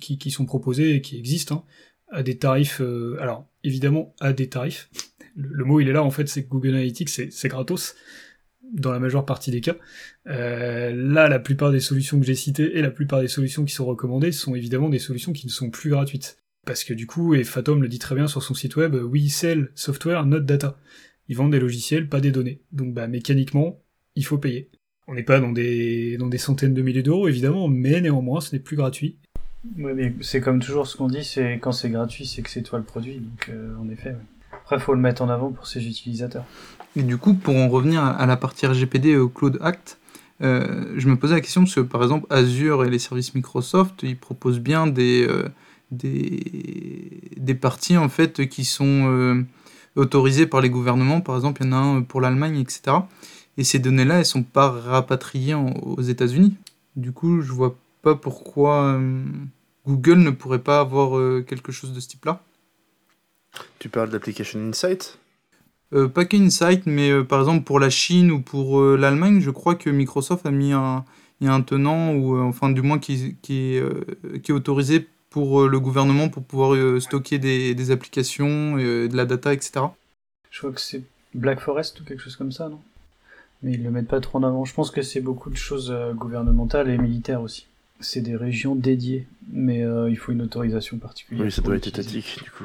qui, 0.00 0.18
qui 0.18 0.30
sont 0.30 0.46
proposées 0.46 0.94
et 0.94 1.00
qui 1.00 1.18
existent. 1.18 1.64
Hein 1.66 1.72
à 2.10 2.22
des 2.22 2.38
tarifs, 2.38 2.80
euh, 2.80 3.16
alors 3.20 3.46
évidemment 3.64 4.14
à 4.20 4.32
des 4.32 4.48
tarifs. 4.48 4.90
Le, 5.36 5.64
mot 5.64 5.78
il 5.78 5.88
est 5.88 5.92
là 5.92 6.02
en 6.02 6.10
fait, 6.10 6.28
c'est 6.28 6.44
que 6.44 6.48
Google 6.48 6.70
Analytics 6.70 7.08
c'est 7.08 7.48
gratos 7.48 7.94
dans 8.72 8.92
la 8.92 8.98
majeure 8.98 9.24
partie 9.24 9.50
des 9.50 9.60
cas. 9.60 9.76
Euh, 10.26 10.92
là, 10.94 11.28
la 11.28 11.38
plupart 11.38 11.72
des 11.72 11.80
solutions 11.80 12.18
que 12.18 12.26
j'ai 12.26 12.34
citées 12.34 12.76
et 12.76 12.82
la 12.82 12.90
plupart 12.90 13.20
des 13.20 13.28
solutions 13.28 13.64
qui 13.64 13.74
sont 13.74 13.86
recommandées 13.86 14.32
sont 14.32 14.54
évidemment 14.54 14.88
des 14.88 14.98
solutions 14.98 15.32
qui 15.32 15.46
ne 15.46 15.52
sont 15.52 15.70
plus 15.70 15.90
gratuites. 15.90 16.38
Parce 16.66 16.84
que 16.84 16.92
du 16.92 17.06
coup, 17.06 17.34
et 17.34 17.44
Fatom 17.44 17.80
le 17.80 17.88
dit 17.88 17.98
très 17.98 18.14
bien 18.14 18.26
sur 18.26 18.42
son 18.42 18.54
site 18.54 18.76
web, 18.76 18.94
we 18.94 19.32
sell 19.32 19.70
software, 19.74 20.26
not 20.26 20.40
data. 20.40 20.78
Ils 21.28 21.36
vendent 21.36 21.52
des 21.52 21.60
logiciels, 21.60 22.08
pas 22.08 22.20
des 22.20 22.30
données. 22.30 22.60
Donc 22.72 22.92
bah 22.92 23.06
mécaniquement, 23.06 23.80
il 24.16 24.24
faut 24.24 24.38
payer. 24.38 24.70
On 25.06 25.14
n'est 25.14 25.22
pas 25.22 25.40
dans 25.40 25.52
des, 25.52 26.18
dans 26.18 26.26
des 26.26 26.36
centaines 26.36 26.74
de 26.74 26.82
milliers 26.82 27.02
d'euros 27.02 27.28
évidemment, 27.28 27.68
mais 27.68 28.00
néanmoins 28.00 28.40
ce 28.40 28.54
n'est 28.54 28.60
plus 28.60 28.76
gratuit. 28.76 29.16
Oui, 29.78 29.92
mais 29.94 30.14
c'est 30.20 30.40
comme 30.40 30.60
toujours 30.60 30.86
ce 30.86 30.96
qu'on 30.96 31.08
dit, 31.08 31.24
c'est 31.24 31.54
quand 31.54 31.72
c'est 31.72 31.90
gratuit, 31.90 32.26
c'est 32.26 32.42
que 32.42 32.50
c'est 32.50 32.62
toi 32.62 32.78
le 32.78 32.84
produit. 32.84 33.18
Donc, 33.18 33.48
euh, 33.48 33.74
en 33.76 33.88
effet, 33.88 34.14
après, 34.68 34.84
faut 34.84 34.92
le 34.92 35.00
mettre 35.00 35.22
en 35.22 35.30
avant 35.30 35.50
pour 35.50 35.66
ses 35.66 35.86
utilisateurs. 35.86 36.44
Et 36.94 37.02
du 37.02 37.16
coup, 37.16 37.34
pour 37.34 37.56
en 37.56 37.68
revenir 37.68 38.04
à 38.04 38.26
la 38.26 38.36
partie 38.36 38.66
RGPD 38.66 39.16
au 39.16 39.28
Cloud 39.28 39.58
Act, 39.62 39.98
euh, 40.42 40.92
je 40.96 41.08
me 41.08 41.16
posais 41.16 41.34
la 41.34 41.40
question 41.40 41.62
parce 41.62 41.74
que, 41.74 41.80
par 41.80 42.02
exemple, 42.02 42.26
Azure 42.28 42.84
et 42.84 42.90
les 42.90 42.98
services 42.98 43.34
Microsoft, 43.34 44.02
ils 44.02 44.16
proposent 44.16 44.60
bien 44.60 44.86
des, 44.86 45.26
euh, 45.26 45.48
des, 45.90 47.54
parties 47.54 47.96
en 47.96 48.10
fait 48.10 48.46
qui 48.48 48.64
sont 48.64 49.44
autorisées 49.96 50.46
par 50.46 50.60
les 50.60 50.70
gouvernements. 50.70 51.22
Par 51.22 51.36
exemple, 51.36 51.62
il 51.62 51.66
y 51.66 51.70
en 51.70 51.72
a 51.72 51.76
un 51.76 52.02
pour 52.02 52.20
l'Allemagne, 52.20 52.58
etc. 52.58 52.98
Et 53.56 53.64
ces 53.64 53.78
données-là, 53.78 54.18
elles 54.18 54.26
sont 54.26 54.44
pas 54.44 54.70
rapatriées 54.70 55.54
aux 55.54 56.02
États-Unis. 56.02 56.56
Du 56.94 57.12
coup, 57.12 57.40
je 57.40 57.52
vois 57.52 57.76
pas 58.02 58.14
pourquoi 58.14 58.82
euh, 58.84 59.24
Google 59.86 60.18
ne 60.18 60.30
pourrait 60.30 60.60
pas 60.60 60.80
avoir 60.80 61.18
euh, 61.18 61.44
quelque 61.46 61.72
chose 61.72 61.92
de 61.92 62.00
ce 62.00 62.08
type-là. 62.08 62.42
Tu 63.78 63.88
parles 63.88 64.10
d'Application 64.10 64.60
Insight 64.60 65.18
euh, 65.92 66.08
Pas 66.08 66.24
qu'Insight, 66.24 66.86
mais 66.86 67.24
par 67.24 67.40
exemple 67.40 67.64
pour 67.64 67.80
la 67.80 67.90
Chine 67.90 68.30
ou 68.30 68.40
pour 68.40 68.82
l'Allemagne, 68.82 69.40
je 69.40 69.50
crois 69.50 69.74
que 69.74 69.90
Microsoft 69.90 70.46
a 70.46 70.50
mis 70.50 70.72
un, 70.72 71.04
un 71.42 71.60
tenant, 71.62 72.14
ou 72.14 72.38
enfin 72.38 72.70
du 72.70 72.82
moins 72.82 72.98
qui, 72.98 73.36
qui, 73.42 73.76
est, 73.76 74.42
qui 74.42 74.52
est 74.52 74.54
autorisé 74.54 75.06
pour 75.30 75.66
le 75.66 75.80
gouvernement 75.80 76.28
pour 76.28 76.42
pouvoir 76.42 77.00
stocker 77.00 77.38
des, 77.38 77.74
des 77.74 77.90
applications, 77.90 78.76
de 78.76 79.14
la 79.16 79.24
data, 79.24 79.52
etc. 79.52 79.86
Je 80.50 80.58
crois 80.58 80.72
que 80.72 80.80
c'est 80.80 81.02
Black 81.34 81.60
Forest 81.60 82.00
ou 82.00 82.04
quelque 82.04 82.20
chose 82.20 82.36
comme 82.36 82.52
ça, 82.52 82.68
non? 82.68 82.80
Mais 83.62 83.72
ils 83.72 83.82
le 83.82 83.90
mettent 83.90 84.08
pas 84.08 84.20
trop 84.20 84.38
en 84.38 84.44
avant. 84.44 84.64
Je 84.64 84.72
pense 84.72 84.90
que 84.90 85.02
c'est 85.02 85.20
beaucoup 85.20 85.50
de 85.50 85.56
choses 85.56 85.94
gouvernementales 86.14 86.88
et 86.90 86.98
militaires 86.98 87.42
aussi 87.42 87.66
c'est 88.00 88.20
des 88.20 88.36
régions 88.36 88.74
dédiées, 88.74 89.26
mais 89.50 89.82
euh, 89.82 90.10
il 90.10 90.16
faut 90.16 90.32
une 90.32 90.42
autorisation 90.42 90.98
particulière. 90.98 91.44
Oui, 91.44 91.52
ça 91.52 91.62
doit 91.62 91.76
être 91.76 91.86
étatique, 91.86 92.40
du 92.42 92.50
coup. 92.50 92.64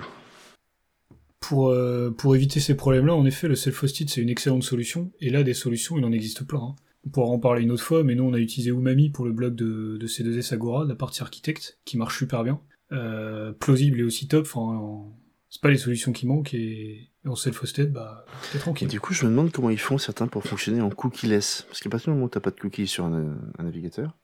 Pour, 1.44 1.72
euh, 1.72 2.10
pour 2.10 2.38
éviter 2.38 2.62
ces 2.62 2.74
problèmes-là, 2.74 3.14
en 3.14 3.26
effet, 3.26 3.50
le 3.50 3.56
self-hosted, 3.56 4.10
c'est 4.10 4.22
une 4.22 4.30
excellente 4.30 4.64
solution, 4.64 5.12
et 5.20 5.30
là, 5.30 5.44
des 5.44 5.54
solutions, 5.54 5.98
il 5.98 6.06
en 6.06 6.14
existe 6.14 6.46
plein. 6.46 6.62
Hein. 6.62 6.76
On 7.06 7.10
pourra 7.10 7.28
en 7.28 7.38
parler 7.38 7.64
une 7.64 7.72
autre 7.72 7.84
fois, 7.84 8.02
mais 8.06 8.16
nous, 8.16 8.24
on 8.24 8.34
a 8.34 8.40
utilisé 8.40 8.70
Umami 8.70 9.10
pour 9.10 9.26
le 9.26 9.34
blog 9.34 9.54
de, 9.54 9.98
de 9.98 10.08
C2S 10.08 10.54
Agora, 10.54 10.86
la 10.86 10.96
partie 10.96 11.22
architecte, 11.22 11.80
qui 11.84 11.98
marche 11.98 12.18
super 12.18 12.46
bien. 12.46 12.62
Euh, 12.94 13.52
plausible 13.52 14.00
et 14.00 14.04
aussi 14.04 14.30
top, 14.30 14.46
enfin, 14.46 15.04
c'est 15.50 15.62
pas 15.62 15.70
les 15.70 15.78
solutions 15.78 16.14
qui 16.14 16.26
manquent 16.28 16.54
et, 16.54 17.10
en 17.26 17.36
self-hosted, 17.36 17.92
bah, 17.92 18.26
t'es 18.54 18.60
tranquille. 18.60 18.88
Du 18.88 19.02
coup, 19.02 19.14
je 19.14 19.26
me 19.26 19.30
demande 19.30 19.52
comment 19.52 19.70
ils 19.70 19.78
font 19.78 19.98
certains 19.98 20.28
pour 20.28 20.46
fonctionner 20.46 20.80
en 20.80 20.92
cookie-less. 20.92 21.66
Parce 21.68 21.82
qu'à 21.82 21.90
partir 21.90 22.12
du 22.12 22.14
moment 22.14 22.28
où 22.28 22.30
t'as 22.30 22.40
pas 22.40 22.52
de 22.52 22.60
cookies 22.60 22.88
sur 22.88 23.04
un, 23.04 23.38
un 23.58 23.64
navigateur, 23.64 24.18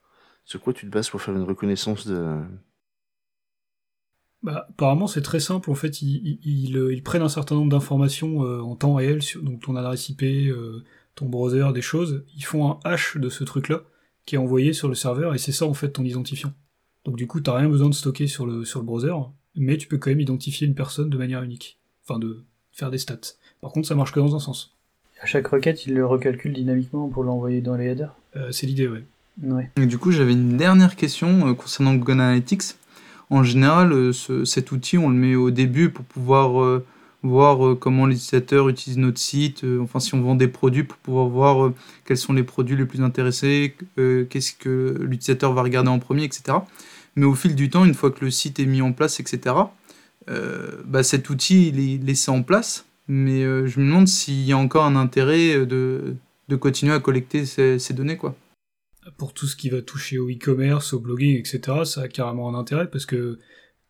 sur 0.45 0.61
quoi 0.61 0.71
tu 0.71 0.85
te 0.85 0.91
bases 0.91 1.09
pour 1.09 1.21
faire 1.21 1.35
une 1.35 1.43
reconnaissance 1.43 2.07
de, 2.07 2.37
bah, 4.41 4.67
apparemment, 4.69 5.07
c'est 5.07 5.21
très 5.21 5.39
simple. 5.39 5.69
En 5.69 5.75
fait, 5.75 6.01
ils, 6.01 6.39
ils, 6.43 6.75
ils 6.75 7.03
prennent 7.03 7.21
un 7.21 7.29
certain 7.29 7.55
nombre 7.55 7.71
d'informations 7.71 8.43
euh, 8.45 8.61
en 8.61 8.75
temps 8.75 8.93
réel, 8.93 9.21
sur, 9.21 9.43
donc 9.43 9.61
ton 9.61 9.75
adresse 9.75 10.09
IP, 10.09 10.23
euh, 10.23 10.83
ton 11.15 11.27
browser, 11.27 11.67
des 11.73 11.81
choses. 11.81 12.23
Ils 12.35 12.45
font 12.45 12.69
un 12.69 12.79
hash 12.83 13.17
de 13.17 13.29
ce 13.29 13.43
truc-là 13.43 13.81
qui 14.25 14.35
est 14.35 14.37
envoyé 14.37 14.73
sur 14.73 14.87
le 14.87 14.95
serveur 14.95 15.33
et 15.33 15.37
c'est 15.37 15.51
ça 15.51 15.65
en 15.65 15.73
fait 15.73 15.89
ton 15.89 16.03
identifiant. 16.03 16.53
Donc 17.03 17.15
du 17.15 17.27
coup, 17.27 17.41
t'as 17.41 17.57
rien 17.57 17.67
besoin 17.67 17.89
de 17.89 17.95
stocker 17.95 18.27
sur 18.27 18.45
le, 18.45 18.63
sur 18.63 18.79
le 18.79 18.85
browser, 18.85 19.13
mais 19.55 19.77
tu 19.77 19.87
peux 19.87 19.97
quand 19.97 20.11
même 20.11 20.19
identifier 20.19 20.67
une 20.67 20.75
personne 20.75 21.09
de 21.09 21.17
manière 21.17 21.43
unique. 21.43 21.79
Enfin, 22.07 22.19
de 22.19 22.43
faire 22.71 22.91
des 22.91 22.97
stats. 22.97 23.35
Par 23.61 23.71
contre, 23.71 23.87
ça 23.87 23.95
marche 23.95 24.11
que 24.11 24.19
dans 24.19 24.35
un 24.35 24.39
sens. 24.39 24.75
À 25.21 25.25
chaque 25.25 25.47
requête, 25.47 25.85
il 25.85 25.95
le 25.95 26.05
recalcule 26.05 26.53
dynamiquement 26.53 27.09
pour 27.09 27.23
l'envoyer 27.23 27.61
dans 27.61 27.75
les 27.75 27.87
headers 27.87 28.15
euh, 28.37 28.51
C'est 28.51 28.67
l'idée, 28.67 28.87
ouais. 28.87 29.03
ouais. 29.43 29.69
Et 29.75 29.85
du 29.85 29.97
coup, 29.97 30.11
j'avais 30.11 30.31
une 30.31 30.55
dernière 30.55 30.95
question 30.95 31.53
concernant 31.55 31.93
Google 31.93 32.21
Analytics 32.21 32.75
en 33.29 33.43
général, 33.43 33.93
euh, 33.93 34.11
cet 34.45 34.71
outil, 34.71 34.97
on 34.97 35.09
le 35.09 35.15
met 35.15 35.35
au 35.35 35.51
début 35.51 35.89
pour 35.89 36.03
pouvoir 36.05 36.61
euh, 36.61 36.85
voir 37.21 37.65
euh, 37.65 37.75
comment 37.75 38.05
l'utilisateur 38.07 38.69
utilise 38.69 38.97
notre 38.97 39.19
site, 39.19 39.63
enfin 39.81 39.99
si 39.99 40.15
on 40.15 40.21
vend 40.21 40.35
des 40.35 40.47
produits 40.47 40.83
pour 40.83 40.97
pouvoir 40.97 41.27
voir 41.27 41.71
quels 42.05 42.17
sont 42.17 42.33
les 42.33 42.43
produits 42.43 42.75
les 42.75 42.85
plus 42.85 43.01
intéressés, 43.01 43.75
qu'est-ce 43.97 44.53
que 44.53 44.97
l'utilisateur 45.01 45.53
va 45.53 45.61
regarder 45.61 45.89
en 45.89 45.99
premier, 45.99 46.23
etc. 46.23 46.57
Mais 47.15 47.25
au 47.25 47.35
fil 47.35 47.55
du 47.55 47.69
temps, 47.69 47.85
une 47.85 47.93
fois 47.93 48.11
que 48.11 48.23
le 48.23 48.31
site 48.31 48.59
est 48.59 48.65
mis 48.65 48.81
en 48.81 48.93
place, 48.93 49.19
etc., 49.19 49.55
bah, 50.85 51.03
cet 51.03 51.29
outil 51.29 51.69
il 51.69 51.79
est 51.79 51.97
laissé 52.03 52.31
en 52.31 52.43
place, 52.43 52.85
mais 53.07 53.41
je 53.41 53.79
me 53.79 53.85
demande 53.85 54.07
s'il 54.07 54.43
y 54.45 54.53
a 54.53 54.57
encore 54.57 54.85
un 54.85 54.95
intérêt 54.95 55.65
de, 55.65 56.15
de 56.47 56.55
continuer 56.55 56.93
à 56.93 56.99
collecter 56.99 57.45
ces, 57.45 57.79
ces 57.79 57.93
données. 57.93 58.17
quoi 58.17 58.35
pour 59.17 59.33
tout 59.33 59.47
ce 59.47 59.55
qui 59.55 59.69
va 59.69 59.81
toucher 59.81 60.17
au 60.17 60.29
e-commerce, 60.29 60.93
au 60.93 60.99
blogging, 60.99 61.37
etc., 61.37 61.79
ça 61.85 62.01
a 62.01 62.07
carrément 62.07 62.49
un 62.49 62.57
intérêt 62.57 62.89
parce 62.89 63.05
que 63.05 63.39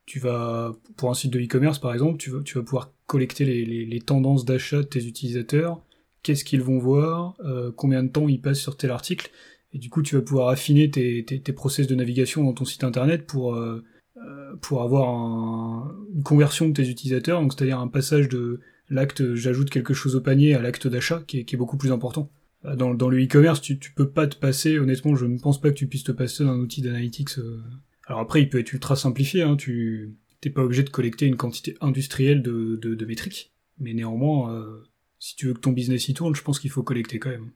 tu 0.06 0.20
vas, 0.20 0.76
pour 0.98 1.10
un 1.10 1.14
site 1.14 1.32
de 1.32 1.40
e-commerce 1.40 1.80
par 1.80 1.94
exemple, 1.94 2.18
tu 2.18 2.32
vas, 2.32 2.64
pouvoir 2.64 2.92
collecter 3.06 3.46
les, 3.46 4.02
tendances 4.02 4.46
d'achat 4.46 4.78
de 4.78 4.84
tes 4.84 5.06
utilisateurs, 5.06 5.82
qu'est-ce 6.24 6.44
qu'ils 6.44 6.62
vont 6.62 6.80
voir, 6.80 7.36
euh, 7.46 7.72
combien 7.76 8.04
de 8.04 8.10
temps 8.10 8.28
ils 8.28 8.42
passent 8.42 8.60
sur 8.60 8.78
tel 8.78 8.92
article, 8.92 9.30
et 9.74 9.78
du 9.78 9.90
coup 9.90 10.02
tu 10.02 10.16
vas 10.16 10.22
pouvoir 10.22 10.50
affiner 10.50 10.90
tes, 10.90 11.40
process 11.54 11.88
de 11.88 11.96
navigation 11.96 12.44
dans 12.44 12.54
ton 12.54 12.66
site 12.66 12.84
internet 12.84 13.28
pour, 13.28 13.56
euh, 13.56 13.84
euh 14.18 14.56
pour 14.62 14.82
avoir 14.82 15.10
un, 15.10 15.96
une 16.16 16.24
conversion 16.24 16.68
de 16.68 16.74
tes 16.74 16.90
utilisateurs, 16.90 17.42
donc 17.42 17.54
c'est-à-dire 17.54 17.80
un 17.80 17.88
passage 17.88 18.30
de 18.30 18.60
l'acte 18.90 19.36
j'ajoute 19.36 19.70
quelque 19.70 19.94
chose 19.94 20.16
au 20.16 20.22
panier 20.22 20.56
à 20.56 20.62
l'acte 20.62 20.88
d'achat 20.88 21.24
qui 21.28 21.40
est 21.40 21.58
beaucoup 21.58 21.78
plus 21.78 21.92
important. 21.92 22.32
Euh, 22.65 22.76
dans, 22.76 22.93
dans 22.93 23.10
le 23.10 23.24
e-commerce, 23.24 23.62
tu, 23.62 23.80
tu 23.80 23.91
peux 23.91 24.10
pas 24.10 24.28
te 24.28 24.36
passer, 24.36 24.80
honnêtement, 24.80 25.15
je 25.15 25.26
ne 25.26 25.39
pense 25.39 25.60
pas 25.60 25.69
que 25.69 25.76
tu 25.76 25.88
puisses 25.88 26.04
te 26.04 26.12
passer 26.12 26.43
d'un 26.43 26.58
outil 26.58 26.82
d'analytics. 26.82 27.38
Euh. 27.38 27.62
Alors 28.08 28.22
après, 28.22 28.41
il 28.41 28.50
peut 28.50 28.60
être 28.60 28.74
ultra 28.74 28.95
simplifié, 28.95 29.43
hein, 29.43 29.56
tu 29.56 30.15
t'es 30.41 30.50
pas 30.50 30.63
obligé 30.63 30.84
de 30.84 30.89
collecter 30.89 31.26
une 31.26 31.36
quantité 31.36 31.76
industrielle 31.82 32.41
de, 32.41 32.78
de, 32.78 33.06
métriques, 33.06 33.54
mais 33.78 33.93
néanmoins, 33.93 34.54
euh, 34.54 34.84
si 35.19 35.36
tu 35.36 35.48
veux 35.48 35.54
que 35.54 35.60
ton 35.60 35.72
business 35.72 36.08
y 36.08 36.13
tourne, 36.13 36.34
je 36.34 36.41
pense 36.41 36.60
qu'il 36.60 36.69
faut 36.69 36.84
collecter 36.84 37.19
quand 37.19 37.30
même. 37.30 37.52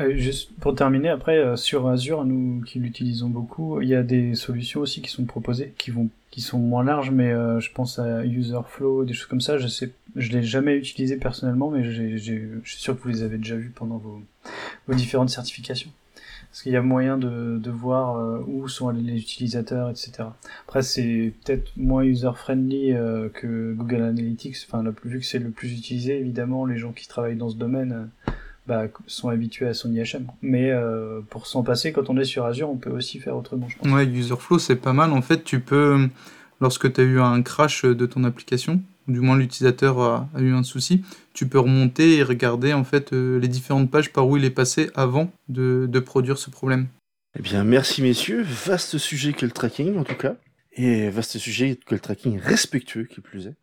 Euh, 0.00 0.16
juste 0.16 0.50
pour 0.58 0.74
terminer, 0.74 1.08
après, 1.08 1.38
euh, 1.38 1.56
sur 1.56 1.86
Azure, 1.86 2.24
nous 2.24 2.62
qui 2.62 2.80
l'utilisons 2.80 3.28
beaucoup, 3.28 3.80
il 3.80 3.88
y 3.88 3.94
a 3.94 4.02
des 4.02 4.34
solutions 4.34 4.80
aussi 4.80 5.02
qui 5.02 5.10
sont 5.10 5.24
proposées, 5.24 5.72
qui 5.78 5.90
vont 5.90 6.08
qui 6.32 6.40
sont 6.40 6.58
moins 6.58 6.82
larges, 6.82 7.12
mais 7.12 7.30
euh, 7.30 7.60
je 7.60 7.70
pense 7.70 8.00
à 8.00 8.24
Userflow, 8.24 9.04
des 9.04 9.12
choses 9.12 9.28
comme 9.28 9.40
ça. 9.40 9.56
Je 9.56 9.68
sais, 9.68 9.92
je 10.16 10.32
l'ai 10.32 10.42
jamais 10.42 10.76
utilisé 10.76 11.16
personnellement, 11.16 11.70
mais 11.70 11.84
je 11.84 12.16
suis 12.64 12.80
sûr 12.80 12.96
que 12.96 13.02
vous 13.04 13.08
les 13.08 13.22
avez 13.22 13.38
déjà 13.38 13.54
vus 13.54 13.70
pendant 13.72 13.98
vos, 13.98 14.20
vos 14.88 14.94
différentes 14.94 15.30
certifications. 15.30 15.90
Parce 16.50 16.62
qu'il 16.62 16.72
y 16.72 16.76
a 16.76 16.82
moyen 16.82 17.18
de, 17.18 17.58
de 17.62 17.70
voir 17.70 18.42
où 18.48 18.66
sont 18.66 18.90
les 18.90 19.16
utilisateurs, 19.16 19.90
etc. 19.90 20.24
Après, 20.66 20.82
c'est 20.82 21.32
peut-être 21.44 21.70
moins 21.76 22.02
user-friendly 22.02 22.94
que 23.32 23.72
Google 23.74 24.02
Analytics, 24.02 24.56
enfin, 24.68 24.84
vu 25.04 25.20
que 25.20 25.26
c'est 25.26 25.38
le 25.38 25.50
plus 25.50 25.72
utilisé, 25.72 26.18
évidemment, 26.18 26.66
les 26.66 26.78
gens 26.78 26.92
qui 26.92 27.06
travaillent 27.06 27.36
dans 27.36 27.50
ce 27.50 27.56
domaine 27.56 28.08
bah, 28.66 28.86
sont 29.06 29.28
habitués 29.28 29.66
à 29.66 29.74
son 29.74 29.92
IHM. 29.92 30.26
Mais 30.42 30.70
euh, 30.70 31.20
pour 31.28 31.46
s'en 31.46 31.62
passer, 31.62 31.92
quand 31.92 32.08
on 32.08 32.16
est 32.16 32.24
sur 32.24 32.44
Azure, 32.44 32.70
on 32.70 32.76
peut 32.76 32.90
aussi 32.90 33.18
faire 33.18 33.36
autrement, 33.36 33.68
je 33.68 33.76
pense. 33.76 33.92
Ouais, 33.92 34.06
Userflow, 34.06 34.58
c'est 34.58 34.76
pas 34.76 34.92
mal. 34.92 35.12
En 35.12 35.22
fait, 35.22 35.44
tu 35.44 35.60
peux, 35.60 36.08
lorsque 36.60 36.92
tu 36.92 37.00
as 37.00 37.04
eu 37.04 37.20
un 37.20 37.42
crash 37.42 37.84
de 37.84 38.06
ton 38.06 38.24
application, 38.24 38.80
ou 39.06 39.12
du 39.12 39.20
moins 39.20 39.36
l'utilisateur 39.36 40.00
a, 40.00 40.28
eu 40.38 40.52
un 40.52 40.62
souci, 40.62 41.04
tu 41.34 41.46
peux 41.46 41.58
remonter 41.58 42.16
et 42.16 42.22
regarder 42.22 42.72
en 42.72 42.84
fait 42.84 43.12
euh, 43.12 43.38
les 43.38 43.48
différentes 43.48 43.90
pages 43.90 44.12
par 44.12 44.26
où 44.28 44.36
il 44.36 44.44
est 44.44 44.50
passé 44.50 44.90
avant 44.94 45.30
de, 45.48 45.86
de 45.90 45.98
produire 46.00 46.38
ce 46.38 46.50
problème. 46.50 46.86
Eh 47.38 47.42
bien, 47.42 47.64
merci 47.64 48.00
messieurs. 48.00 48.42
Vaste 48.42 48.96
sujet 48.96 49.32
que 49.32 49.44
le 49.44 49.52
tracking, 49.52 49.98
en 49.98 50.04
tout 50.04 50.14
cas. 50.14 50.36
Et 50.72 51.10
vaste 51.10 51.38
sujet 51.38 51.78
que 51.84 51.94
le 51.94 52.00
tracking 52.00 52.38
respectueux, 52.38 53.04
qui 53.04 53.20
plus 53.20 53.48
est. 53.48 53.54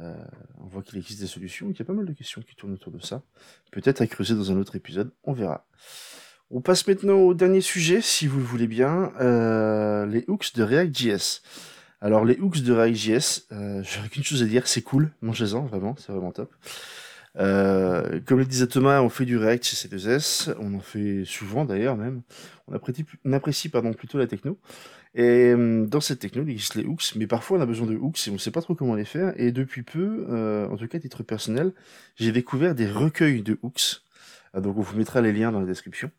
Euh, 0.00 0.14
on 0.58 0.66
voit 0.66 0.82
qu'il 0.82 0.98
existe 0.98 1.20
des 1.20 1.26
solutions, 1.26 1.68
qu'il 1.68 1.80
y 1.80 1.82
a 1.82 1.84
pas 1.84 1.92
mal 1.92 2.06
de 2.06 2.12
questions 2.12 2.40
qui 2.42 2.54
tournent 2.54 2.74
autour 2.74 2.92
de 2.92 3.00
ça. 3.00 3.22
Peut-être 3.72 4.00
à 4.00 4.06
creuser 4.06 4.34
dans 4.34 4.52
un 4.52 4.56
autre 4.56 4.76
épisode, 4.76 5.10
on 5.24 5.32
verra. 5.32 5.66
On 6.50 6.60
passe 6.60 6.86
maintenant 6.86 7.16
au 7.16 7.34
dernier 7.34 7.60
sujet, 7.60 8.00
si 8.00 8.26
vous 8.26 8.38
le 8.38 8.44
voulez 8.44 8.68
bien, 8.68 9.12
euh, 9.20 10.06
les 10.06 10.24
hooks 10.28 10.54
de 10.54 10.62
React.js. 10.62 11.42
Alors 12.00 12.24
les 12.24 12.38
hooks 12.38 12.62
de 12.62 12.72
React.js, 12.72 13.46
euh, 13.52 13.82
j'aurais 13.84 14.08
qu'une 14.08 14.24
chose 14.24 14.42
à 14.42 14.46
dire, 14.46 14.66
c'est 14.68 14.82
cool, 14.82 15.10
mangez-en, 15.20 15.66
vraiment, 15.66 15.96
c'est 15.98 16.12
vraiment 16.12 16.32
top. 16.32 16.54
Comme 17.34 18.38
le 18.38 18.44
disait 18.44 18.66
Thomas, 18.66 19.00
on 19.00 19.08
fait 19.08 19.24
du 19.24 19.36
React 19.36 19.64
chez 19.64 19.88
C2S, 19.88 20.54
on 20.58 20.74
en 20.74 20.80
fait 20.80 21.24
souvent 21.24 21.64
d'ailleurs 21.64 21.96
même. 21.96 22.22
On 22.66 22.74
apprécie, 22.74 23.04
on 23.24 23.32
apprécie 23.32 23.68
pardon, 23.68 23.92
plutôt 23.92 24.18
la 24.18 24.26
techno. 24.26 24.58
Et 25.14 25.52
euh, 25.52 25.86
dans 25.86 26.00
cette 26.00 26.20
techno, 26.20 26.42
il 26.44 26.50
existe 26.50 26.74
les 26.74 26.84
hooks, 26.84 27.14
mais 27.16 27.26
parfois 27.26 27.58
on 27.58 27.60
a 27.60 27.66
besoin 27.66 27.86
de 27.86 27.96
hooks 27.96 28.26
et 28.26 28.30
on 28.30 28.34
ne 28.34 28.38
sait 28.38 28.50
pas 28.50 28.62
trop 28.62 28.74
comment 28.74 28.94
les 28.94 29.04
faire. 29.04 29.32
Et 29.36 29.52
depuis 29.52 29.82
peu, 29.82 30.26
euh, 30.28 30.68
en 30.68 30.76
tout 30.76 30.86
cas 30.86 30.98
à 30.98 31.00
titre 31.00 31.22
personnel, 31.22 31.72
j'ai 32.16 32.32
découvert 32.32 32.74
des 32.74 32.86
recueils 32.86 33.42
de 33.42 33.58
hooks. 33.62 34.02
Ah, 34.54 34.60
donc 34.60 34.76
on 34.76 34.82
vous 34.82 34.96
mettra 34.96 35.20
les 35.20 35.32
liens 35.32 35.52
dans 35.52 35.60
la 35.60 35.66
description, 35.66 36.10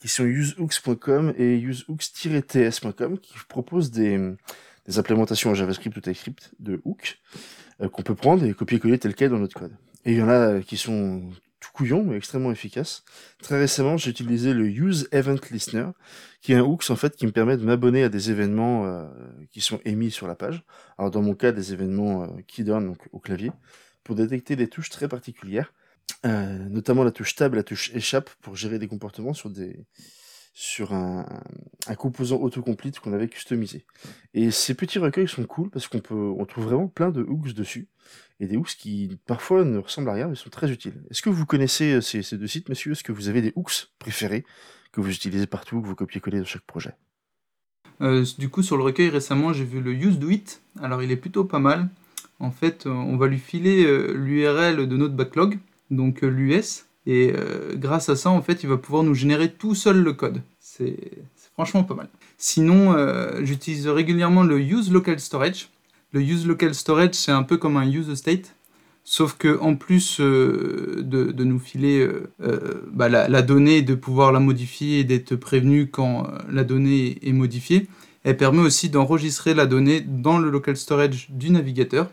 qui 0.00 0.08
sont 0.08 0.24
usehooks.com 0.24 1.34
et 1.36 1.58
usehooks-ts.com, 1.58 3.18
qui 3.18 3.34
proposent 3.48 3.90
des, 3.90 4.18
des 4.86 4.98
implémentations 4.98 5.50
en 5.50 5.54
JavaScript 5.54 5.96
ou 5.96 6.00
TypeScript 6.00 6.52
de 6.58 6.80
hooks 6.84 7.18
euh, 7.80 7.88
qu'on 7.88 8.02
peut 8.02 8.14
prendre 8.14 8.44
et 8.44 8.52
copier-coller 8.52 8.98
tel 8.98 9.14
quel 9.14 9.30
dans 9.30 9.38
notre 9.38 9.58
code. 9.58 9.72
Et 10.04 10.12
il 10.12 10.18
y 10.18 10.22
en 10.22 10.28
a 10.28 10.60
qui 10.60 10.76
sont 10.76 11.22
tout 11.60 11.70
couillon, 11.72 12.04
mais 12.04 12.16
extrêmement 12.16 12.50
efficace. 12.50 13.04
Très 13.42 13.58
récemment, 13.58 13.96
j'ai 13.96 14.10
utilisé 14.10 14.54
le 14.54 14.66
Use 14.66 15.08
Event 15.12 15.36
Listener, 15.50 15.88
qui 16.40 16.52
est 16.52 16.56
un 16.56 16.62
hooks 16.62 16.90
en 16.90 16.96
fait 16.96 17.16
qui 17.16 17.26
me 17.26 17.32
permet 17.32 17.56
de 17.56 17.64
m'abonner 17.64 18.02
à 18.02 18.08
des 18.08 18.30
événements 18.30 18.86
euh, 18.86 19.06
qui 19.50 19.60
sont 19.60 19.80
émis 19.84 20.10
sur 20.10 20.26
la 20.26 20.34
page. 20.34 20.62
Alors 20.98 21.10
dans 21.10 21.22
mon 21.22 21.34
cas, 21.34 21.52
des 21.52 21.72
événements 21.72 22.24
euh, 22.24 22.26
qui 22.46 22.64
donnent 22.64 22.86
donc 22.86 23.08
au 23.12 23.18
clavier, 23.18 23.52
pour 24.04 24.14
détecter 24.14 24.56
des 24.56 24.68
touches 24.68 24.90
très 24.90 25.08
particulières, 25.08 25.72
euh, 26.26 26.58
notamment 26.68 27.04
la 27.04 27.12
touche 27.12 27.34
tab, 27.34 27.54
la 27.54 27.62
touche 27.62 27.94
échappe 27.94 28.30
pour 28.40 28.56
gérer 28.56 28.78
des 28.78 28.88
comportements 28.88 29.34
sur 29.34 29.50
des 29.50 29.84
sur 30.52 30.92
un, 30.92 31.26
un 31.86 31.94
composant 31.94 32.38
autocomplete 32.40 32.98
qu'on 33.00 33.12
avait 33.12 33.28
customisé. 33.28 33.84
Et 34.34 34.50
ces 34.50 34.74
petits 34.74 34.98
recueils 34.98 35.28
sont 35.28 35.44
cool 35.44 35.70
parce 35.70 35.88
qu'on 35.88 36.00
peut 36.00 36.14
on 36.14 36.44
trouve 36.44 36.64
vraiment 36.64 36.88
plein 36.88 37.10
de 37.10 37.22
hooks 37.22 37.54
dessus 37.54 37.88
et 38.40 38.46
des 38.46 38.56
hooks 38.56 38.76
qui 38.76 39.18
parfois 39.26 39.64
ne 39.64 39.78
ressemblent 39.78 40.10
à 40.10 40.14
rien 40.14 40.28
mais 40.28 40.34
sont 40.34 40.50
très 40.50 40.70
utiles. 40.70 41.02
Est-ce 41.10 41.22
que 41.22 41.30
vous 41.30 41.46
connaissez 41.46 41.94
euh, 41.94 42.00
ces, 42.00 42.22
ces 42.22 42.36
deux 42.36 42.46
sites, 42.46 42.68
messieurs 42.68 42.92
Est-ce 42.92 43.04
que 43.04 43.12
vous 43.12 43.28
avez 43.28 43.42
des 43.42 43.52
hooks 43.54 43.90
préférés 43.98 44.44
que 44.92 45.00
vous 45.00 45.10
utilisez 45.10 45.46
partout, 45.46 45.80
que 45.80 45.86
vous 45.86 45.94
copiez-collez 45.94 46.38
dans 46.40 46.44
chaque 46.44 46.66
projet? 46.66 46.94
Euh, 48.00 48.24
Du 48.38 48.48
coup, 48.48 48.62
sur 48.62 48.76
le 48.76 48.82
recueil 48.82 49.08
récemment, 49.08 49.52
j'ai 49.52 49.64
vu 49.64 49.80
le 49.80 49.92
Use 49.92 50.18
Do 50.18 50.30
It. 50.30 50.62
Alors, 50.80 51.02
il 51.02 51.12
est 51.12 51.16
plutôt 51.16 51.44
pas 51.44 51.60
mal. 51.60 51.88
En 52.40 52.50
fait, 52.50 52.86
euh, 52.86 52.90
on 52.90 53.16
va 53.16 53.28
lui 53.28 53.38
filer 53.38 53.84
l'URL 54.14 54.88
de 54.88 54.96
notre 54.96 55.14
backlog, 55.14 55.58
donc 55.90 56.22
l'US, 56.22 56.86
et 57.12 57.32
grâce 57.74 58.08
à 58.08 58.16
ça, 58.16 58.30
en 58.30 58.42
fait, 58.42 58.62
il 58.62 58.68
va 58.68 58.76
pouvoir 58.76 59.02
nous 59.02 59.14
générer 59.14 59.50
tout 59.50 59.74
seul 59.74 60.02
le 60.02 60.12
code. 60.12 60.42
C'est 60.60 60.96
franchement 61.54 61.82
pas 61.82 61.94
mal. 61.94 62.08
Sinon, 62.38 62.94
j'utilise 63.42 63.88
régulièrement 63.88 64.44
le 64.44 64.60
Use 64.60 64.92
Local 64.92 65.18
Storage. 65.18 65.68
Le 66.12 66.20
use 66.20 66.46
local 66.46 66.74
storage, 66.74 67.14
c'est 67.14 67.30
un 67.30 67.44
peu 67.44 67.56
comme 67.56 67.76
un 67.76 67.88
use 67.88 68.12
state, 68.14 68.56
sauf 69.04 69.36
que 69.36 69.60
en 69.60 69.76
plus 69.76 70.18
euh, 70.20 71.02
de, 71.02 71.44
nous 71.44 71.60
filer 71.60 72.00
euh, 72.00 72.32
euh, 72.42 72.82
bah, 72.92 73.08
la, 73.08 73.28
la, 73.28 73.42
donnée, 73.42 73.82
de 73.82 73.94
pouvoir 73.94 74.32
la 74.32 74.40
modifier 74.40 75.00
et 75.00 75.04
d'être 75.04 75.36
prévenu 75.36 75.86
quand 75.86 76.26
la 76.50 76.64
donnée 76.64 77.18
est 77.22 77.32
modifiée, 77.32 77.86
elle 78.24 78.36
permet 78.36 78.60
aussi 78.60 78.90
d'enregistrer 78.90 79.54
la 79.54 79.66
donnée 79.66 80.00
dans 80.00 80.38
le 80.38 80.50
local 80.50 80.76
storage 80.76 81.28
du 81.30 81.50
navigateur, 81.50 82.10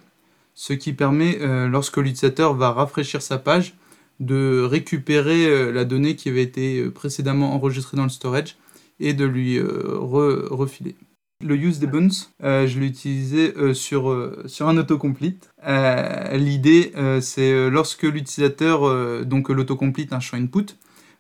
ce 0.54 0.74
qui 0.74 0.94
permet, 0.94 1.40
lorsque 1.68 1.98
l'utilisateur 1.98 2.54
va 2.54 2.72
rafraîchir 2.72 3.22
sa 3.22 3.38
page, 3.38 3.74
de 4.20 4.62
récupérer 4.62 5.72
la 5.72 5.86
donnée 5.86 6.16
qui 6.16 6.30
avait 6.30 6.44
été 6.44 6.90
précédemment 6.90 7.54
enregistrée 7.54 7.98
dans 7.98 8.04
le 8.04 8.10
storage 8.10 8.58
et 9.00 9.14
de 9.14 9.26
lui 9.26 9.60
re 9.60 10.48
refiler. 10.50 10.96
Le 11.46 11.56
use 11.56 11.78
des 11.78 11.86
buns, 11.86 12.10
je 12.42 12.80
l'ai 12.80 12.88
utilisé 12.88 13.54
sur, 13.76 14.34
sur 14.48 14.68
un 14.68 14.78
autocomplete. 14.78 15.52
L'idée, 16.34 16.94
c'est 17.22 17.70
lorsque 17.70 18.04
l'utilisateur, 18.04 19.24
donc 19.24 19.50
l'autocomplete, 19.50 20.14
un 20.14 20.20
champ 20.20 20.38
input, 20.38 20.76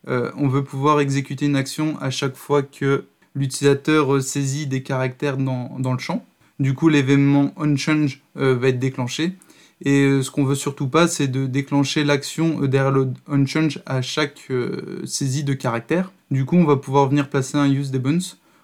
on 0.08 0.48
veut 0.48 0.64
pouvoir 0.64 1.00
exécuter 1.02 1.46
une 1.46 1.56
action 1.56 2.00
à 2.02 2.10
chaque 2.10 2.36
fois 2.36 2.64
que 2.64 3.06
l'utilisateur 3.36 4.22
saisit 4.24 4.66
des 4.66 4.82
caractères 4.82 5.38
dans, 5.38 5.78
dans, 5.78 5.94
le 5.94 6.00
champ. 6.00 6.26
Du 6.60 6.74
coup, 6.74 6.90
l'événement 6.90 7.54
onChange 7.56 8.22
va 8.34 8.70
être 8.70 8.80
déclenché. 8.80 9.34
Et 9.82 10.04
euh, 10.04 10.24
ce 10.24 10.32
qu'on 10.32 10.44
veut 10.44 10.56
surtout 10.56 10.88
pas, 10.88 11.08
c'est 11.08 11.28
de 11.28 11.46
déclencher 11.46 12.04
l'action 12.04 12.64
euh, 12.64 12.68
derrière 12.68 12.92
le 12.92 13.10
à 13.86 14.02
chaque 14.02 14.48
euh, 14.50 15.02
saisie 15.06 15.44
de 15.44 15.54
caractère. 15.54 16.12
Du 16.32 16.46
coup, 16.46 16.56
on 16.56 16.66
va 16.66 16.78
pouvoir 16.78 17.08
venir 17.10 17.30
placer 17.30 17.58
un 17.58 17.72
use 17.72 17.92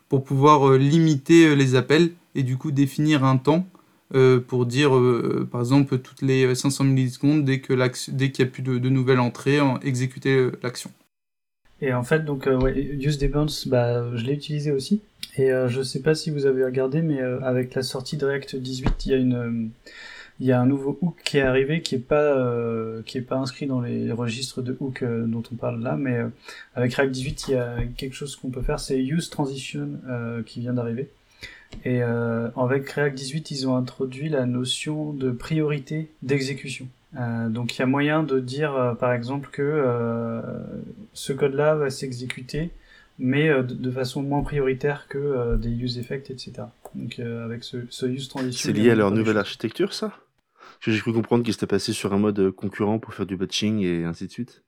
pour 0.09 0.23
pouvoir 0.23 0.73
limiter 0.73 1.55
les 1.55 1.75
appels 1.75 2.11
et 2.35 2.43
du 2.43 2.57
coup 2.57 2.71
définir 2.71 3.23
un 3.23 3.37
temps 3.37 3.67
pour 4.47 4.67
dire, 4.67 4.91
par 5.51 5.61
exemple, 5.61 5.97
toutes 5.97 6.21
les 6.21 6.53
500 6.53 6.83
millisecondes, 6.83 7.45
dès 7.45 7.61
qu'il 7.61 7.77
n'y 7.77 8.41
a 8.41 8.45
plus 8.45 8.61
de, 8.61 8.89
nouvelles 8.89 9.19
entrées, 9.19 9.57
exécuter 9.81 10.51
l'action. 10.61 10.91
Et 11.81 11.93
en 11.93 12.03
fait, 12.03 12.23
donc, 12.23 12.45
ouais, 12.45 12.99
bah, 13.65 14.15
je 14.15 14.23
l'ai 14.23 14.33
utilisé 14.33 14.71
aussi. 14.71 15.01
Et 15.37 15.49
je 15.49 15.79
ne 15.79 15.83
sais 15.83 16.01
pas 16.01 16.13
si 16.13 16.29
vous 16.29 16.45
avez 16.45 16.63
regardé, 16.63 17.01
mais 17.01 17.21
avec 17.21 17.73
la 17.73 17.81
sortie 17.81 18.17
de 18.17 18.25
React 18.27 18.57
18, 18.57 19.05
il 19.05 19.11
y 19.11 19.15
a 19.15 19.17
une 19.17 19.71
il 20.39 20.47
y 20.47 20.51
a 20.51 20.59
un 20.59 20.65
nouveau 20.65 20.97
hook 21.01 21.15
qui 21.23 21.37
est 21.37 21.41
arrivé 21.41 21.81
qui 21.81 21.95
est 21.95 21.99
pas 21.99 22.15
euh, 22.15 23.01
qui 23.03 23.17
est 23.17 23.21
pas 23.21 23.37
inscrit 23.37 23.67
dans 23.67 23.81
les 23.81 24.11
registres 24.11 24.61
de 24.61 24.75
hook 24.79 25.03
euh, 25.03 25.25
dont 25.25 25.43
on 25.51 25.55
parle 25.55 25.81
là 25.81 25.95
mais 25.95 26.17
euh, 26.17 26.27
avec 26.75 26.95
React 26.95 27.11
18 27.11 27.45
il 27.47 27.51
y 27.51 27.55
a 27.55 27.77
quelque 27.97 28.15
chose 28.15 28.35
qu'on 28.35 28.49
peut 28.49 28.61
faire 28.61 28.79
c'est 28.79 28.99
use 28.99 29.29
transition 29.29 29.89
qui 30.45 30.61
vient 30.61 30.73
d'arriver. 30.73 31.09
Et 31.85 32.01
avec 32.03 32.89
React 32.89 33.15
18 33.15 33.51
ils 33.51 33.67
ont 33.67 33.75
introduit 33.75 34.29
la 34.29 34.45
notion 34.45 35.11
de 35.11 35.31
priorité 35.31 36.09
d'exécution. 36.21 36.87
Donc 37.49 37.75
il 37.75 37.79
y 37.79 37.81
a 37.81 37.85
moyen 37.85 38.23
de 38.23 38.39
dire 38.39 38.95
par 38.99 39.11
exemple 39.13 39.49
que 39.51 40.41
ce 41.13 41.33
code 41.33 41.53
là 41.53 41.75
va 41.75 41.89
s'exécuter 41.89 42.69
mais 43.23 43.49
de, 43.63 43.89
façon 43.89 44.21
moins 44.21 44.43
prioritaire 44.43 45.07
que 45.07 45.55
des 45.55 45.69
use 45.69 45.97
effects, 45.97 46.29
etc. 46.29 46.67
Donc 46.93 47.19
avec 47.19 47.63
ce, 47.63 47.77
ce 47.89 48.05
use 48.05 48.27
transition. 48.27 48.69
C'est 48.69 48.77
lié 48.77 48.91
à 48.91 48.95
leur 48.95 49.09
nouvelle 49.09 49.37
architecture, 49.37 49.93
ça? 49.93 50.13
J'ai 50.91 50.99
cru 50.99 51.13
comprendre 51.13 51.43
qu'ils 51.43 51.53
étaient 51.53 51.65
passés 51.65 51.93
sur 51.93 52.13
un 52.13 52.17
mode 52.17 52.39
euh, 52.39 52.51
concurrent 52.51 52.99
pour 52.99 53.13
faire 53.13 53.25
du 53.25 53.37
batching 53.37 53.79
et 53.79 54.03
ainsi 54.03 54.27
de 54.27 54.31
suite. 54.31 54.63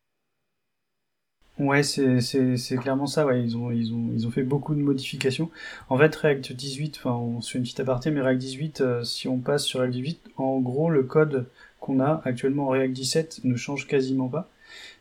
Ouais, 1.60 1.84
c'est, 1.84 2.78
clairement 2.82 3.08
ça. 3.08 3.26
Ouais. 3.26 3.42
Ils, 3.44 3.58
ont, 3.58 3.72
ils, 3.72 3.94
ont, 3.94 4.12
ils 4.14 4.28
ont 4.28 4.32
fait 4.32 4.44
beaucoup 4.44 4.76
de 4.76 4.80
modifications. 4.80 5.50
En 5.90 5.98
fait, 5.98 6.16
React 6.16 6.54
18, 6.54 6.98
enfin, 6.98 7.12
on 7.12 7.42
se 7.42 7.52
fait 7.52 7.58
une 7.58 7.64
petite 7.64 7.80
aparté, 7.80 8.12
mais 8.12 8.22
React 8.22 8.40
18, 8.40 8.82
euh, 8.82 9.04
si 9.04 9.28
on 9.28 9.40
passe 9.40 9.66
sur 9.66 9.80
React 9.82 9.94
18, 9.94 10.22
en 10.38 10.60
gros, 10.60 10.90
le 10.90 11.04
code 11.04 11.48
qu'on 11.80 12.00
a 12.00 12.22
actuellement 12.26 12.68
en 12.68 12.70
React 12.70 12.94
17 12.94 13.42
ne 13.44 13.56
change 13.56 13.88
quasiment 13.88 14.28
pas. 14.28 14.50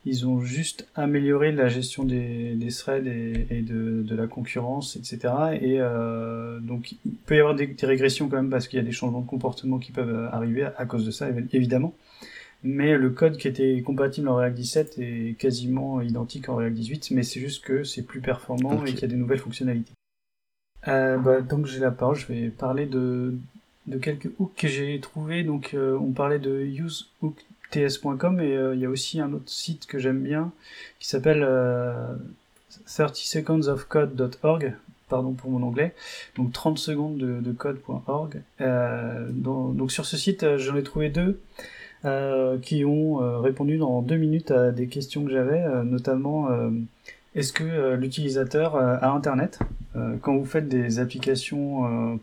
Ils 0.06 0.26
ont 0.26 0.40
juste 0.40 0.86
amélioré 0.94 1.50
la 1.52 1.68
gestion 1.68 2.04
des, 2.04 2.54
des 2.54 2.68
threads 2.68 3.06
et, 3.06 3.62
de, 3.62 4.02
de, 4.02 4.14
la 4.14 4.26
concurrence, 4.26 4.96
etc. 4.96 5.32
Et 5.60 5.76
euh, 5.80 6.60
donc 6.60 6.92
il 7.06 7.12
peut 7.26 7.36
y 7.36 7.40
avoir 7.40 7.54
des, 7.54 7.74
régressions 7.82 8.28
quand 8.28 8.36
même 8.36 8.50
parce 8.50 8.68
qu'il 8.68 8.78
y 8.78 8.82
a 8.82 8.84
des 8.84 8.92
changements 8.92 9.22
de 9.22 9.26
comportement 9.26 9.78
qui 9.78 9.92
peuvent 9.92 10.28
arriver 10.30 10.64
à, 10.76 10.84
cause 10.84 11.06
de 11.06 11.10
ça, 11.10 11.28
évidemment. 11.52 11.94
Mais 12.62 12.96
le 12.96 13.10
code 13.10 13.36
qui 13.36 13.48
était 13.48 13.82
compatible 13.82 14.28
en 14.28 14.36
React 14.36 14.56
17 14.56 14.98
est 14.98 15.38
quasiment 15.38 16.00
identique 16.00 16.48
en 16.48 16.56
React 16.56 16.74
18, 16.74 17.10
mais 17.12 17.22
c'est 17.22 17.40
juste 17.40 17.64
que 17.64 17.84
c'est 17.84 18.02
plus 18.02 18.20
performant 18.20 18.84
et 18.84 18.90
qu'il 18.90 19.02
y 19.02 19.04
a 19.04 19.08
des 19.08 19.16
nouvelles 19.16 19.38
fonctionnalités. 19.38 19.92
Euh, 20.88 21.18
bah, 21.18 21.40
donc 21.40 21.66
j'ai 21.66 21.80
la 21.80 21.90
parole, 21.90 22.16
je 22.16 22.26
vais 22.26 22.48
parler 22.48 22.86
de, 22.86 23.34
de 23.86 23.98
quelques 23.98 24.30
hooks 24.38 24.54
que 24.56 24.68
j'ai 24.68 24.98
trouvés. 25.00 25.42
Donc 25.42 25.72
euh, 25.74 25.98
on 25.98 26.12
parlait 26.12 26.38
de 26.38 26.60
use 26.60 27.10
hook 27.22 27.36
ts.com 27.74 28.40
et 28.40 28.56
euh, 28.56 28.74
il 28.74 28.80
y 28.80 28.86
a 28.86 28.88
aussi 28.88 29.20
un 29.20 29.32
autre 29.32 29.48
site 29.50 29.86
que 29.86 29.98
j'aime 29.98 30.20
bien 30.20 30.52
qui 31.00 31.08
s'appelle 31.08 31.44
30secondsofcode.org 32.86 34.64
euh, 34.64 34.70
pardon 35.08 35.32
pour 35.32 35.50
mon 35.50 35.62
anglais, 35.66 35.94
donc 36.36 36.52
30 36.52 36.78
secondes 36.78 37.18
de, 37.18 37.52
code.org. 37.52 38.40
Euh, 38.60 39.28
donc 39.30 39.92
sur 39.92 40.06
ce 40.06 40.16
site, 40.16 40.56
j'en 40.56 40.76
ai 40.76 40.82
trouvé 40.82 41.10
deux 41.10 41.40
qui 42.62 42.84
ont 42.84 43.40
répondu 43.40 43.78
dans 43.78 44.02
deux 44.02 44.16
minutes 44.16 44.50
à 44.50 44.72
des 44.72 44.88
questions 44.88 45.24
que 45.24 45.30
j'avais, 45.30 45.64
notamment 45.84 46.48
est-ce 47.34 47.52
que 47.52 47.64
euh, 47.64 47.96
l'utilisateur 47.96 48.76
euh, 48.76 48.96
a 49.00 49.10
Internet? 49.10 49.58
Euh, 49.96 50.16
Quand 50.22 50.36
vous 50.36 50.44
faites 50.44 50.68
des 50.68 51.00
applications 51.00 52.20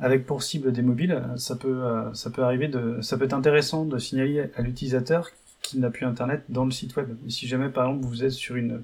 avec 0.00 0.26
pour 0.26 0.42
cible 0.42 0.72
des 0.72 0.82
mobiles, 0.82 1.22
ça 1.36 1.56
peut, 1.56 1.82
ça 2.12 2.30
peut 2.30 2.42
arriver 2.42 2.68
de, 2.68 3.00
ça 3.00 3.16
peut 3.16 3.24
être 3.24 3.32
intéressant 3.32 3.84
de 3.84 3.98
signaler 3.98 4.50
à 4.56 4.62
l'utilisateur 4.62 5.30
qu'il 5.62 5.80
n'a 5.80 5.90
plus 5.90 6.04
Internet 6.04 6.44
dans 6.50 6.64
le 6.64 6.70
site 6.70 6.94
web. 6.96 7.08
si 7.28 7.46
jamais 7.46 7.70
par 7.70 7.86
exemple 7.86 8.06
vous 8.06 8.22
êtes 8.22 8.32
sur 8.32 8.56
une, 8.56 8.82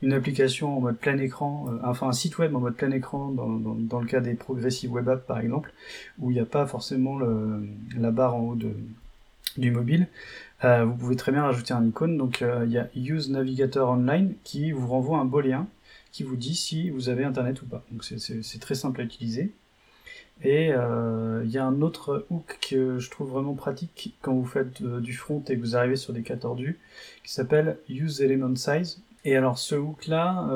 une 0.00 0.12
application 0.12 0.76
en 0.76 0.80
mode 0.80 0.96
plein 0.96 1.18
écran, 1.18 1.66
enfin 1.82 2.08
un 2.08 2.12
site 2.12 2.38
web 2.38 2.54
en 2.54 2.60
mode 2.60 2.76
plein 2.76 2.92
écran, 2.92 3.28
dans, 3.30 4.00
le 4.00 4.06
cas 4.06 4.20
des 4.20 4.34
progressive 4.34 4.92
web 4.92 5.08
apps 5.08 5.26
par 5.26 5.40
exemple, 5.40 5.72
où 6.18 6.30
il 6.30 6.34
n'y 6.34 6.40
a 6.40 6.44
pas 6.44 6.66
forcément 6.66 7.18
le, 7.18 7.66
la 7.98 8.10
barre 8.12 8.36
en 8.36 8.40
haut 8.40 8.54
de, 8.54 8.72
du 9.56 9.70
mobile, 9.70 10.08
euh, 10.64 10.84
vous 10.84 10.94
pouvez 10.94 11.16
très 11.16 11.32
bien 11.32 11.42
rajouter 11.42 11.72
un 11.72 11.86
icône. 11.86 12.16
Donc 12.16 12.42
euh, 12.42 12.64
il 12.66 12.72
y 12.72 12.78
a 12.78 12.88
Use 12.94 13.30
Navigator 13.30 13.88
Online 13.90 14.34
qui 14.44 14.72
vous 14.72 14.86
renvoie 14.86 15.18
un 15.18 15.24
beau 15.24 15.40
lien 15.40 15.66
qui 16.12 16.24
vous 16.24 16.36
dit 16.36 16.54
si 16.54 16.90
vous 16.90 17.08
avez 17.08 17.24
Internet 17.24 17.62
ou 17.62 17.66
pas. 17.66 17.84
Donc 17.92 18.04
c'est 18.04 18.60
très 18.60 18.74
simple 18.74 19.00
à 19.00 19.04
utiliser. 19.04 19.52
Et 20.42 20.72
euh, 20.72 21.42
il 21.44 21.50
y 21.50 21.58
a 21.58 21.64
un 21.64 21.82
autre 21.82 22.26
hook 22.30 22.58
que 22.70 22.98
je 22.98 23.10
trouve 23.10 23.30
vraiment 23.30 23.54
pratique 23.54 24.14
quand 24.22 24.32
vous 24.34 24.46
faites 24.46 24.82
du 24.82 25.12
front 25.12 25.42
et 25.48 25.56
que 25.56 25.60
vous 25.60 25.76
arrivez 25.76 25.96
sur 25.96 26.12
des 26.12 26.22
cas 26.22 26.36
tordus, 26.36 26.78
qui 27.24 27.32
s'appelle 27.32 27.78
Use 27.88 28.20
Element 28.22 28.56
Size. 28.56 29.02
Et 29.24 29.36
alors 29.36 29.58
ce 29.58 29.74
hook 29.74 30.06
là, 30.06 30.48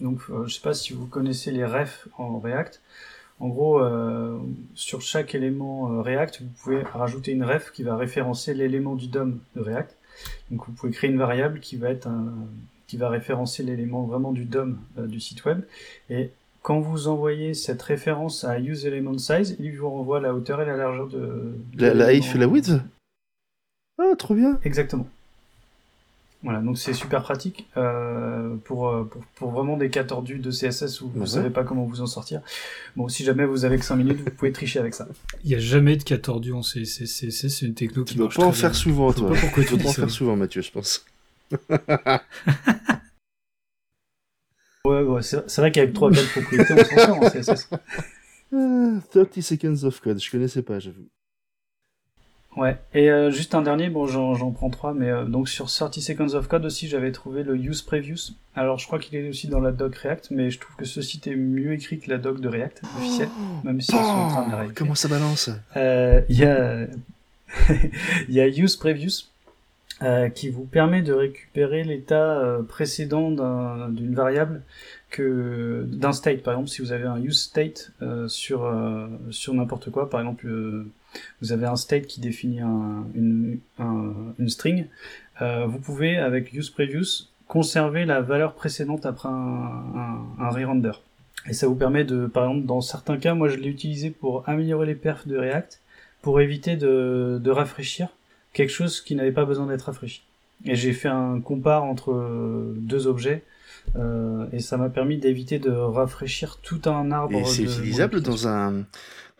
donc 0.00 0.22
je 0.46 0.54
sais 0.54 0.62
pas 0.62 0.72
si 0.72 0.94
vous 0.94 1.06
connaissez 1.06 1.50
les 1.50 1.66
refs 1.66 2.08
en 2.16 2.38
React, 2.38 2.80
en 3.42 3.48
gros, 3.48 3.80
euh, 3.80 4.38
sur 4.76 5.02
chaque 5.02 5.34
élément 5.34 5.92
euh, 5.92 6.00
React, 6.00 6.42
vous 6.42 6.62
pouvez 6.62 6.82
rajouter 6.82 7.32
une 7.32 7.42
ref 7.42 7.72
qui 7.72 7.82
va 7.82 7.96
référencer 7.96 8.54
l'élément 8.54 8.94
du 8.94 9.08
DOM 9.08 9.40
de 9.56 9.60
React. 9.60 9.96
Donc 10.52 10.64
vous 10.66 10.72
pouvez 10.72 10.92
créer 10.92 11.10
une 11.10 11.18
variable 11.18 11.58
qui 11.58 11.76
va 11.76 11.90
être 11.90 12.06
un, 12.06 12.32
qui 12.86 12.96
va 12.96 13.08
référencer 13.08 13.64
l'élément 13.64 14.04
vraiment 14.04 14.30
du 14.30 14.44
DOM 14.44 14.78
euh, 14.96 15.08
du 15.08 15.18
site 15.18 15.44
web. 15.44 15.62
Et 16.08 16.30
quand 16.62 16.80
vous 16.80 17.08
envoyez 17.08 17.54
cette 17.54 17.82
référence 17.82 18.44
à 18.44 18.58
useElementSize, 18.58 19.56
il 19.58 19.76
vous 19.76 19.90
renvoie 19.90 20.20
la 20.20 20.34
hauteur 20.34 20.62
et 20.62 20.66
la 20.66 20.76
largeur 20.76 21.08
de. 21.08 21.54
la, 21.76 21.92
la 21.92 22.12
height 22.12 22.24
et 22.34 22.38
la 22.38 22.46
width 22.46 22.70
Ah, 23.98 24.14
trop 24.16 24.34
bien 24.34 24.58
Exactement. 24.64 25.06
Voilà, 26.44 26.58
donc 26.60 26.76
c'est 26.76 26.92
super 26.92 27.22
pratique 27.22 27.68
euh, 27.76 28.56
pour, 28.64 28.88
euh, 28.88 29.04
pour, 29.04 29.22
pour, 29.36 29.50
vraiment 29.52 29.76
des 29.76 29.90
cas 29.90 30.02
tordus 30.02 30.38
de 30.38 30.50
CSS 30.50 31.00
où 31.00 31.08
vous 31.08 31.20
ne 31.20 31.26
savez 31.26 31.50
pas 31.50 31.62
comment 31.62 31.84
vous 31.84 32.00
en 32.00 32.08
sortir. 32.08 32.40
Bon, 32.96 33.06
si 33.08 33.22
jamais 33.22 33.44
vous 33.44 33.64
avez 33.64 33.78
que 33.78 33.84
5 33.84 33.94
minutes, 33.94 34.18
vous 34.18 34.30
pouvez 34.30 34.50
tricher 34.50 34.80
avec 34.80 34.94
ça. 34.94 35.06
Il 35.44 35.50
n'y 35.50 35.54
a 35.54 35.60
jamais 35.60 35.96
de 35.96 36.02
cas 36.02 36.18
tordus 36.18 36.52
en 36.52 36.62
CSS, 36.62 37.28
c'est 37.30 37.62
une 37.62 37.74
techno 37.74 38.02
qui 38.02 38.14
tu 38.14 38.20
marche 38.20 38.36
pas 38.36 38.44
en 38.44 38.50
faire 38.50 38.74
souvent, 38.74 39.12
toi. 39.12 39.28
Pas 39.28 39.38
pourquoi 39.40 39.62
tu 39.62 39.70
dois 39.70 39.84
pas 39.84 39.88
en 39.90 39.92
faire 39.92 40.10
souvent, 40.10 40.34
Mathieu, 40.34 40.62
je 40.62 40.72
pense. 40.72 41.04
ouais, 45.12 45.22
c'est 45.22 45.56
vrai 45.58 45.72
qu'avec 45.72 45.94
3-4 45.94 46.32
propriétés, 46.32 46.74
on 46.74 46.84
s'en 46.84 47.06
sort 47.06 47.18
en 47.18 47.30
CSS. 47.30 47.68
30 49.10 49.40
seconds 49.40 49.84
of 49.84 50.00
code, 50.00 50.20
je 50.20 50.30
connaissais 50.30 50.62
pas, 50.62 50.78
j'avoue. 50.78 51.08
Ouais, 52.56 52.76
et 52.92 53.10
euh, 53.10 53.30
juste 53.30 53.54
un 53.54 53.62
dernier, 53.62 53.88
bon 53.88 54.06
j'en 54.06 54.50
prends 54.50 54.68
trois, 54.68 54.92
mais 54.92 55.08
euh, 55.08 55.24
donc 55.24 55.48
sur 55.48 55.66
30 55.72 56.00
Seconds 56.00 56.34
of 56.34 56.48
Code 56.48 56.66
aussi 56.66 56.86
j'avais 56.86 57.10
trouvé 57.10 57.44
le 57.44 57.56
Use 57.56 57.80
Previews. 57.80 58.34
Alors 58.54 58.78
je 58.78 58.86
crois 58.86 58.98
qu'il 58.98 59.16
est 59.16 59.26
aussi 59.26 59.48
dans 59.48 59.60
la 59.60 59.72
doc 59.72 59.96
React, 59.96 60.28
mais 60.32 60.50
je 60.50 60.58
trouve 60.58 60.76
que 60.76 60.84
ce 60.84 61.00
site 61.00 61.26
est 61.26 61.36
mieux 61.36 61.72
écrit 61.72 61.98
que 61.98 62.10
la 62.10 62.18
doc 62.18 62.40
de 62.40 62.48
React 62.48 62.82
officielle, 62.98 63.30
même 63.64 63.80
si 63.80 63.92
ils 63.92 63.98
sont 63.98 64.02
en 64.02 64.28
train 64.28 64.46
de 64.46 64.52
la 64.52 64.72
Comment 64.74 64.94
ça 64.94 65.08
balance 65.08 65.48
euh, 65.76 66.20
Il 66.28 66.38
y 66.38 66.44
a 66.44 66.86
y 68.28 68.40
a 68.40 68.48
Use 68.48 68.76
Previews 68.76 69.28
qui 70.34 70.50
vous 70.50 70.64
permet 70.64 71.00
de 71.00 71.12
récupérer 71.12 71.84
l'état 71.84 72.58
précédent 72.68 73.30
d'une 73.30 74.14
variable 74.14 74.62
d'un 75.20 76.12
state. 76.12 76.42
Par 76.42 76.54
exemple, 76.54 76.68
si 76.68 76.80
vous 76.82 76.92
avez 76.92 77.04
un 77.04 77.20
use 77.20 77.40
state 77.40 77.92
sur 78.28 78.72
sur 79.30 79.54
n'importe 79.54 79.90
quoi, 79.90 80.08
par 80.08 80.20
exemple 80.20 80.46
vous 81.40 81.52
avez 81.52 81.66
un 81.66 81.76
state 81.76 82.06
qui 82.06 82.20
définit 82.20 82.60
une, 82.60 83.58
string, 84.48 84.86
euh, 85.40 85.66
vous 85.66 85.78
pouvez, 85.78 86.16
avec 86.16 86.52
usePreviews, 86.52 87.26
conserver 87.48 88.04
la 88.04 88.20
valeur 88.20 88.54
précédente 88.54 89.06
après 89.06 89.28
un, 89.28 90.24
un, 90.38 90.48
re-render. 90.48 90.92
Et 91.48 91.52
ça 91.52 91.66
vous 91.66 91.74
permet 91.74 92.04
de, 92.04 92.26
par 92.26 92.48
exemple, 92.48 92.66
dans 92.66 92.80
certains 92.80 93.18
cas, 93.18 93.34
moi 93.34 93.48
je 93.48 93.56
l'ai 93.56 93.68
utilisé 93.68 94.10
pour 94.10 94.48
améliorer 94.48 94.86
les 94.86 94.94
perfs 94.94 95.26
de 95.26 95.36
React, 95.36 95.80
pour 96.22 96.40
éviter 96.40 96.76
de, 96.76 97.40
de 97.42 97.50
rafraîchir 97.50 98.08
quelque 98.52 98.70
chose 98.70 99.00
qui 99.00 99.16
n'avait 99.16 99.32
pas 99.32 99.44
besoin 99.44 99.66
d'être 99.66 99.82
rafraîchi. 99.82 100.22
Et 100.64 100.76
j'ai 100.76 100.92
fait 100.92 101.08
un 101.08 101.40
compare 101.40 101.82
entre 101.82 102.74
deux 102.76 103.08
objets 103.08 103.42
et 104.52 104.58
ça 104.60 104.76
m'a 104.76 104.88
permis 104.88 105.18
d'éviter 105.18 105.58
de 105.58 105.70
rafraîchir 105.70 106.58
tout 106.62 106.80
un 106.86 107.10
arbre. 107.10 107.38
Et 107.38 107.44
c'est 107.44 107.62
utilisable 107.62 108.20
dans 108.20 108.48
un 108.48 108.84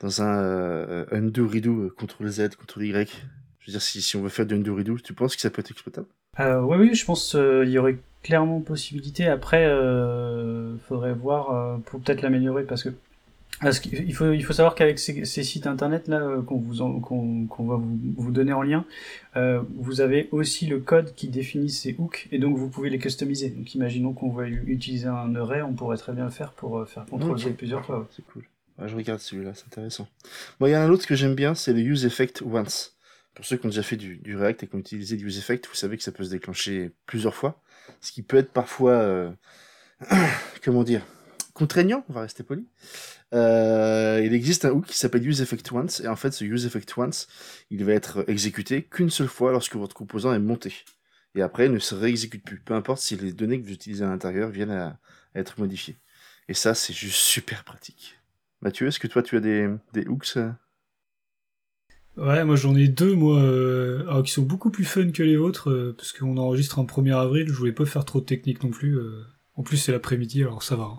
dans 0.00 0.22
un 0.22 1.06
undo 1.12 1.46
redo 1.46 1.90
CTRL 1.90 2.28
Z 2.28 2.48
CTRL 2.50 2.86
Y? 2.86 3.24
Je 3.60 3.66
veux 3.66 3.72
dire, 3.72 3.82
si, 3.82 4.02
si 4.02 4.16
on 4.16 4.22
veut 4.22 4.28
faire 4.28 4.46
du 4.46 4.54
undo 4.54 4.74
redo, 4.74 4.98
tu 4.98 5.14
penses 5.14 5.36
que 5.36 5.42
ça 5.42 5.50
peut 5.50 5.60
être 5.60 5.70
exploitable? 5.70 6.08
Oui, 6.38 6.76
oui, 6.78 6.94
je 6.94 7.04
pense 7.04 7.30
qu'il 7.30 7.70
y 7.70 7.78
aurait 7.78 7.98
clairement 8.22 8.60
possibilité. 8.60 9.26
Après, 9.26 9.64
il 9.64 10.78
faudrait 10.88 11.14
voir 11.14 11.78
pour 11.86 12.00
peut-être 12.00 12.22
l'améliorer 12.22 12.64
parce 12.64 12.82
que 12.82 12.90
parce 13.62 13.78
qu'il 13.78 14.12
faut, 14.12 14.32
il 14.32 14.44
faut 14.44 14.52
savoir 14.52 14.74
qu'avec 14.74 14.98
ces, 14.98 15.24
sites 15.24 15.66
internet 15.66 16.08
là 16.08 16.20
euh, 16.20 16.42
qu'on 16.42 16.58
vous 16.58 16.78
qu'on 17.48 17.64
va 17.64 17.76
vous, 17.76 17.98
vous, 18.16 18.30
donner 18.32 18.52
en 18.52 18.62
lien, 18.62 18.84
euh, 19.36 19.62
vous 19.76 20.00
avez 20.00 20.28
aussi 20.32 20.66
le 20.66 20.80
code 20.80 21.14
qui 21.14 21.28
définit 21.28 21.70
ces 21.70 21.94
hooks 21.98 22.28
et 22.32 22.38
donc 22.38 22.56
vous 22.56 22.68
pouvez 22.68 22.90
les 22.90 22.98
customiser. 22.98 23.50
Donc 23.50 23.74
imaginons 23.74 24.12
qu'on 24.12 24.30
va 24.30 24.48
utiliser 24.48 25.06
un 25.06 25.34
array, 25.36 25.62
on 25.62 25.72
pourrait 25.72 25.96
très 25.96 26.12
bien 26.12 26.24
le 26.24 26.30
faire 26.30 26.52
pour 26.52 26.78
euh, 26.78 26.84
faire 26.86 27.06
contrôler 27.06 27.50
plusieurs 27.52 27.84
fois. 27.84 28.08
C'est 28.10 28.24
cool. 28.26 28.42
je 28.84 28.96
regarde 28.96 29.20
celui-là, 29.20 29.52
c'est 29.54 29.66
intéressant. 29.66 30.08
Moi, 30.58 30.68
il 30.68 30.72
y 30.72 30.74
a 30.74 30.82
un 30.82 30.90
autre 30.90 31.06
que 31.06 31.14
j'aime 31.14 31.36
bien, 31.36 31.54
c'est 31.54 31.72
le 31.72 31.80
use 31.80 32.04
effect 32.04 32.42
once. 32.42 32.96
Pour 33.34 33.44
ceux 33.44 33.56
qui 33.56 33.64
ont 33.64 33.70
déjà 33.70 33.82
fait 33.82 33.96
du, 33.96 34.16
du 34.16 34.36
React 34.36 34.64
et 34.64 34.66
qui 34.66 34.74
ont 34.74 34.80
utilisé 34.80 35.16
du 35.16 35.26
use 35.26 35.38
effect, 35.38 35.66
vous 35.68 35.74
savez 35.74 35.96
que 35.96 36.02
ça 36.02 36.12
peut 36.12 36.24
se 36.24 36.30
déclencher 36.30 36.90
plusieurs 37.06 37.34
fois, 37.34 37.62
ce 38.00 38.12
qui 38.12 38.22
peut 38.22 38.36
être 38.36 38.52
parfois, 38.52 38.92
euh... 38.92 39.30
comment 40.64 40.82
dire, 40.84 41.02
contraignant. 41.54 42.04
On 42.08 42.12
va 42.12 42.22
rester 42.22 42.42
poli. 42.42 42.66
Euh, 43.34 44.20
il 44.24 44.34
existe 44.34 44.64
un 44.64 44.70
hook 44.70 44.86
qui 44.86 44.96
s'appelle 44.96 45.26
useEffectOnce, 45.26 46.00
et 46.00 46.08
en 46.08 46.16
fait, 46.16 46.32
ce 46.32 46.44
useEffectOnce, 46.44 47.28
il 47.70 47.84
va 47.84 47.92
être 47.92 48.24
exécuté 48.28 48.82
qu'une 48.82 49.10
seule 49.10 49.28
fois 49.28 49.52
lorsque 49.52 49.76
votre 49.76 49.94
composant 49.94 50.32
est 50.34 50.38
monté. 50.38 50.74
Et 51.34 51.42
après, 51.42 51.66
il 51.66 51.72
ne 51.72 51.78
se 51.78 51.94
réexécute 51.94 52.44
plus, 52.44 52.60
peu 52.60 52.74
importe 52.74 53.00
si 53.00 53.16
les 53.16 53.32
données 53.32 53.60
que 53.60 53.66
vous 53.66 53.72
utilisez 53.72 54.04
à 54.04 54.08
l'intérieur 54.08 54.50
viennent 54.50 54.70
à, 54.70 54.98
être 55.34 55.58
modifiées. 55.58 55.96
Et 56.48 56.54
ça, 56.54 56.74
c'est 56.74 56.92
juste 56.92 57.16
super 57.16 57.64
pratique. 57.64 58.18
Mathieu, 58.60 58.86
est-ce 58.86 59.00
que 59.00 59.06
toi, 59.06 59.22
tu 59.22 59.36
as 59.36 59.40
des, 59.40 59.68
des 59.94 60.06
hooks 60.06 60.36
euh? 60.36 60.50
Ouais, 62.18 62.44
moi 62.44 62.56
j'en 62.56 62.76
ai 62.76 62.88
deux, 62.88 63.14
moi, 63.14 63.40
euh, 63.40 64.22
qui 64.22 64.32
sont 64.32 64.42
beaucoup 64.42 64.70
plus 64.70 64.84
fun 64.84 65.10
que 65.12 65.22
les 65.22 65.38
autres, 65.38 65.94
parce 65.96 66.12
qu'on 66.12 66.36
enregistre 66.36 66.78
en 66.78 66.84
1er 66.84 67.16
avril, 67.16 67.46
je 67.48 67.54
voulais 67.54 67.72
pas 67.72 67.86
faire 67.86 68.04
trop 68.04 68.20
de 68.20 68.26
technique 68.26 68.62
non 68.62 68.68
plus. 68.68 68.98
En 69.54 69.62
plus, 69.62 69.76
c'est 69.76 69.92
l'après-midi, 69.92 70.42
alors 70.42 70.62
ça 70.62 70.76
va. 70.76 70.84
Hein. 70.84 70.98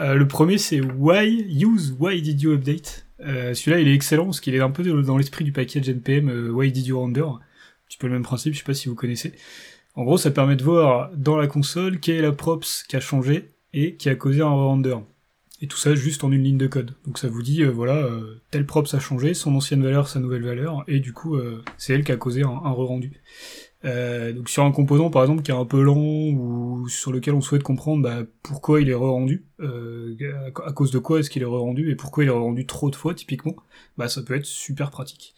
Euh, 0.00 0.14
le 0.14 0.28
premier, 0.28 0.56
c'est 0.58 0.80
Why 0.80 1.46
Use 1.64 1.96
Why 1.98 2.22
Did 2.22 2.40
You 2.40 2.52
Update? 2.52 3.06
Euh, 3.20 3.54
Celui-là, 3.54 3.80
il 3.80 3.88
est 3.88 3.94
excellent 3.94 4.26
parce 4.26 4.40
qu'il 4.40 4.54
est 4.54 4.60
un 4.60 4.70
peu 4.70 4.84
dans 5.02 5.16
l'esprit 5.18 5.44
du 5.44 5.52
package 5.52 5.88
NPM 5.88 6.28
euh, 6.28 6.50
Why 6.50 6.70
Did 6.70 6.86
You 6.86 6.98
Render. 6.98 7.22
Un 7.22 7.40
petit 7.88 7.98
peu 7.98 8.06
le 8.06 8.12
même 8.12 8.22
principe, 8.22 8.54
je 8.54 8.58
sais 8.58 8.64
pas 8.64 8.74
si 8.74 8.88
vous 8.88 8.94
connaissez. 8.94 9.32
En 9.94 10.04
gros, 10.04 10.16
ça 10.16 10.30
permet 10.30 10.56
de 10.56 10.62
voir 10.62 11.10
dans 11.16 11.36
la 11.36 11.48
console 11.48 11.98
quelle 11.98 12.16
est 12.16 12.22
la 12.22 12.32
props 12.32 12.84
qui 12.88 12.96
a 12.96 13.00
changé 13.00 13.50
et 13.72 13.96
qui 13.96 14.08
a 14.08 14.14
causé 14.14 14.42
un 14.42 14.48
render. 14.48 14.96
Et 15.60 15.66
tout 15.66 15.76
ça 15.76 15.94
juste 15.94 16.24
en 16.24 16.32
une 16.32 16.42
ligne 16.42 16.58
de 16.58 16.66
code. 16.68 16.94
Donc 17.04 17.18
ça 17.18 17.28
vous 17.28 17.42
dit, 17.42 17.62
euh, 17.62 17.70
voilà, 17.70 18.08
telle 18.50 18.64
props 18.64 18.94
a 18.94 19.00
changé, 19.00 19.34
son 19.34 19.54
ancienne 19.54 19.82
valeur, 19.82 20.08
sa 20.08 20.20
nouvelle 20.20 20.44
valeur, 20.44 20.84
et 20.88 21.00
du 21.00 21.12
coup, 21.12 21.38
c'est 21.78 21.92
elle 21.94 22.04
qui 22.04 22.12
a 22.12 22.16
causé 22.16 22.42
un, 22.42 22.48
un 22.48 22.70
re-rendu. 22.70 23.12
Euh, 23.84 24.32
donc 24.32 24.48
sur 24.48 24.64
un 24.64 24.70
composant 24.70 25.10
par 25.10 25.22
exemple 25.22 25.42
qui 25.42 25.50
est 25.50 25.54
un 25.54 25.64
peu 25.64 25.82
lent 25.82 25.96
ou 25.96 26.86
sur 26.88 27.12
lequel 27.12 27.34
on 27.34 27.40
souhaite 27.40 27.64
comprendre 27.64 28.02
bah, 28.02 28.22
pourquoi 28.42 28.80
il 28.80 28.88
est 28.88 28.94
re-rendu, 28.94 29.44
euh, 29.60 30.14
à 30.64 30.72
cause 30.72 30.92
de 30.92 30.98
quoi 30.98 31.18
est-ce 31.18 31.30
qu'il 31.30 31.42
est 31.42 31.46
re-rendu 31.46 31.90
et 31.90 31.96
pourquoi 31.96 32.22
il 32.22 32.28
est 32.28 32.30
re-rendu 32.30 32.64
trop 32.64 32.90
de 32.90 32.96
fois 32.96 33.14
typiquement, 33.14 33.56
bah 33.96 34.08
ça 34.08 34.22
peut 34.22 34.34
être 34.34 34.46
super 34.46 34.90
pratique. 34.90 35.34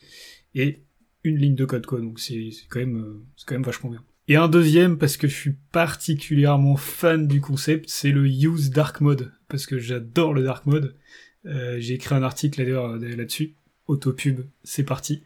Et 0.55 0.83
une 1.23 1.39
ligne 1.39 1.55
de 1.55 1.65
code 1.65 1.87
quoi, 1.87 2.01
donc 2.01 2.21
c'est 2.21 2.51
quand 2.69 2.81
même 2.81 2.97
euh, 2.97 3.25
c'est 3.37 3.47
quand 3.47 3.55
même 3.55 3.65
vachement 3.65 3.91
bien. 3.91 4.05
Et 4.29 4.37
un 4.37 4.49
deuxième 4.49 4.99
parce 4.99 5.17
que 5.17 5.27
je 5.27 5.35
suis 5.35 5.55
particulièrement 5.73 6.77
fan 6.77 7.27
du 7.27 7.41
concept, 7.41 7.89
c'est 7.89 8.11
le 8.11 8.27
use 8.27 8.71
dark 8.71 9.01
mode 9.01 9.33
parce 9.49 9.67
que 9.67 9.79
j'adore 9.79 10.35
le 10.35 10.43
dark 10.43 10.67
mode. 10.67 10.97
J'ai 11.45 11.93
écrit 11.93 12.15
un 12.15 12.23
article 12.23 12.57
d'ailleurs 12.57 12.97
là-dessus. 12.97 13.55
Autopub, 13.87 14.41
c'est 14.63 14.85
parti. 14.85 15.23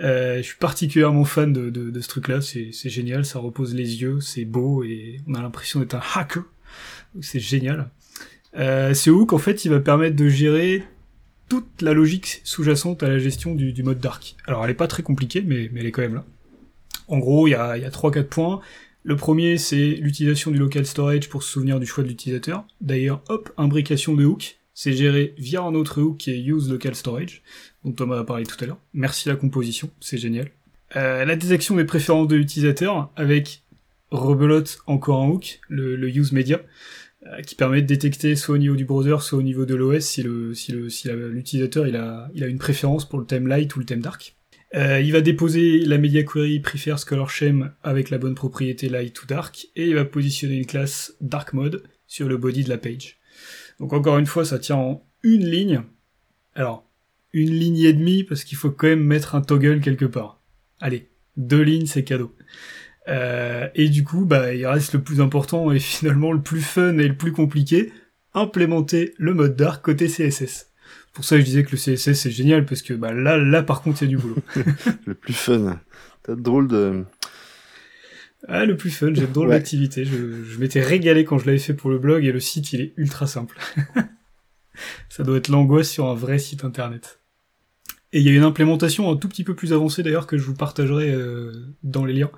Euh, 0.00 0.38
je 0.38 0.42
suis 0.42 0.56
particulièrement 0.56 1.24
fan 1.24 1.52
de, 1.52 1.68
de, 1.68 2.00
ce 2.00 2.08
truc-là, 2.08 2.40
c'est 2.40 2.72
génial, 2.88 3.24
ça 3.24 3.38
repose 3.38 3.74
les 3.74 4.00
yeux, 4.00 4.20
c'est 4.20 4.46
beau 4.46 4.82
et 4.82 5.20
on 5.26 5.34
a 5.34 5.42
l'impression 5.42 5.80
d'être 5.80 5.94
un 5.94 6.02
hacker. 6.14 6.44
C'est 7.20 7.40
génial. 7.40 7.90
Euh, 8.56 8.94
ce 8.94 9.10
hook, 9.10 9.32
en 9.32 9.38
fait, 9.38 9.64
il 9.64 9.70
va 9.70 9.80
permettre 9.80 10.16
de 10.16 10.28
gérer 10.28 10.84
toute 11.48 11.82
la 11.82 11.92
logique 11.92 12.40
sous-jacente 12.44 13.02
à 13.02 13.08
la 13.08 13.18
gestion 13.18 13.54
du, 13.54 13.82
mode 13.82 13.98
dark. 13.98 14.36
Alors, 14.46 14.64
elle 14.64 14.70
est 14.70 14.74
pas 14.74 14.86
très 14.86 15.02
compliquée, 15.02 15.42
mais, 15.44 15.68
mais 15.72 15.80
elle 15.80 15.86
est 15.86 15.90
quand 15.92 16.02
même 16.02 16.14
là. 16.14 16.24
En 17.08 17.18
gros, 17.18 17.48
il 17.48 17.50
y 17.50 17.54
a, 17.54 17.76
y 17.76 17.84
a 17.84 17.90
3-4 17.90 18.24
points. 18.24 18.60
Le 19.02 19.16
premier, 19.16 19.58
c'est 19.58 19.98
l'utilisation 20.00 20.50
du 20.50 20.58
local 20.58 20.86
storage 20.86 21.28
pour 21.28 21.42
se 21.42 21.50
souvenir 21.50 21.80
du 21.80 21.86
choix 21.86 22.04
de 22.04 22.08
l'utilisateur. 22.08 22.64
D'ailleurs, 22.80 23.22
hop, 23.28 23.50
imbrication 23.56 24.14
de 24.14 24.24
hook, 24.24 24.59
c'est 24.74 24.92
géré 24.92 25.34
via 25.38 25.62
un 25.62 25.74
autre 25.74 26.00
hook 26.00 26.18
qui 26.18 26.30
est 26.30 26.40
use 26.40 26.70
local 26.70 26.94
storage 26.94 27.42
dont 27.84 27.92
Thomas 27.92 28.18
a 28.18 28.24
parlé 28.24 28.44
tout 28.44 28.56
à 28.62 28.66
l'heure. 28.66 28.80
Merci 28.92 29.28
la 29.28 29.36
composition, 29.36 29.90
c'est 30.00 30.18
génial. 30.18 30.50
Euh, 30.96 31.24
la 31.24 31.36
détection 31.36 31.76
des 31.76 31.84
préférences 31.84 32.28
de 32.28 32.36
l'utilisateur 32.36 33.12
avec 33.16 33.62
rebelote 34.10 34.78
encore 34.86 35.22
un 35.22 35.28
hook, 35.28 35.60
le, 35.68 35.96
le 35.96 36.08
use 36.08 36.32
media, 36.32 36.60
euh, 37.26 37.42
qui 37.42 37.54
permet 37.54 37.82
de 37.82 37.86
détecter 37.86 38.34
soit 38.34 38.54
au 38.54 38.58
niveau 38.58 38.76
du 38.76 38.84
browser, 38.86 39.16
soit 39.20 39.38
au 39.38 39.42
niveau 39.42 39.66
de 39.66 39.74
l'OS 39.74 40.00
si 40.00 40.22
le 40.22 40.54
si 40.54 40.72
le 40.72 40.88
si 40.88 41.06
l'utilisateur 41.10 41.86
il 41.86 41.94
a 41.96 42.30
il 42.34 42.42
a 42.42 42.46
une 42.46 42.58
préférence 42.58 43.06
pour 43.06 43.18
le 43.18 43.26
thème 43.26 43.46
light 43.46 43.76
ou 43.76 43.78
le 43.78 43.84
thème 43.84 44.00
dark. 44.00 44.36
Euh, 44.74 45.00
il 45.00 45.12
va 45.12 45.20
déposer 45.20 45.80
la 45.80 45.98
media 45.98 46.22
query 46.22 46.60
prefers 46.60 47.04
color 47.04 47.28
shame 47.28 47.72
avec 47.82 48.08
la 48.08 48.16
bonne 48.16 48.34
propriété 48.34 48.88
light 48.88 49.22
ou 49.22 49.26
dark 49.26 49.66
et 49.76 49.88
il 49.88 49.96
va 49.96 50.06
positionner 50.06 50.56
une 50.56 50.64
classe 50.64 51.14
dark 51.20 51.52
mode 51.52 51.82
sur 52.06 52.26
le 52.26 52.38
body 52.38 52.64
de 52.64 52.70
la 52.70 52.78
page. 52.78 53.19
Donc 53.80 53.92
encore 53.92 54.18
une 54.18 54.26
fois, 54.26 54.44
ça 54.44 54.58
tient 54.58 54.76
en 54.76 55.02
une 55.22 55.44
ligne. 55.44 55.82
Alors 56.54 56.86
une 57.32 57.50
ligne 57.50 57.78
et 57.80 57.92
demie 57.92 58.24
parce 58.24 58.44
qu'il 58.44 58.58
faut 58.58 58.70
quand 58.70 58.88
même 58.88 59.04
mettre 59.04 59.34
un 59.34 59.40
toggle 59.40 59.80
quelque 59.80 60.04
part. 60.04 60.40
Allez, 60.80 61.08
deux 61.36 61.62
lignes, 61.62 61.86
c'est 61.86 62.04
cadeau. 62.04 62.34
Euh, 63.08 63.68
et 63.74 63.88
du 63.88 64.04
coup, 64.04 64.24
bah, 64.24 64.54
il 64.54 64.66
reste 64.66 64.92
le 64.92 65.02
plus 65.02 65.20
important 65.20 65.72
et 65.72 65.78
finalement 65.80 66.32
le 66.32 66.42
plus 66.42 66.60
fun 66.60 66.98
et 66.98 67.08
le 67.08 67.16
plus 67.16 67.32
compliqué, 67.32 67.92
implémenter 68.34 69.14
le 69.18 69.34
mode 69.34 69.56
dark 69.56 69.84
côté 69.84 70.06
CSS. 70.06 70.68
Pour 71.12 71.24
ça, 71.24 71.38
je 71.38 71.44
disais 71.44 71.64
que 71.64 71.72
le 71.72 71.76
CSS 71.76 72.14
c'est 72.14 72.30
génial 72.30 72.64
parce 72.64 72.82
que 72.82 72.94
bah, 72.94 73.12
là, 73.12 73.36
là 73.36 73.62
par 73.62 73.82
contre, 73.82 74.02
il 74.02 74.10
y 74.10 74.14
a 74.14 74.16
du 74.16 74.18
boulot. 74.18 74.36
le 75.06 75.14
plus 75.14 75.32
fun. 75.32 75.80
T'as 76.22 76.34
drôle 76.34 76.68
de. 76.68 77.04
Ah, 78.48 78.64
le 78.64 78.76
plus 78.76 78.90
fun, 78.90 79.12
j'ai 79.12 79.26
drôle 79.26 79.50
d'activité. 79.50 80.04
Je, 80.04 80.44
je 80.44 80.58
m'étais 80.58 80.80
régalé 80.80 81.24
quand 81.24 81.38
je 81.38 81.46
l'avais 81.46 81.58
fait 81.58 81.74
pour 81.74 81.90
le 81.90 81.98
blog 81.98 82.24
et 82.24 82.32
le 82.32 82.40
site 82.40 82.72
il 82.72 82.80
est 82.80 82.94
ultra 82.96 83.26
simple. 83.26 83.58
ça 85.08 85.24
doit 85.24 85.36
être 85.36 85.48
l'angoisse 85.48 85.90
sur 85.90 86.06
un 86.06 86.14
vrai 86.14 86.38
site 86.38 86.64
internet. 86.64 87.20
Et 88.12 88.20
il 88.20 88.26
y 88.26 88.28
a 88.28 88.32
une 88.32 88.42
implémentation 88.42 89.10
un 89.10 89.16
tout 89.16 89.28
petit 89.28 89.44
peu 89.44 89.54
plus 89.54 89.72
avancée 89.72 90.02
d'ailleurs 90.02 90.26
que 90.26 90.36
je 90.36 90.44
vous 90.44 90.54
partagerai 90.54 91.12
euh, 91.12 91.52
dans 91.82 92.04
les 92.04 92.12
liens 92.12 92.30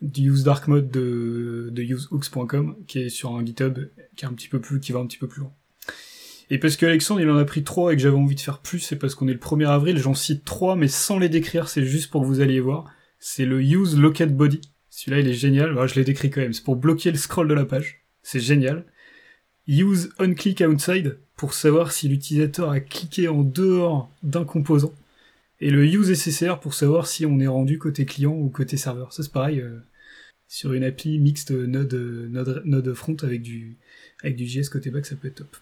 du 0.00 0.30
use 0.30 0.44
dark 0.44 0.68
mode 0.68 0.90
de, 0.90 1.68
de 1.72 1.82
usehooks.com 1.82 2.76
qui 2.86 3.00
est 3.00 3.08
sur 3.08 3.34
un 3.34 3.44
GitHub 3.44 3.78
qui 4.14 4.24
est 4.24 4.28
un 4.28 4.34
petit 4.34 4.48
peu 4.48 4.60
plus 4.60 4.78
qui 4.78 4.92
va 4.92 5.00
un 5.00 5.06
petit 5.06 5.18
peu 5.18 5.26
plus 5.26 5.40
loin. 5.40 5.52
Et 6.48 6.58
parce 6.58 6.76
que 6.76 6.86
Alexandre 6.86 7.20
il 7.22 7.30
en 7.30 7.38
a 7.38 7.44
pris 7.44 7.64
trois 7.64 7.92
et 7.92 7.96
que 7.96 8.02
j'avais 8.02 8.16
envie 8.16 8.36
de 8.36 8.40
faire 8.40 8.60
plus, 8.60 8.78
c'est 8.78 8.96
parce 8.96 9.16
qu'on 9.16 9.26
est 9.26 9.32
le 9.32 9.40
1er 9.40 9.66
avril, 9.66 9.98
j'en 9.98 10.14
cite 10.14 10.44
trois 10.44 10.76
mais 10.76 10.86
sans 10.86 11.18
les 11.18 11.28
décrire, 11.28 11.68
c'est 11.68 11.84
juste 11.84 12.10
pour 12.10 12.22
que 12.22 12.26
vous 12.26 12.40
alliez 12.40 12.60
voir. 12.60 12.84
C'est 13.18 13.46
le 13.46 13.60
use 13.60 13.98
locate 13.98 14.36
body. 14.36 14.60
Celui-là 14.96 15.20
il 15.20 15.28
est 15.28 15.34
génial, 15.34 15.76
je 15.86 15.94
l'ai 15.94 16.04
décrit 16.04 16.30
quand 16.30 16.40
même, 16.40 16.54
c'est 16.54 16.64
pour 16.64 16.76
bloquer 16.76 17.10
le 17.10 17.18
scroll 17.18 17.48
de 17.48 17.52
la 17.52 17.66
page. 17.66 18.00
C'est 18.22 18.40
génial. 18.40 18.86
Use 19.68 20.08
onClick 20.18 20.62
outside 20.62 21.18
pour 21.36 21.52
savoir 21.52 21.92
si 21.92 22.08
l'utilisateur 22.08 22.70
a 22.70 22.80
cliqué 22.80 23.28
en 23.28 23.42
dehors 23.42 24.10
d'un 24.22 24.46
composant 24.46 24.94
et 25.60 25.70
le 25.70 25.84
use 25.84 26.14
SSR 26.14 26.60
pour 26.60 26.72
savoir 26.72 27.06
si 27.08 27.26
on 27.26 27.38
est 27.40 27.46
rendu 27.46 27.78
côté 27.78 28.06
client 28.06 28.32
ou 28.32 28.48
côté 28.48 28.78
serveur. 28.78 29.12
Ça 29.12 29.22
c'est 29.22 29.32
pareil 29.32 29.60
euh, 29.60 29.80
sur 30.48 30.72
une 30.72 30.82
appli 30.82 31.18
mixte 31.18 31.50
Node, 31.50 31.92
Node, 32.30 32.62
Node 32.64 32.94
front 32.94 33.16
avec 33.22 33.42
du, 33.42 33.76
avec 34.22 34.34
du 34.34 34.46
JS 34.46 34.70
côté 34.70 34.88
back, 34.88 35.04
ça 35.04 35.14
peut 35.14 35.28
être 35.28 35.34
top. 35.34 35.56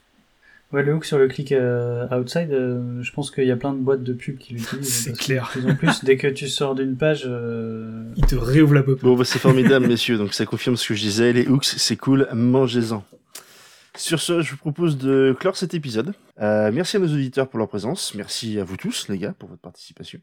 Ouais, 0.75 0.83
le 0.83 0.93
hook 0.93 1.05
sur 1.05 1.19
le 1.19 1.29
click 1.29 1.53
euh, 1.53 2.09
outside, 2.09 2.51
euh, 2.51 3.01
je 3.01 3.13
pense 3.13 3.31
qu'il 3.31 3.45
y 3.45 3.53
a 3.53 3.57
plein 3.57 3.73
de 3.73 3.79
boîtes 3.79 4.03
de 4.03 4.13
pubs 4.13 4.39
qui 4.39 4.55
l'utilisent. 4.55 5.05
c'est 5.05 5.17
clair. 5.17 5.53
De 5.55 5.61
plus 5.61 5.71
en 5.71 5.75
plus, 5.77 6.05
dès 6.05 6.17
que 6.17 6.27
tu 6.27 6.49
sors 6.49 6.75
d'une 6.75 6.97
page, 6.97 7.29
il 8.17 8.27
te 8.27 8.35
réouvre 8.35 8.75
la 8.75 8.83
pop. 8.83 9.01
Bon, 9.01 9.17
bah, 9.17 9.25
c'est 9.25 9.39
formidable, 9.39 9.87
messieurs. 9.89 10.19
Donc 10.19 10.35
ça 10.35 10.47
confirme 10.47 10.77
ce 10.77 10.89
que 10.89 10.95
je 10.95 11.03
disais. 11.03 11.33
Les 11.33 11.47
hooks, 11.47 11.65
c'est 11.65 11.97
cool. 11.97 12.27
Mangez-en. 12.33 13.05
Sur 13.97 14.19
ce, 14.19 14.43
je 14.43 14.51
vous 14.51 14.57
propose 14.57 14.99
de 14.99 15.37
clore 15.39 15.57
cet 15.57 15.75
épisode. 15.75 16.13
Euh, 16.41 16.73
merci 16.73 16.97
à 16.97 16.99
nos 16.99 17.07
auditeurs 17.07 17.49
pour 17.49 17.61
leur 17.61 17.69
présence. 17.69 18.13
Merci 18.17 18.59
à 18.59 18.65
vous 18.65 18.77
tous, 18.77 19.09
les 19.09 19.19
gars, 19.19 19.33
pour 19.39 19.49
votre 19.49 19.63
participation. 19.63 20.19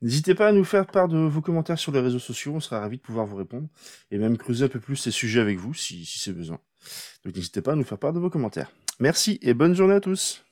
N'hésitez 0.00 0.34
pas 0.34 0.48
à 0.48 0.52
nous 0.52 0.64
faire 0.64 0.86
part 0.86 1.06
de 1.06 1.16
vos 1.16 1.40
commentaires 1.40 1.78
sur 1.78 1.92
les 1.92 2.00
réseaux 2.00 2.18
sociaux. 2.18 2.54
On 2.56 2.60
sera 2.60 2.80
ravis 2.80 2.96
de 2.96 3.02
pouvoir 3.02 3.26
vous 3.26 3.36
répondre 3.36 3.68
et 4.10 4.18
même 4.18 4.36
creuser 4.36 4.64
un 4.64 4.68
peu 4.68 4.80
plus 4.80 4.96
ces 4.96 5.12
sujets 5.12 5.40
avec 5.40 5.58
vous 5.58 5.74
si, 5.74 6.04
si 6.04 6.18
c'est 6.18 6.32
besoin. 6.32 6.58
Donc 7.24 7.36
n'hésitez 7.36 7.62
pas 7.62 7.72
à 7.72 7.76
nous 7.76 7.84
faire 7.84 7.98
part 7.98 8.12
de 8.12 8.18
vos 8.18 8.30
commentaires. 8.30 8.72
Merci 9.02 9.40
et 9.42 9.52
bonne 9.52 9.74
journée 9.74 9.94
à 9.94 10.00
tous. 10.00 10.44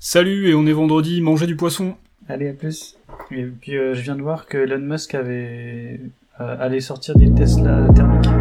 Salut 0.00 0.48
et 0.48 0.54
on 0.56 0.66
est 0.66 0.72
vendredi, 0.72 1.20
mangez 1.20 1.46
du 1.46 1.54
poisson. 1.54 1.94
Allez, 2.28 2.48
à 2.48 2.54
plus. 2.54 2.98
Et 3.30 3.44
puis 3.44 3.76
euh, 3.76 3.94
je 3.94 4.00
viens 4.00 4.16
de 4.16 4.22
voir 4.22 4.46
que 4.46 4.58
Elon 4.58 4.80
Musk 4.80 5.14
avait 5.14 6.00
euh, 6.40 6.56
allait 6.58 6.80
sortir 6.80 7.16
des 7.16 7.32
Tesla 7.32 7.86
thermiques. 7.94 8.33